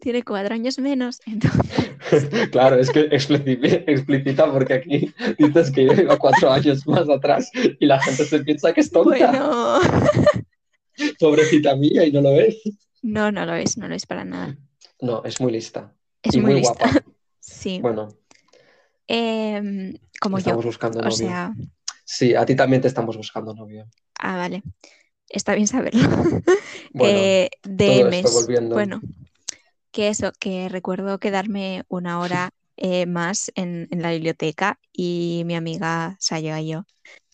tiene 0.00 0.22
cuatro 0.22 0.54
años 0.54 0.78
menos, 0.78 1.20
entonces 1.26 2.28
Claro, 2.50 2.76
es 2.78 2.90
que 2.90 3.08
explicita 3.10 4.50
porque 4.52 4.74
aquí 4.74 5.14
dices 5.38 5.70
que 5.70 5.86
yo 5.86 5.92
iba 5.94 6.18
cuatro 6.18 6.50
años 6.50 6.86
más 6.86 7.08
atrás 7.08 7.50
y 7.80 7.86
la 7.86 8.00
gente 8.02 8.24
se 8.24 8.40
piensa 8.40 8.72
que 8.74 8.80
es 8.82 8.90
tonta. 8.90 9.10
bueno, 9.30 9.78
Pobrecita 11.18 11.74
mía 11.76 12.04
y 12.04 12.12
no 12.12 12.20
lo 12.20 12.30
es. 12.38 12.56
no, 13.02 13.32
no 13.32 13.46
lo 13.46 13.54
es, 13.54 13.78
no 13.78 13.88
lo 13.88 13.94
es 13.94 14.06
para 14.06 14.24
nada. 14.24 14.56
No, 15.00 15.22
es 15.24 15.40
muy 15.40 15.52
lista. 15.52 15.92
Es 16.22 16.34
y 16.34 16.40
muy, 16.40 16.52
muy 16.52 16.60
lista. 16.60 16.84
guapa. 16.90 17.04
Sí, 17.40 17.78
Bueno, 17.80 18.08
Em, 19.06 19.94
como 20.20 20.38
yo, 20.38 20.40
estamos 20.40 20.64
buscando 20.64 21.00
o 21.00 21.02
novio. 21.02 21.16
sea, 21.16 21.52
Sí, 22.04 22.34
a 22.34 22.46
ti 22.46 22.56
también 22.56 22.80
te 22.82 22.88
estamos 22.88 23.16
buscando 23.18 23.52
novio. 23.54 23.86
ah, 24.18 24.36
vale, 24.36 24.62
está 25.28 25.54
bien 25.54 25.68
saberlo. 25.68 26.02
Bueno, 26.92 27.34
Eh, 27.36 27.50
DMs, 27.64 28.52
bueno, 28.72 29.02
que 29.92 30.08
eso, 30.08 30.32
que 30.40 30.68
recuerdo 30.70 31.18
quedarme 31.20 31.84
una 31.88 32.20
hora 32.20 32.50
eh, 32.76 33.06
más 33.06 33.52
en, 33.56 33.88
en 33.92 34.02
la 34.02 34.12
biblioteca 34.12 34.80
y 34.92 35.44
mi 35.46 35.56
amiga 35.56 36.16
Saya 36.20 36.60
y 36.60 36.68
yo 36.70 36.86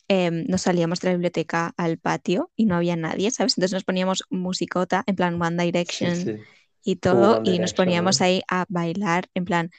em, 0.08 0.46
nos 0.48 0.62
salíamos 0.62 1.00
de 1.00 1.08
la 1.08 1.14
biblioteca 1.14 1.74
al 1.78 1.98
patio 1.98 2.52
y 2.56 2.66
no 2.66 2.76
había 2.76 2.96
nadie, 2.96 3.30
¿sabes? 3.32 3.54
Entonces 3.58 3.74
nos 3.74 3.84
poníamos 3.84 4.24
musicota, 4.30 5.04
en 5.06 5.16
plan 5.16 5.40
One 5.42 5.62
Direction 5.64 6.32
sí. 6.32 6.46
y 6.84 6.96
todo, 6.98 7.40
One 7.40 7.44
y 7.44 7.60
nos 7.60 7.74
poníamos 7.74 8.20
¿eh? 8.20 8.22
ahí 8.22 8.42
a 8.50 8.66
bailar, 8.68 9.28
en 9.34 9.44
plan, 9.46 9.70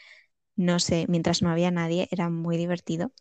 no 0.57 0.79
sé, 0.79 1.05
mientras 1.09 1.41
no 1.43 1.49
había 1.51 1.71
nadie, 1.71 2.07
era 2.11 2.29
muy 2.29 2.57
divertido. 2.57 3.11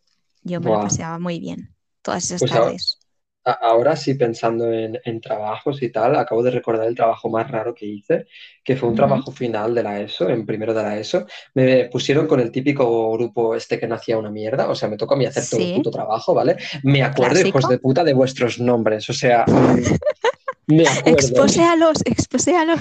Yo 0.43 0.61
me 0.61 0.71
lo 0.71 0.81
paseaba 0.81 1.19
muy 1.19 1.41
bien 1.41 1.75
todas 2.03 2.25
esas 2.25 2.41
Pues 2.41 2.51
tardes. 2.51 2.99
Ahora 3.43 3.97
sí, 3.97 4.15
pensando 4.15 4.71
en, 4.71 4.99
en 5.03 5.21
trabajos 5.21 5.83
y 5.83 5.91
tal, 5.91 6.15
acabo 6.17 6.43
de 6.43 6.51
recordar 6.51 6.87
el 6.87 6.95
trabajo 6.95 7.31
más 7.31 7.51
raro 7.51 7.75
que 7.75 7.87
hice, 7.87 8.27
que 8.63 8.77
fue 8.77 8.91
un 8.91 8.95
trabajo 8.95 9.33
final 9.33 9.75
de 9.75 9.83
la 9.83 9.99
ESO, 10.01 10.29
en 10.29 10.45
primero 10.45 10.75
de 10.75 10.83
la 10.83 10.99
ESO. 10.99 11.27
Me 11.55 11.87
pusieron 11.87 12.27
con 12.27 12.39
el 12.41 12.53
típico 12.53 13.11
grupo 13.13 13.55
este 13.55 13.81
que 13.81 13.87
no 13.89 13.95
hacía 13.95 14.19
una 14.19 14.31
mierda, 14.31 14.69
o 14.69 14.75
sea, 14.75 14.91
me 14.91 14.99
tocó 14.99 15.15
a 15.15 15.17
mí 15.17 15.25
hacer 15.25 15.49
todo 15.49 15.63
el 15.63 15.73
puto 15.73 15.91
trabajo, 15.91 16.35
¿vale? 16.35 16.59
Me 16.83 17.03
acuerdo, 17.03 17.41
hijos 17.41 17.67
Clásico. 17.67 17.73
de 17.73 17.79
puta, 17.79 18.05
de 18.05 18.13
vuestros 18.13 18.61
nombres, 18.61 19.09
o 19.09 19.15
sea, 19.15 19.45
me 20.71 20.87
acuerdo. 20.89 21.11
Exposéalos, 21.19 21.99
exposéalos. 22.05 22.81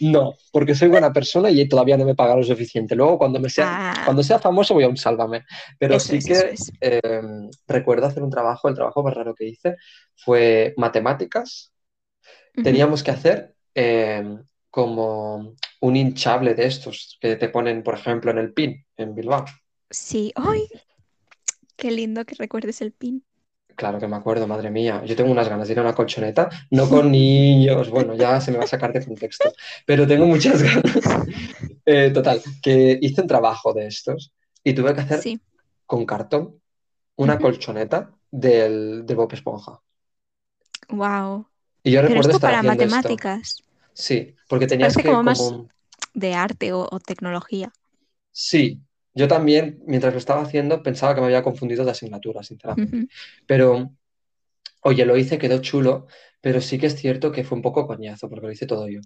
No, 0.00 0.34
porque 0.52 0.74
soy 0.74 0.88
buena 0.88 1.12
persona 1.12 1.50
y 1.50 1.68
todavía 1.68 1.96
no 1.96 2.04
me 2.04 2.14
paga 2.14 2.36
lo 2.36 2.42
suficiente. 2.42 2.94
Luego, 2.94 3.18
cuando 3.18 3.38
me 3.40 3.48
sea, 3.50 3.92
Ah. 3.92 4.02
cuando 4.04 4.22
sea 4.22 4.38
famoso, 4.38 4.74
voy 4.74 4.84
a 4.84 4.88
un 4.88 4.96
sálvame. 4.96 5.44
Pero 5.78 5.96
Eso 5.96 6.08
sí 6.08 6.16
es, 6.18 6.24
que 6.26 6.32
es. 6.52 6.72
eh, 6.80 7.00
recuerdo 7.66 8.06
hacer 8.06 8.22
un 8.22 8.30
trabajo, 8.30 8.68
el 8.68 8.74
trabajo 8.74 9.02
más 9.02 9.14
raro 9.14 9.34
que 9.34 9.46
hice 9.46 9.76
fue 10.14 10.74
matemáticas. 10.76 11.72
Teníamos 12.62 13.02
que 13.02 13.10
hacer 13.10 13.54
eh, 13.74 14.38
como 14.70 15.54
un 15.80 15.96
hinchable 15.96 16.54
de 16.54 16.66
estos 16.66 17.18
que 17.20 17.36
te 17.36 17.48
ponen, 17.50 17.82
por 17.82 17.94
ejemplo, 17.94 18.30
en 18.30 18.38
el 18.38 18.52
PIN, 18.54 18.84
en 18.96 19.14
Bilbao. 19.14 19.44
Sí, 19.90 20.32
¡ay! 20.36 20.66
Qué 21.76 21.90
lindo 21.90 22.24
que 22.24 22.34
recuerdes 22.34 22.80
el 22.80 22.92
pin. 22.92 23.22
Claro 23.76 23.98
que 24.00 24.08
me 24.08 24.16
acuerdo, 24.16 24.46
madre 24.46 24.70
mía. 24.70 25.02
Yo 25.04 25.14
tengo 25.14 25.30
unas 25.30 25.48
ganas 25.48 25.68
de 25.68 25.72
ir 25.74 25.78
a 25.78 25.82
una 25.82 25.94
colchoneta, 25.94 26.48
no 26.70 26.88
con 26.88 27.10
niños, 27.12 27.90
bueno, 27.90 28.14
ya 28.14 28.40
se 28.40 28.50
me 28.50 28.58
va 28.58 28.64
a 28.64 28.66
sacar 28.66 28.92
de 28.92 29.04
contexto, 29.04 29.52
pero 29.84 30.06
tengo 30.06 30.26
muchas 30.26 30.62
ganas. 30.62 30.82
Eh, 31.88 32.10
total, 32.12 32.42
que 32.62 32.98
hice 33.00 33.20
un 33.20 33.28
trabajo 33.28 33.72
de 33.72 33.86
estos 33.86 34.32
y 34.64 34.72
tuve 34.74 34.92
que 34.92 35.02
hacer 35.02 35.20
Sí. 35.20 35.40
con 35.86 36.04
cartón 36.04 36.60
una 37.14 37.38
colchoneta 37.38 38.10
del, 38.28 39.06
de 39.06 39.14
Bob 39.14 39.32
Esponja. 39.32 39.80
Wow. 40.88 41.46
Y 41.84 41.92
yo 41.92 42.00
Pero 42.00 42.08
recuerdo 42.08 42.20
esto 42.30 42.36
estar 42.38 42.40
para 42.50 42.58
haciendo 42.58 42.82
esto. 42.84 42.96
matemáticas, 42.96 43.62
Sí, 43.92 44.34
porque 44.48 44.66
tenías 44.66 44.94
Parece 44.94 45.02
que 45.02 45.08
como 45.10 45.22
más- 45.22 45.38
como- 45.38 45.68
de 46.12 46.34
arte 46.34 46.72
o, 46.72 46.88
o 46.90 46.98
tecnología. 46.98 47.70
Sí, 48.32 48.80
yo 49.16 49.26
también, 49.26 49.80
mientras 49.86 50.12
lo 50.12 50.18
estaba 50.18 50.42
haciendo, 50.42 50.82
pensaba 50.82 51.14
que 51.14 51.20
me 51.20 51.26
había 51.26 51.42
confundido 51.42 51.84
de 51.84 51.90
asignatura, 51.90 52.44
sinceramente. 52.44 52.96
Ujú. 52.98 53.08
Pero, 53.46 53.90
oye, 54.82 55.04
lo 55.04 55.16
hice, 55.16 55.38
quedó 55.38 55.58
chulo, 55.60 56.06
pero 56.40 56.60
sí 56.60 56.78
que 56.78 56.86
es 56.86 56.94
cierto 56.96 57.32
que 57.32 57.42
fue 57.42 57.56
un 57.56 57.62
poco 57.62 57.86
coñazo, 57.88 58.28
porque 58.28 58.46
lo 58.46 58.52
hice 58.52 58.66
todo 58.66 58.86
yo. 58.88 59.00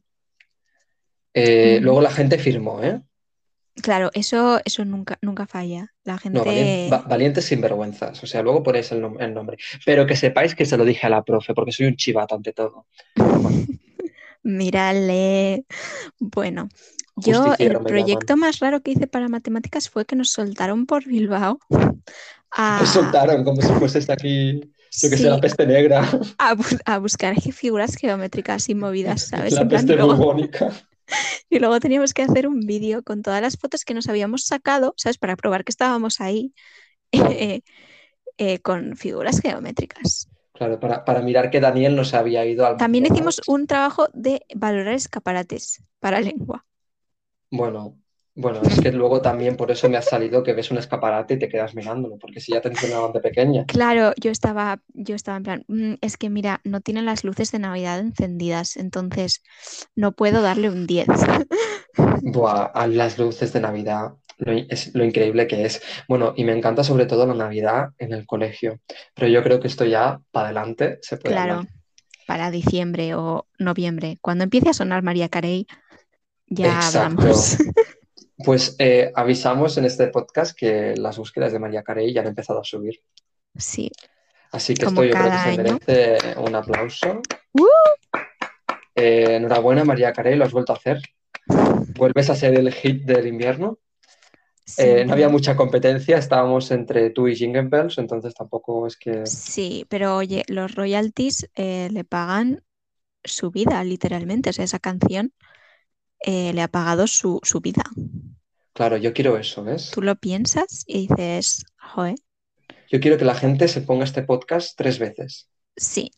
Eh, 1.32 1.78
luego 1.80 2.00
la 2.00 2.11
gente 2.11 2.38
firmó, 2.38 2.82
¿eh? 2.82 3.00
Claro, 3.82 4.11
eso, 4.14 4.61
eso 4.64 4.84
nunca, 4.84 5.16
nunca 5.22 5.46
falla. 5.46 5.94
La 6.04 6.14
No, 6.14 6.42
gente. 6.44 6.88
va- 6.92 7.02
valientes 7.08 7.44
sinvergüenzas. 7.44 8.22
O 8.22 8.26
sea, 8.26 8.42
luego 8.42 8.62
ponéis 8.62 8.90
el, 8.92 9.00
nom- 9.00 9.16
el 9.20 9.32
nombre. 9.32 9.56
Pero 9.86 10.06
que 10.06 10.16
sepáis 10.16 10.54
que 10.54 10.66
se 10.66 10.76
lo 10.76 10.84
dije 10.84 11.06
a 11.06 11.11
la 11.11 11.22
profe, 11.22 11.54
porque 11.54 11.72
soy 11.72 11.86
un 11.86 11.96
chivato 11.96 12.34
ante 12.34 12.52
todo. 12.52 12.86
Mírale. 14.42 15.64
Bueno, 16.18 16.68
yo 17.20 17.54
el 17.58 17.80
proyecto 17.80 18.36
más 18.36 18.58
raro 18.60 18.82
que 18.82 18.92
hice 18.92 19.06
para 19.06 19.28
matemáticas 19.28 19.90
fue 19.90 20.06
que 20.06 20.16
nos 20.16 20.30
soltaron 20.30 20.86
por 20.86 21.04
Bilbao 21.06 21.58
a, 22.52 22.82
Os 22.82 22.88
soltaron 22.96 23.44
como 23.46 23.60
si 23.62 23.72
fueses 23.80 24.06
aquí, 24.10 24.36
yo 25.00 25.08
que 25.10 25.16
sé, 25.18 25.28
la 25.28 25.40
sí, 25.40 25.44
peste 25.44 25.66
negra, 25.66 25.98
a, 26.38 26.54
bu- 26.56 26.80
a 26.86 26.98
buscar 26.98 27.34
figuras 27.40 27.96
geométricas 27.96 28.68
y 28.68 28.74
movidas, 28.74 29.22
¿sabes? 29.28 29.56
la 29.56 29.62
En 29.62 29.68
plan, 29.68 29.88
peste 29.88 29.92
y 29.92 29.96
luego, 29.96 30.16
bubónica. 30.16 30.70
y 31.48 31.58
luego 31.58 31.80
teníamos 31.80 32.14
que 32.14 32.22
hacer 32.22 32.46
un 32.48 32.60
vídeo 32.60 33.02
con 33.02 33.22
todas 33.22 33.42
las 33.42 33.56
fotos 33.58 33.84
que 33.84 33.94
nos 33.94 34.08
habíamos 34.08 34.44
sacado, 34.46 34.94
¿sabes? 34.96 35.18
Para 35.18 35.36
probar 35.36 35.64
que 35.64 35.70
estábamos 35.70 36.20
ahí 36.20 36.54
eh, 37.12 37.62
eh, 38.38 38.60
con 38.60 38.96
figuras 38.96 39.40
geométricas. 39.40 40.28
Claro, 40.56 40.78
para, 40.82 41.04
para 41.04 41.22
mirar 41.22 41.50
que 41.50 41.58
Daniel 41.60 41.96
no 41.96 42.04
se 42.04 42.16
había 42.16 42.44
ido 42.46 42.64
al 42.66 42.76
También 42.76 43.06
hicimos 43.06 43.40
un 43.46 43.68
trabajo 43.68 44.08
de 44.12 44.42
valorar 44.56 44.94
escaparates 44.94 45.84
para 46.00 46.20
lengua. 46.20 46.66
Bueno, 47.51 47.98
bueno, 48.34 48.62
es 48.62 48.80
que 48.80 48.92
luego 48.92 49.20
también 49.20 49.57
por 49.57 49.70
eso 49.70 49.88
me 49.88 49.96
ha 49.96 50.03
salido 50.03 50.42
que 50.42 50.53
ves 50.53 50.70
un 50.70 50.78
escaparate 50.78 51.34
y 51.34 51.38
te 51.38 51.48
quedas 51.48 51.74
mirándolo, 51.74 52.16
porque 52.18 52.40
si 52.40 52.53
ya 52.53 52.61
te 52.61 52.68
enseñaban 52.68 53.12
de 53.12 53.20
pequeña. 53.20 53.64
Claro, 53.66 54.12
yo 54.20 54.30
estaba, 54.30 54.80
yo 54.94 55.14
estaba 55.14 55.36
en 55.36 55.42
plan, 55.42 55.64
"Mm, 55.68 55.94
es 56.01 56.16
que 56.16 56.30
mira, 56.30 56.61
no 56.64 56.80
tienen 56.80 57.07
las 57.07 57.24
luces 57.24 57.51
de 57.53 57.59
Navidad 57.59 57.98
encendidas, 57.98 58.76
entonces 58.76 59.42
no 59.96 60.12
puedo 60.12 60.42
darle 60.42 60.70
un 60.70 60.86
10. 60.86 61.07
Buah, 62.22 62.66
a 62.72 62.86
las 62.86 63.18
luces 63.18 63.53
de 63.53 63.61
Navidad, 63.61 64.12
lo, 64.38 64.53
es 64.53 64.94
lo 64.94 65.05
increíble 65.05 65.46
que 65.46 65.64
es. 65.64 65.82
Bueno, 66.09 66.32
y 66.36 66.44
me 66.44 66.57
encanta 66.57 66.84
sobre 66.84 67.07
todo 67.07 67.26
la 67.26 67.34
Navidad 67.34 67.88
en 67.98 68.12
el 68.12 68.26
colegio, 68.26 68.78
pero 69.14 69.26
yo 69.28 69.42
creo 69.42 69.59
que 69.61 69.66
esto 69.66 69.84
ya 69.84 70.20
para 70.30 70.46
adelante 70.46 70.98
se 71.03 71.16
puede 71.16 71.34
Claro, 71.34 71.53
hablar. 71.55 71.72
para 72.26 72.51
diciembre 72.53 73.14
o 73.16 73.46
noviembre, 73.59 74.18
cuando 74.22 74.44
empiece 74.44 74.70
a 74.70 74.74
sonar 74.74 75.03
María 75.03 75.28
Carey, 75.28 75.66
ya 76.51 76.76
Exacto. 76.76 77.22
hablamos. 77.22 77.57
Pues 78.44 78.74
eh, 78.78 79.12
avisamos 79.14 79.76
en 79.76 79.84
este 79.84 80.07
podcast 80.07 80.57
que 80.57 80.94
las 80.96 81.18
búsquedas 81.18 81.53
de 81.53 81.59
María 81.59 81.82
Carey 81.82 82.12
ya 82.12 82.22
han 82.22 82.28
empezado 82.28 82.61
a 82.61 82.64
subir. 82.64 83.03
Sí, 83.57 83.90
Así 84.53 84.74
que 84.74 84.86
Como 84.86 85.03
esto 85.03 85.14
yo 85.14 85.20
creo 85.20 85.30
que 85.30 85.38
se 85.38 85.62
merece 85.62 86.38
un 86.40 86.55
aplauso. 86.55 87.20
¡Uh! 87.53 87.66
Eh, 88.94 89.36
enhorabuena, 89.36 89.84
María 89.84 90.12
Carey, 90.12 90.36
lo 90.36 90.44
has 90.44 90.53
vuelto 90.53 90.72
a 90.72 90.76
hacer. 90.76 91.01
Vuelves 91.96 92.30
a 92.30 92.34
ser 92.34 92.55
el 92.55 92.72
hit 92.72 93.05
del 93.05 93.26
invierno. 93.26 93.78
sí, 94.64 94.82
Eh, 94.82 95.05
no 95.05 95.12
había 95.12 95.28
mucha 95.28 95.55
competencia, 95.55 96.16
estábamos 96.16 96.70
entre 96.70 97.11
tú 97.11 97.28
y 97.28 97.36
Jingle 97.36 97.68
Bells, 97.68 97.98
entonces 97.98 98.34
tampoco 98.34 98.86
es 98.86 98.96
que... 98.96 99.26
sí, 99.26 99.86
pero 99.88 100.16
oye, 100.16 100.44
los 100.48 100.74
royalties 100.74 101.48
le 101.57 102.05
pagan 102.05 102.64
su 103.22 103.51
vida, 103.51 103.84
literalmente. 103.84 104.51
O 104.51 104.53
sea, 104.53 104.64
esa 104.64 104.78
canción 104.78 105.32
eh, 106.20 106.52
le 106.52 106.62
ha 106.62 106.68
pagado 106.68 107.06
su, 107.06 107.40
su 107.42 107.60
vida. 107.60 107.82
Claro, 108.72 108.96
yo 108.96 109.12
quiero 109.12 109.36
eso, 109.38 109.62
¿ves? 109.64 109.90
Tú 109.90 110.02
lo 110.02 110.16
piensas 110.16 110.82
y 110.86 111.06
dices, 111.06 111.64
joder, 111.78 112.16
Yo 112.90 113.00
quiero 113.00 113.16
que 113.16 113.24
la 113.24 113.34
gente 113.34 113.68
se 113.68 113.80
ponga 113.80 114.04
este 114.04 114.22
podcast 114.22 114.76
tres 114.76 114.98
veces, 114.98 115.48
sí, 115.76 116.10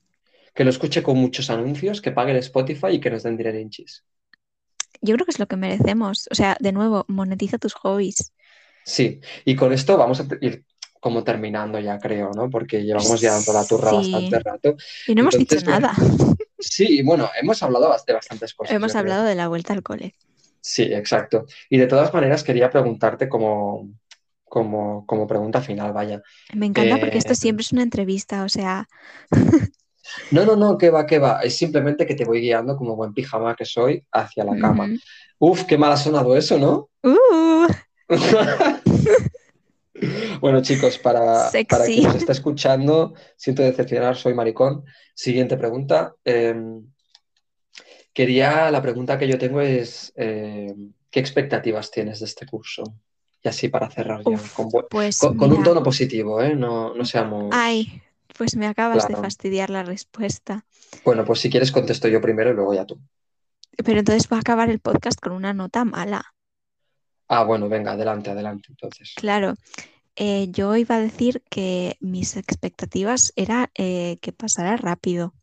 que 0.55 0.65
lo 0.65 0.71
escuche 0.71 1.03
con 1.03 1.19
muchos 1.19 1.51
anuncios, 1.51 2.01
que 2.01 2.11
pague 2.13 2.33
el 2.33 2.39
Spotify 2.39 2.89
y 2.93 3.01
que 3.01 3.11
nos 3.11 3.23
den 3.23 3.37
dinerinchis. 3.37 4.05
yo 5.03 5.15
creo 5.15 5.25
que 5.27 5.33
es 5.33 5.39
lo 5.39 5.47
que 5.49 5.57
merecemos. 5.57 6.29
O 6.31 6.35
sea, 6.35 6.57
de 6.61 6.73
nuevo, 6.73 7.05
monetiza 7.09 7.59
tus 7.59 7.75
hobbies. 7.75 8.33
Sí, 8.85 9.21
y 9.45 9.55
con 9.57 9.73
esto 9.73 9.97
vamos 9.97 10.21
a 10.21 10.27
ir 10.41 10.65
como 11.03 11.25
terminando 11.25 11.81
ya, 11.81 11.99
creo, 11.99 12.31
¿no? 12.33 12.49
Porque 12.49 12.85
llevamos 12.85 13.21
ya 13.21 13.33
dando 13.33 13.53
la 13.53 13.65
turra 13.65 13.91
Sí. 13.91 13.97
bastante 13.97 14.39
rato. 14.39 14.77
Y 15.09 15.15
no 15.17 15.23
hemos 15.23 15.37
dicho 15.37 15.57
Entonces, 15.57 15.65
bueno, 15.65 15.81
nada. 15.89 15.95
Sí, 16.61 17.03
bueno, 17.03 17.29
hemos 17.41 17.61
hablado 17.65 17.93
de 18.07 18.13
bastantes 18.13 18.55
cosas. 18.55 18.73
Hemos 18.73 18.93
creo. 18.93 19.01
hablado 19.01 19.25
de 19.25 19.35
la 19.35 19.49
vuelta 19.49 19.73
al 19.73 19.83
cole. 19.83 20.15
Sí, 20.61 20.85
exacto. 20.85 21.45
Y 21.69 21.77
de 21.77 21.89
todas 21.89 22.15
maneras 22.15 22.45
quería 22.45 22.71
preguntarte 22.71 23.29
como, 23.29 23.91
como, 24.45 25.05
como 25.05 25.27
pregunta 25.27 25.61
final, 25.61 25.93
vaya. 25.93 26.23
Me 26.55 26.67
encanta 26.67 27.01
porque 27.01 27.19
esto 27.19 27.33
Eh, 27.33 27.37
siempre 27.37 27.63
es 27.63 27.73
una 27.73 27.83
entrevista, 27.83 28.45
o 28.45 28.49
sea, 28.49 28.87
No, 30.31 30.45
no, 30.45 30.55
no, 30.57 30.79
que 30.79 30.91
va, 30.91 31.05
que 31.07 31.19
va. 31.19 31.41
Es 31.43 31.57
simplemente 31.57 32.07
que 32.07 32.15
te 32.15 32.25
voy 32.25 32.41
guiando 32.41 32.77
como 32.77 32.95
buen 32.95 33.13
pijama 33.13 33.57
que 33.57 33.65
soy 33.65 34.05
hacia 34.13 34.45
la 34.45 34.57
cama. 34.57 34.85
ujú. 34.85 34.97
Uf, 35.39 35.65
qué 35.65 35.77
mal 35.77 35.91
ha 35.93 35.97
sonado 35.97 36.37
eso, 36.37 36.59
¿no? 36.59 36.91
Uh, 37.03 37.67
Bueno, 40.41 40.61
chicos, 40.63 40.99
para, 40.99 41.51
para 41.69 41.85
quien 41.85 42.05
nos 42.05 42.17
está 42.17 42.33
escuchando, 42.33 43.15
siento 43.37 43.63
decepcionar, 43.63 44.17
soy 44.17 44.35
maricón. 44.35 44.85
Siguiente 45.15 45.57
pregunta. 45.57 46.15
Eh, 46.25 46.55
quería, 48.13 48.71
la 48.71 48.83
pregunta 48.83 49.19
que 49.19 49.29
yo 49.29 49.39
tengo 49.39 49.61
es, 49.61 50.13
eh, 50.17 50.75
¿qué 51.11 51.21
expectativas 51.21 51.91
tienes 51.91 52.21
de 52.21 52.27
este 52.27 52.47
curso? 52.47 52.83
Y 53.43 53.49
así 53.49 53.69
para 53.69 53.91
cerrar 53.91 54.23
ya, 54.25 54.39
con, 54.55 54.71
pues 54.89 55.19
con- 55.19 55.37
con 55.37 55.53
un 55.53 55.63
tono 55.65 55.83
positivo, 55.83 56.41
¿eh? 56.41 56.55
No, 56.55 56.95
no 56.95 57.05
seamos... 57.05 57.49
ay, 57.53 58.03
pues 58.39 58.57
me 58.57 58.67
acabas 58.67 59.09
de 59.09 59.15
fastidiar 59.17 59.69
la 59.71 59.83
respuesta. 59.83 60.65
Bueno, 61.05 61.25
pues 61.25 61.41
si 61.41 61.51
quieres 61.51 61.73
contesto 61.73 62.09
yo 62.09 62.21
primero 62.21 62.51
y 62.51 62.55
luego 62.55 62.73
ya 62.75 62.87
tú. 62.87 63.01
Pero 63.85 63.99
entonces 63.99 64.29
va 64.31 64.37
a 64.37 64.41
acabar 64.41 64.71
el 64.71 64.79
podcast 64.79 65.19
con 65.21 65.33
una 65.33 65.53
nota 65.55 65.85
mala. 65.85 66.35
Ah, 67.35 67.45
bueno, 67.45 67.67
venga, 67.67 67.93
adelante, 67.93 68.31
adelante, 68.31 68.69
entonces. 68.69 69.15
Claro, 69.17 69.55
eh, 70.17 70.49
yo 70.51 70.77
iba 70.77 70.97
a 70.97 71.01
decir 71.01 71.43
que 71.51 71.97
mis 72.01 72.37
expectativas 72.37 73.33
era 73.37 73.71
eh, 73.75 74.19
que 74.21 74.33
pasara 74.33 74.77
rápido. 74.77 75.35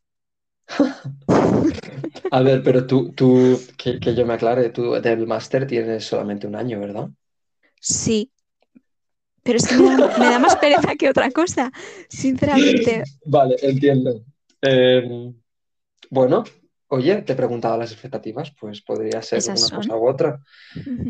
A 2.31 2.41
ver, 2.41 2.61
pero 2.63 2.85
tú, 2.85 3.11
tú 3.13 3.59
que, 3.77 3.99
que 3.99 4.15
yo 4.15 4.25
me 4.25 4.33
aclare, 4.35 4.69
tú 4.69 4.93
del 4.93 5.25
máster 5.27 5.65
tienes 5.67 6.05
solamente 6.05 6.47
un 6.47 6.55
año, 6.55 6.79
¿verdad? 6.79 7.09
Sí, 7.81 8.31
pero 9.43 9.57
es 9.57 9.67
que 9.67 9.75
me 9.75 9.85
da, 9.89 9.97
me 10.15 10.29
da 10.29 10.39
más 10.39 10.55
pereza 10.55 10.95
que 10.95 11.09
otra 11.09 11.31
cosa, 11.31 11.71
sinceramente. 12.09 13.03
Vale, 13.25 13.55
entiendo. 13.61 14.23
Eh, 14.61 15.33
bueno, 16.09 16.43
oye, 16.89 17.21
te 17.23 17.33
he 17.33 17.35
preguntado 17.35 17.77
las 17.77 17.91
expectativas, 17.91 18.51
pues 18.59 18.81
podría 18.81 19.21
ser 19.23 19.47
Esas 19.47 19.59
una 19.59 19.69
son. 19.69 19.93
cosa 19.93 19.95
u 19.97 20.07
otra. 20.09 20.43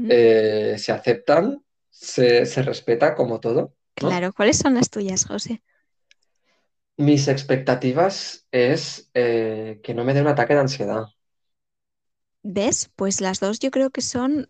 Eh, 0.08 0.76
se 0.80 0.92
aceptan, 0.94 1.64
se, 1.90 2.46
se 2.48 2.64
respeta 2.64 3.16
como 3.16 3.40
todo, 3.42 3.76
¿no? 4.00 4.20
Claro, 4.20 4.34
¿cuáles 4.34 4.58
son 4.58 4.74
las 4.74 4.90
tuyas, 4.90 5.26
José? 5.26 5.62
Mis 6.98 7.28
expectativas 7.30 8.48
es 8.52 9.10
eh, 9.14 9.80
que 9.84 9.94
no 9.96 10.04
me 10.04 10.14
dé 10.14 10.22
un 10.22 10.28
ataque 10.28 10.54
de 10.54 10.60
ansiedad. 10.60 11.06
¿Ves? 12.44 12.92
Pues 12.98 13.22
las 13.22 13.40
dos 13.40 13.60
yo 13.60 13.72
creo 13.72 13.92
que 13.92 14.02
son 14.02 14.48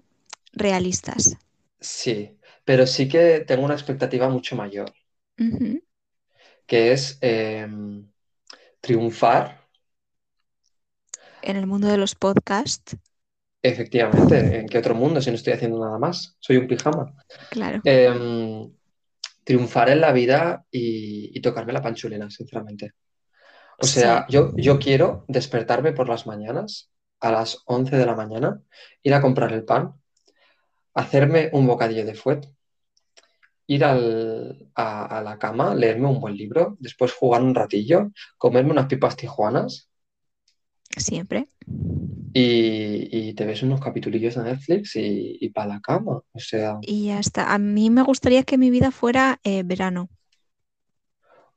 realistas. 0.54 1.38
Sí, 1.82 2.40
pero 2.66 2.88
sí 2.88 3.08
que 3.10 3.42
tengo 3.42 3.66
una 3.66 3.74
expectativa 3.74 4.30
mucho 4.30 4.56
mayor, 4.56 4.94
que 6.66 6.92
es 6.94 7.18
eh, 7.22 7.68
triunfar, 8.82 9.59
En 11.42 11.58
el 11.58 11.68
mundo 11.68 11.88
de 11.90 11.98
los 11.98 12.16
podcasts, 12.16 12.96
efectivamente. 13.62 14.60
¿En 14.60 14.68
qué 14.68 14.78
otro 14.78 14.96
mundo 14.96 15.22
si 15.22 15.30
no 15.30 15.36
estoy 15.36 15.54
haciendo 15.54 15.80
nada 15.84 15.98
más? 16.00 16.36
Soy 16.40 16.58
un 16.58 16.68
pijama. 16.68 17.14
claro. 17.50 17.84
Em, 17.84 18.72
triunfar 19.44 19.90
en 19.90 20.02
la 20.02 20.12
vida 20.14 20.66
y, 20.72 21.32
y 21.38 21.42
tocarme 21.42 21.74
la 21.74 21.82
panchulina, 21.82 22.30
sinceramente. 22.30 22.94
O 23.80 23.88
sea, 23.88 24.26
yo, 24.30 24.54
yo 24.58 24.80
quiero 24.80 25.26
despertarme 25.28 25.94
por 25.94 26.10
las 26.10 26.28
mañanas, 26.28 26.92
a 27.22 27.32
las 27.32 27.64
11 27.68 27.98
de 27.98 28.06
la 28.06 28.16
mañana, 28.16 28.62
ir 29.04 29.14
a 29.14 29.22
comprar 29.22 29.54
el 29.54 29.66
pan, 29.66 29.94
hacerme 30.94 31.50
un 31.54 31.66
bocadillo 31.66 32.06
de 32.06 32.14
fuet, 32.14 32.46
ir 33.68 33.84
al- 33.84 34.70
a, 34.76 35.06
a 35.20 35.22
la 35.24 35.38
cama, 35.38 35.76
leerme 35.76 36.08
un 36.08 36.20
buen 36.20 36.36
libro, 36.36 36.78
después 36.80 37.14
jugar 37.14 37.42
un 37.44 37.56
ratillo, 37.56 38.12
comerme 38.38 38.72
unas 38.72 38.88
pipas 38.88 39.16
tijuanas 39.16 39.89
Siempre. 40.98 41.48
y, 42.34 43.30
y 43.30 43.34
te 43.34 43.46
ves 43.46 43.64
unos 43.64 43.82
capitulillos 43.82 44.36
de 44.36 44.44
Netflix 44.44 44.96
y, 44.96 45.38
y 45.42 45.50
para 45.50 45.68
la 45.76 45.82
cama. 45.82 46.22
O 46.32 46.40
sea, 46.40 46.78
Y 46.82 47.06
ya 47.06 47.20
está. 47.20 47.54
A 47.54 47.58
mí 47.58 47.90
me 47.90 48.02
gustaría 48.04 48.44
que 48.44 48.58
mi 48.58 48.70
vida 48.70 48.92
fuera 48.92 49.40
eh, 49.46 49.64
verano. 49.64 50.10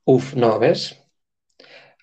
uff, 0.07 0.35
no, 0.35 0.59
¿ves? 0.59 0.97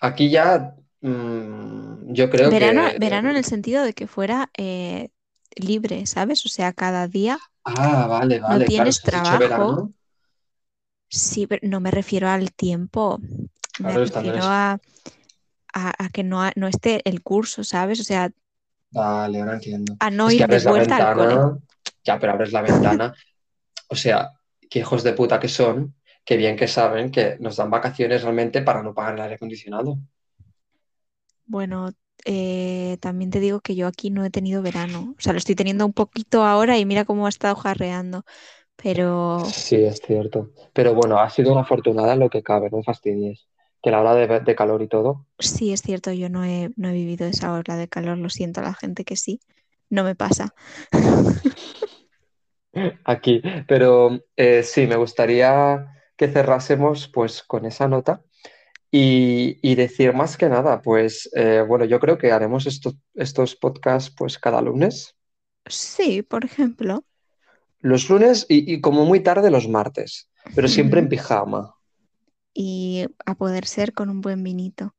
Aquí 0.00 0.30
ya 0.30 0.74
mm, 1.00 2.12
yo 2.14 2.30
creo 2.30 2.54
Verano, 2.54 2.82
que... 2.98 2.98
verano 2.98 3.30
en 3.30 3.36
el 3.36 3.44
sentido 3.44 3.82
de 3.84 3.92
que 3.92 4.06
fuera 4.06 4.50
eh, 4.56 5.10
libre, 5.56 6.06
¿sabes? 6.06 6.44
O 6.46 6.48
sea, 6.48 6.72
cada 6.72 7.06
día 7.08 7.38
Ah, 7.64 8.06
vale, 8.08 8.38
vale, 8.40 8.70
claro, 8.70 8.92
tienes 8.92 9.02
trabajo. 9.02 9.38
verano. 9.38 9.94
sí, 11.08 11.46
pero 11.46 11.66
no 11.68 11.80
me 11.80 11.90
refiero 11.90 12.28
al 12.28 12.52
tiempo. 12.52 13.20
Me 13.78 13.96
Claro, 14.12 14.38
refiero 14.38 14.42
a, 14.44 14.80
a- 15.72 15.94
a 16.04 16.08
que 16.10 16.22
no, 16.24 16.44
esté 16.68 17.02
el 17.08 17.22
curso, 17.22 17.64
¿sabes? 17.64 18.00
O 18.00 18.04
sea, 18.04 18.30
Vale, 18.92 19.40
ahora 19.40 19.54
entiendo. 19.54 19.98
a 19.98 20.10
no 20.10 20.26
Es 20.26 20.34
que 20.34 20.42
ir 20.42 20.46
de 20.46 20.58
abres 20.58 20.64
la 20.64 20.72
vuelta 20.72 20.96
al 20.96 21.08
cole. 21.10 21.44
ventana, 21.44 21.58
ya, 22.04 22.18
pero 22.18 22.32
abres 22.32 22.52
la 22.52 22.62
ventana. 22.62 23.14
O 23.88 23.96
sea, 23.96 24.32
qué 24.70 24.80
hijos 24.80 25.02
de 25.04 25.12
puta 25.14 25.40
que 25.40 25.48
son, 25.48 25.96
qué 26.24 26.36
bien 26.38 26.56
que 26.56 26.68
saben 26.68 27.10
que 27.12 27.36
nos 27.40 27.56
dan 27.56 27.70
vacaciones 27.70 28.22
realmente 28.22 28.62
para 28.62 28.82
no 28.82 28.94
pagar 28.94 29.14
el 29.16 29.22
aire 29.22 29.36
acondicionado. 29.36 29.98
Bueno, 31.46 31.90
eh, 32.24 32.96
también 33.00 33.30
te 33.30 33.40
digo 33.40 33.60
que 33.60 33.74
yo 33.74 33.86
aquí 33.86 34.10
no 34.10 34.24
he 34.24 34.30
tenido 34.30 34.62
verano. 34.62 35.14
O 35.18 35.20
sea, 35.20 35.32
lo 35.32 35.38
estoy 35.38 35.54
teniendo 35.54 35.84
un 35.86 35.92
poquito 35.92 36.44
ahora 36.44 36.78
y 36.78 36.86
mira 36.86 37.04
cómo 37.04 37.26
ha 37.26 37.28
estado 37.28 37.56
jarreando. 37.56 38.24
Pero 38.76 39.56
Sí, 39.56 39.76
es 39.84 40.00
cierto. 40.00 40.50
Pero 40.72 40.94
bueno, 40.94 41.18
ha 41.20 41.28
sido 41.30 41.52
una 41.52 41.62
afortunada 41.62 42.14
en 42.14 42.20
lo 42.20 42.30
que 42.30 42.42
cabe, 42.42 42.70
no 42.70 42.82
fastidies. 42.82 43.49
Que 43.82 43.90
la 43.90 44.00
hora 44.00 44.14
de, 44.14 44.40
de 44.40 44.54
calor 44.56 44.82
y 44.82 44.88
todo. 44.88 45.26
sí, 45.38 45.72
es 45.72 45.82
cierto, 45.82 46.12
yo 46.12 46.28
no 46.28 46.44
he, 46.44 46.70
no 46.76 46.88
he 46.88 46.92
vivido 46.92 47.26
esa 47.26 47.52
ola 47.52 47.76
de 47.76 47.88
calor. 47.88 48.18
Lo 48.18 48.30
siento 48.30 48.60
a 48.60 48.64
la 48.64 48.74
gente 48.74 49.04
que 49.04 49.16
sí. 49.16 49.40
No 49.90 50.04
me 50.04 50.14
pasa. 50.14 50.54
aquí. 53.04 53.42
Pero 53.66 54.20
eh, 54.36 54.62
sí, 54.62 54.86
me 54.86 54.96
gustaría 54.96 55.86
que 56.16 56.28
cerrásemos 56.28 57.08
pues 57.08 57.42
con 57.42 57.64
esa 57.66 57.88
nota 57.88 58.22
y, 58.90 59.58
y 59.62 59.74
decir 59.76 60.14
más 60.14 60.36
que 60.36 60.48
nada, 60.48 60.82
pues 60.82 61.30
eh, 61.36 61.64
bueno, 61.68 61.84
yo 61.86 62.00
creo 62.00 62.18
que 62.18 62.32
haremos 62.32 62.66
estos, 62.66 62.96
estos 63.14 63.56
podcasts 63.56 64.14
pues 64.16 64.38
cada 64.38 64.62
lunes. 64.62 65.16
Sí, 65.70 66.22
por 66.22 66.44
ejemplo. 66.44 67.04
Los 67.80 68.08
lunes 68.08 68.46
y, 68.48 68.72
y 68.74 68.80
como 68.80 69.04
muy 69.04 69.20
tarde 69.20 69.50
los 69.50 69.68
martes, 69.68 70.30
pero 70.54 70.66
siempre 70.68 71.00
en 71.00 71.08
pijama. 71.10 71.74
Y 72.54 73.06
a 73.26 73.34
poder 73.36 73.66
ser 73.66 73.92
con 73.94 74.08
un 74.10 74.20
buen 74.20 74.42
vinito. 74.42 74.94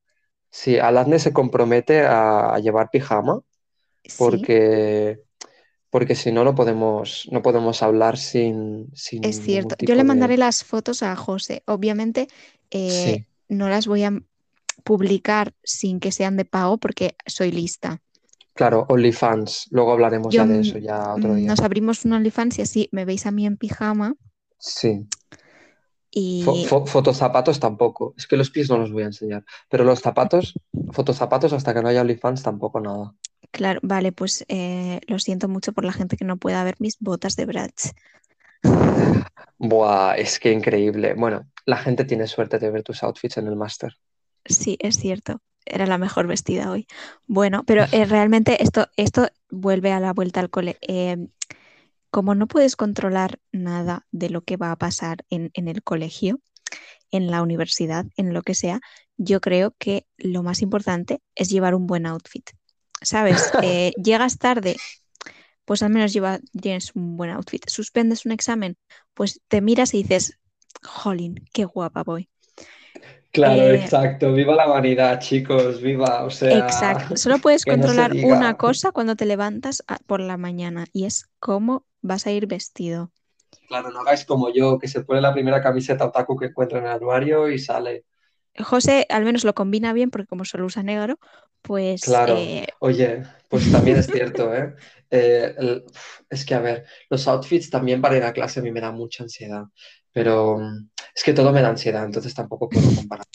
Sí, 0.49 0.77
Aladne 0.79 1.19
se 1.19 1.33
compromete 1.33 2.01
a, 2.01 2.53
a 2.55 2.59
llevar 2.59 2.89
pijama 2.91 3.41
Sí, 4.03 4.17
porque, 4.17 5.21
porque 5.89 6.15
si 6.15 6.31
no, 6.31 6.43
no 6.45 6.55
podemos, 6.55 7.27
no 7.31 7.41
podemos 7.43 7.83
hablar 7.83 8.17
sin, 8.17 8.89
sin 8.95 9.23
es 9.23 9.39
cierto. 9.41 9.75
Yo 9.79 9.95
le 9.95 10.03
de... 10.03 10.03
mandaré 10.03 10.37
las 10.37 10.63
fotos 10.63 11.03
a 11.03 11.15
José. 11.15 11.63
Obviamente, 11.67 12.27
eh, 12.71 13.17
Sí, 13.17 13.25
no 13.49 13.69
las 13.69 13.87
voy 13.87 14.03
a 14.03 14.11
publicar 14.83 15.53
sin 15.63 15.99
que 15.99 16.11
sean 16.11 16.37
de 16.37 16.45
pago 16.45 16.79
porque 16.79 17.15
soy 17.27 17.51
lista. 17.51 18.01
claro, 18.53 18.85
OnlyFans. 18.89 19.67
Luego 19.71 19.91
hablaremos 19.91 20.33
Yo 20.33 20.41
ya 20.41 20.47
de 20.47 20.59
eso, 20.61 20.77
ya 20.77 21.13
otro 21.13 21.35
día. 21.35 21.47
nos 21.49 21.59
abrimos 21.59 22.05
un 22.05 22.13
OnlyFans 22.13 22.59
y 22.59 22.61
así 22.63 22.89
me 22.91 23.05
veis 23.05 23.25
a 23.25 23.31
mí 23.31 23.45
en 23.45 23.57
pijama 23.57 24.15
Sí. 24.59 25.07
Fo- 26.14 26.55
y 26.55 26.66
fo- 26.66 26.86
fotozapatos 26.86 27.59
tampoco. 27.59 28.14
Es 28.18 28.28
que 28.28 28.38
los 28.38 28.49
pies 28.49 28.70
no 28.70 28.78
los 28.78 28.91
voy 28.91 29.03
a 29.03 29.07
enseñar. 29.07 29.43
Pero 29.70 29.84
los 29.84 29.99
zapatos, 30.01 30.53
fotozapatos 30.91 31.53
hasta 31.53 31.74
que 31.74 31.82
no 31.82 31.88
haya 31.88 32.01
OnlyFans 32.01 32.43
tampoco 32.43 32.80
nada. 32.82 33.14
claro, 33.51 33.80
vale, 33.84 34.12
pues 34.12 34.45
eh, 34.47 34.99
lo 35.07 35.20
siento 35.20 35.47
mucho 35.47 35.72
por 35.74 35.86
la 35.86 35.93
gente 35.93 36.18
que 36.18 36.26
no 36.26 36.38
pueda 36.38 36.64
ver 36.64 36.76
mis 36.80 36.97
botas 36.99 37.36
de 37.36 37.45
Bratz. 37.45 37.91
Buah, 39.57 40.16
es 40.18 40.39
que 40.39 40.51
increíble. 40.51 41.14
Bueno, 41.14 41.47
la 41.66 41.78
gente 41.78 42.05
tiene 42.05 42.28
suerte 42.28 42.59
de 42.59 42.72
ver 42.72 42.84
tus 42.84 43.03
outfits 43.03 43.38
en 43.38 43.47
el 43.47 43.55
máster. 43.55 43.97
Sí, 44.45 44.78
es 44.80 44.97
cierto. 44.97 45.39
Era 45.66 45.86
la 45.86 45.99
mejor 45.99 46.26
vestida 46.28 46.72
hoy. 46.72 46.88
Bueno, 47.28 47.64
pero 47.66 47.86
eh, 47.91 48.05
realmente 48.05 48.64
esto, 48.64 48.88
esto 48.97 49.28
vuelve 49.51 49.91
a 49.91 49.99
la 49.99 50.12
vuelta 50.14 50.39
al 50.39 50.49
cole. 50.49 50.78
Eh, 50.82 51.28
como 52.12 52.36
no 52.36 52.47
puedes 52.47 52.76
controlar 52.76 53.39
nada 53.51 54.05
de 54.12 54.30
lo 54.30 54.43
que 54.43 54.57
va 54.57 54.72
a 54.72 54.78
pasar 54.78 55.26
en, 55.30 55.51
en 55.53 55.68
el 55.68 55.84
colegio, 55.84 56.41
en 57.12 57.32
la 57.32 57.41
universidad, 57.41 58.05
en 58.18 58.34
lo 58.34 58.41
que 58.43 58.55
sea, 58.55 58.82
yo 59.18 59.41
creo 59.41 59.76
que 59.80 60.07
lo 60.18 60.43
más 60.43 60.62
importante 60.62 61.22
es 61.36 61.49
llevar 61.49 61.76
un 61.76 61.88
buen 61.88 62.05
outfit. 62.05 62.49
¿Sabes? 63.01 63.55
Eh, 63.62 63.93
llegas 64.03 64.38
tarde, 64.39 64.84
pues 65.66 65.84
al 65.84 65.91
menos 65.91 66.14
lleva, 66.14 66.39
tienes 66.62 66.95
un 66.95 67.18
buen 67.18 67.32
outfit. 67.32 67.64
Suspendes 67.70 68.26
un 68.26 68.32
examen, 68.32 68.78
pues 69.14 69.41
te 69.47 69.62
miras 69.62 69.93
y 69.93 70.03
dices, 70.03 70.39
jolín, 70.84 71.45
qué 71.53 71.66
guapa 71.66 72.03
voy. 72.03 72.30
Claro, 73.32 73.64
Eh, 73.64 73.76
exacto. 73.76 74.34
Viva 74.34 74.55
la 74.55 74.68
vanidad, 74.68 75.20
chicos, 75.20 75.82
viva. 75.82 76.24
O 76.26 76.30
sea, 76.30 76.49
Exacto. 76.49 77.16
Solo 77.18 77.39
puedes 77.39 77.64
que 77.66 77.72
no 77.78 77.88
se 77.88 77.93
controlar 77.93 78.18
una 78.22 78.55
cosa 78.55 78.91
cuando 78.91 79.16
te 79.16 79.26
levantas 79.26 79.84
a- 79.88 79.97
por 80.05 80.20
la 80.20 80.38
mañana 80.38 80.86
y 80.93 81.05
es 81.05 81.30
cómo 81.39 81.86
vas 82.01 82.27
a 82.27 82.31
ir 82.31 82.47
vestido. 82.47 83.11
Claro, 83.67 83.89
no 83.91 84.01
hagáis 84.01 84.23
como 84.25 84.53
yo, 84.53 84.77
que 84.79 84.87
se 84.87 85.03
pone 85.03 85.19
la 85.21 85.33
primera 85.33 85.63
camiseta 85.63 86.05
otaku 86.05 86.37
que 86.37 86.45
encuentra 86.47 86.77
en 86.79 86.85
el 86.85 86.91
armario 86.91 87.49
y 87.49 87.57
sale. 87.57 88.05
José 88.59 89.05
al 89.09 89.25
menos 89.25 89.43
lo 89.43 89.53
combina 89.53 89.93
bien 89.93 90.09
porque 90.11 90.27
como 90.27 90.45
solo 90.45 90.65
usa 90.65 90.83
negro, 90.83 91.19
pues 91.61 92.03
Claro. 92.03 92.25
eh, 92.27 92.67
Oye, 92.79 93.23
pues 93.47 93.69
también 93.69 93.97
es 93.97 94.09
cierto, 94.11 94.53
¿eh? 94.55 94.73
Eh, 95.11 95.53
el- 95.57 95.83
es 96.29 96.45
que, 96.45 96.55
a 96.55 96.59
ver, 96.59 96.85
los 97.09 97.27
outfits 97.27 97.69
también 97.69 98.01
para 98.01 98.17
ir 98.17 98.23
a 98.23 98.33
clase 98.33 98.59
a 98.59 98.63
mí 98.63 98.71
me 98.71 98.81
da 98.81 98.91
mucha 98.91 99.23
ansiedad, 99.23 99.65
pero 100.11 100.57
mm, 100.57 100.89
es 101.15 101.23
que 101.23 101.33
todo 101.33 101.51
me 101.51 101.61
da 101.61 101.69
ansiedad, 101.69 102.03
entonces 102.05 102.33
tampoco 102.33 102.71
puedo 102.71 102.93
comparar. 102.93 103.25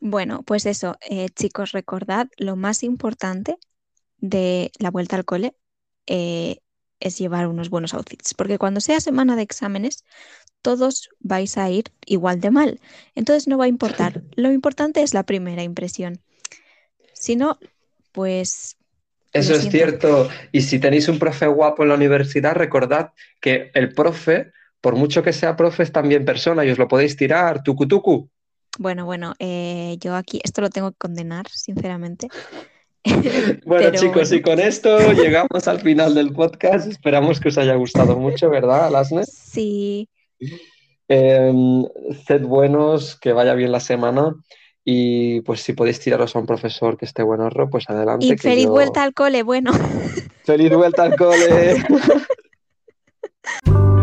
bueno, 0.00 0.42
pues 0.44 0.66
eso, 0.66 0.96
eh, 1.08 1.28
chicos, 1.30 1.72
recordad 1.72 2.28
lo 2.36 2.56
más 2.56 2.82
importante 2.82 3.56
de 4.18 4.72
la 4.80 4.90
vuelta 4.92 5.16
al 5.16 5.26
cole 5.26 5.56
eh, 6.08 6.58
es 7.02 7.18
llevar 7.18 7.46
unos 7.46 7.68
buenos 7.68 7.94
outfits, 7.94 8.34
porque 8.34 8.58
cuando 8.58 8.80
sea 8.80 9.00
semana 9.00 9.36
de 9.36 9.42
exámenes, 9.42 10.04
todos 10.62 11.10
vais 11.20 11.58
a 11.58 11.68
ir 11.68 11.92
igual 12.06 12.40
de 12.40 12.50
mal. 12.50 12.80
Entonces 13.14 13.48
no 13.48 13.58
va 13.58 13.64
a 13.64 13.68
importar. 13.68 14.22
Lo 14.36 14.52
importante 14.52 15.02
es 15.02 15.12
la 15.12 15.24
primera 15.24 15.62
impresión. 15.62 16.20
Si 17.12 17.36
no, 17.36 17.58
pues 18.12 18.76
Eso 19.32 19.54
es 19.54 19.68
cierto. 19.68 20.28
Y 20.52 20.62
si 20.62 20.78
tenéis 20.78 21.08
un 21.08 21.18
profe 21.18 21.46
guapo 21.46 21.82
en 21.82 21.90
la 21.90 21.96
universidad, 21.96 22.54
recordad 22.54 23.12
que 23.40 23.70
el 23.74 23.92
profe, 23.92 24.52
por 24.80 24.96
mucho 24.96 25.22
que 25.22 25.32
sea 25.32 25.56
profe, 25.56 25.82
es 25.82 25.92
también 25.92 26.24
persona 26.24 26.64
y 26.64 26.70
os 26.70 26.78
lo 26.78 26.88
podéis 26.88 27.16
tirar, 27.16 27.62
tucu 27.62 27.86
tucu. 27.86 28.30
bueno, 28.78 29.04
bueno, 29.04 29.34
eh, 29.38 29.96
yo 30.00 30.14
aquí 30.14 30.40
esto 30.44 30.60
lo 30.60 30.70
tengo 30.70 30.92
que 30.92 30.98
condenar, 30.98 31.48
sinceramente. 31.48 32.28
Bueno, 33.64 33.90
Pero 33.90 33.98
chicos, 33.98 34.32
y 34.32 34.42
con 34.42 34.60
esto 34.60 35.12
llegamos 35.12 35.66
al 35.66 35.80
final 35.80 36.14
del 36.14 36.32
podcast. 36.32 36.88
Esperamos 36.90 37.40
que 37.40 37.48
os 37.48 37.58
haya 37.58 37.74
gustado 37.74 38.16
mucho, 38.16 38.50
¿verdad, 38.50 38.86
Alasne? 38.86 39.24
Sí, 39.24 40.08
Eh, 41.08 41.52
sed 42.26 42.42
buenos, 42.42 43.18
que 43.18 43.32
vaya 43.32 43.54
bien 43.54 43.72
la 43.72 43.80
semana. 43.80 44.34
Y 44.84 45.42
pues 45.42 45.60
si 45.60 45.74
podéis 45.74 46.00
tiraros 46.00 46.34
a 46.34 46.38
un 46.40 46.46
profesor 46.46 46.96
que 46.96 47.04
esté 47.04 47.22
buenorro, 47.22 47.70
pues 47.70 47.88
adelante. 47.88 48.26
y 48.26 48.30
que 48.30 48.38
feliz 48.38 48.64
yo- 48.64 48.70
vuelta 48.70 49.02
al 49.02 49.14
cole, 49.14 49.42
bueno. 49.42 49.72
¡Feliz 50.44 50.72
vuelta 50.74 51.04
al 51.04 51.16
cole! 51.16 51.84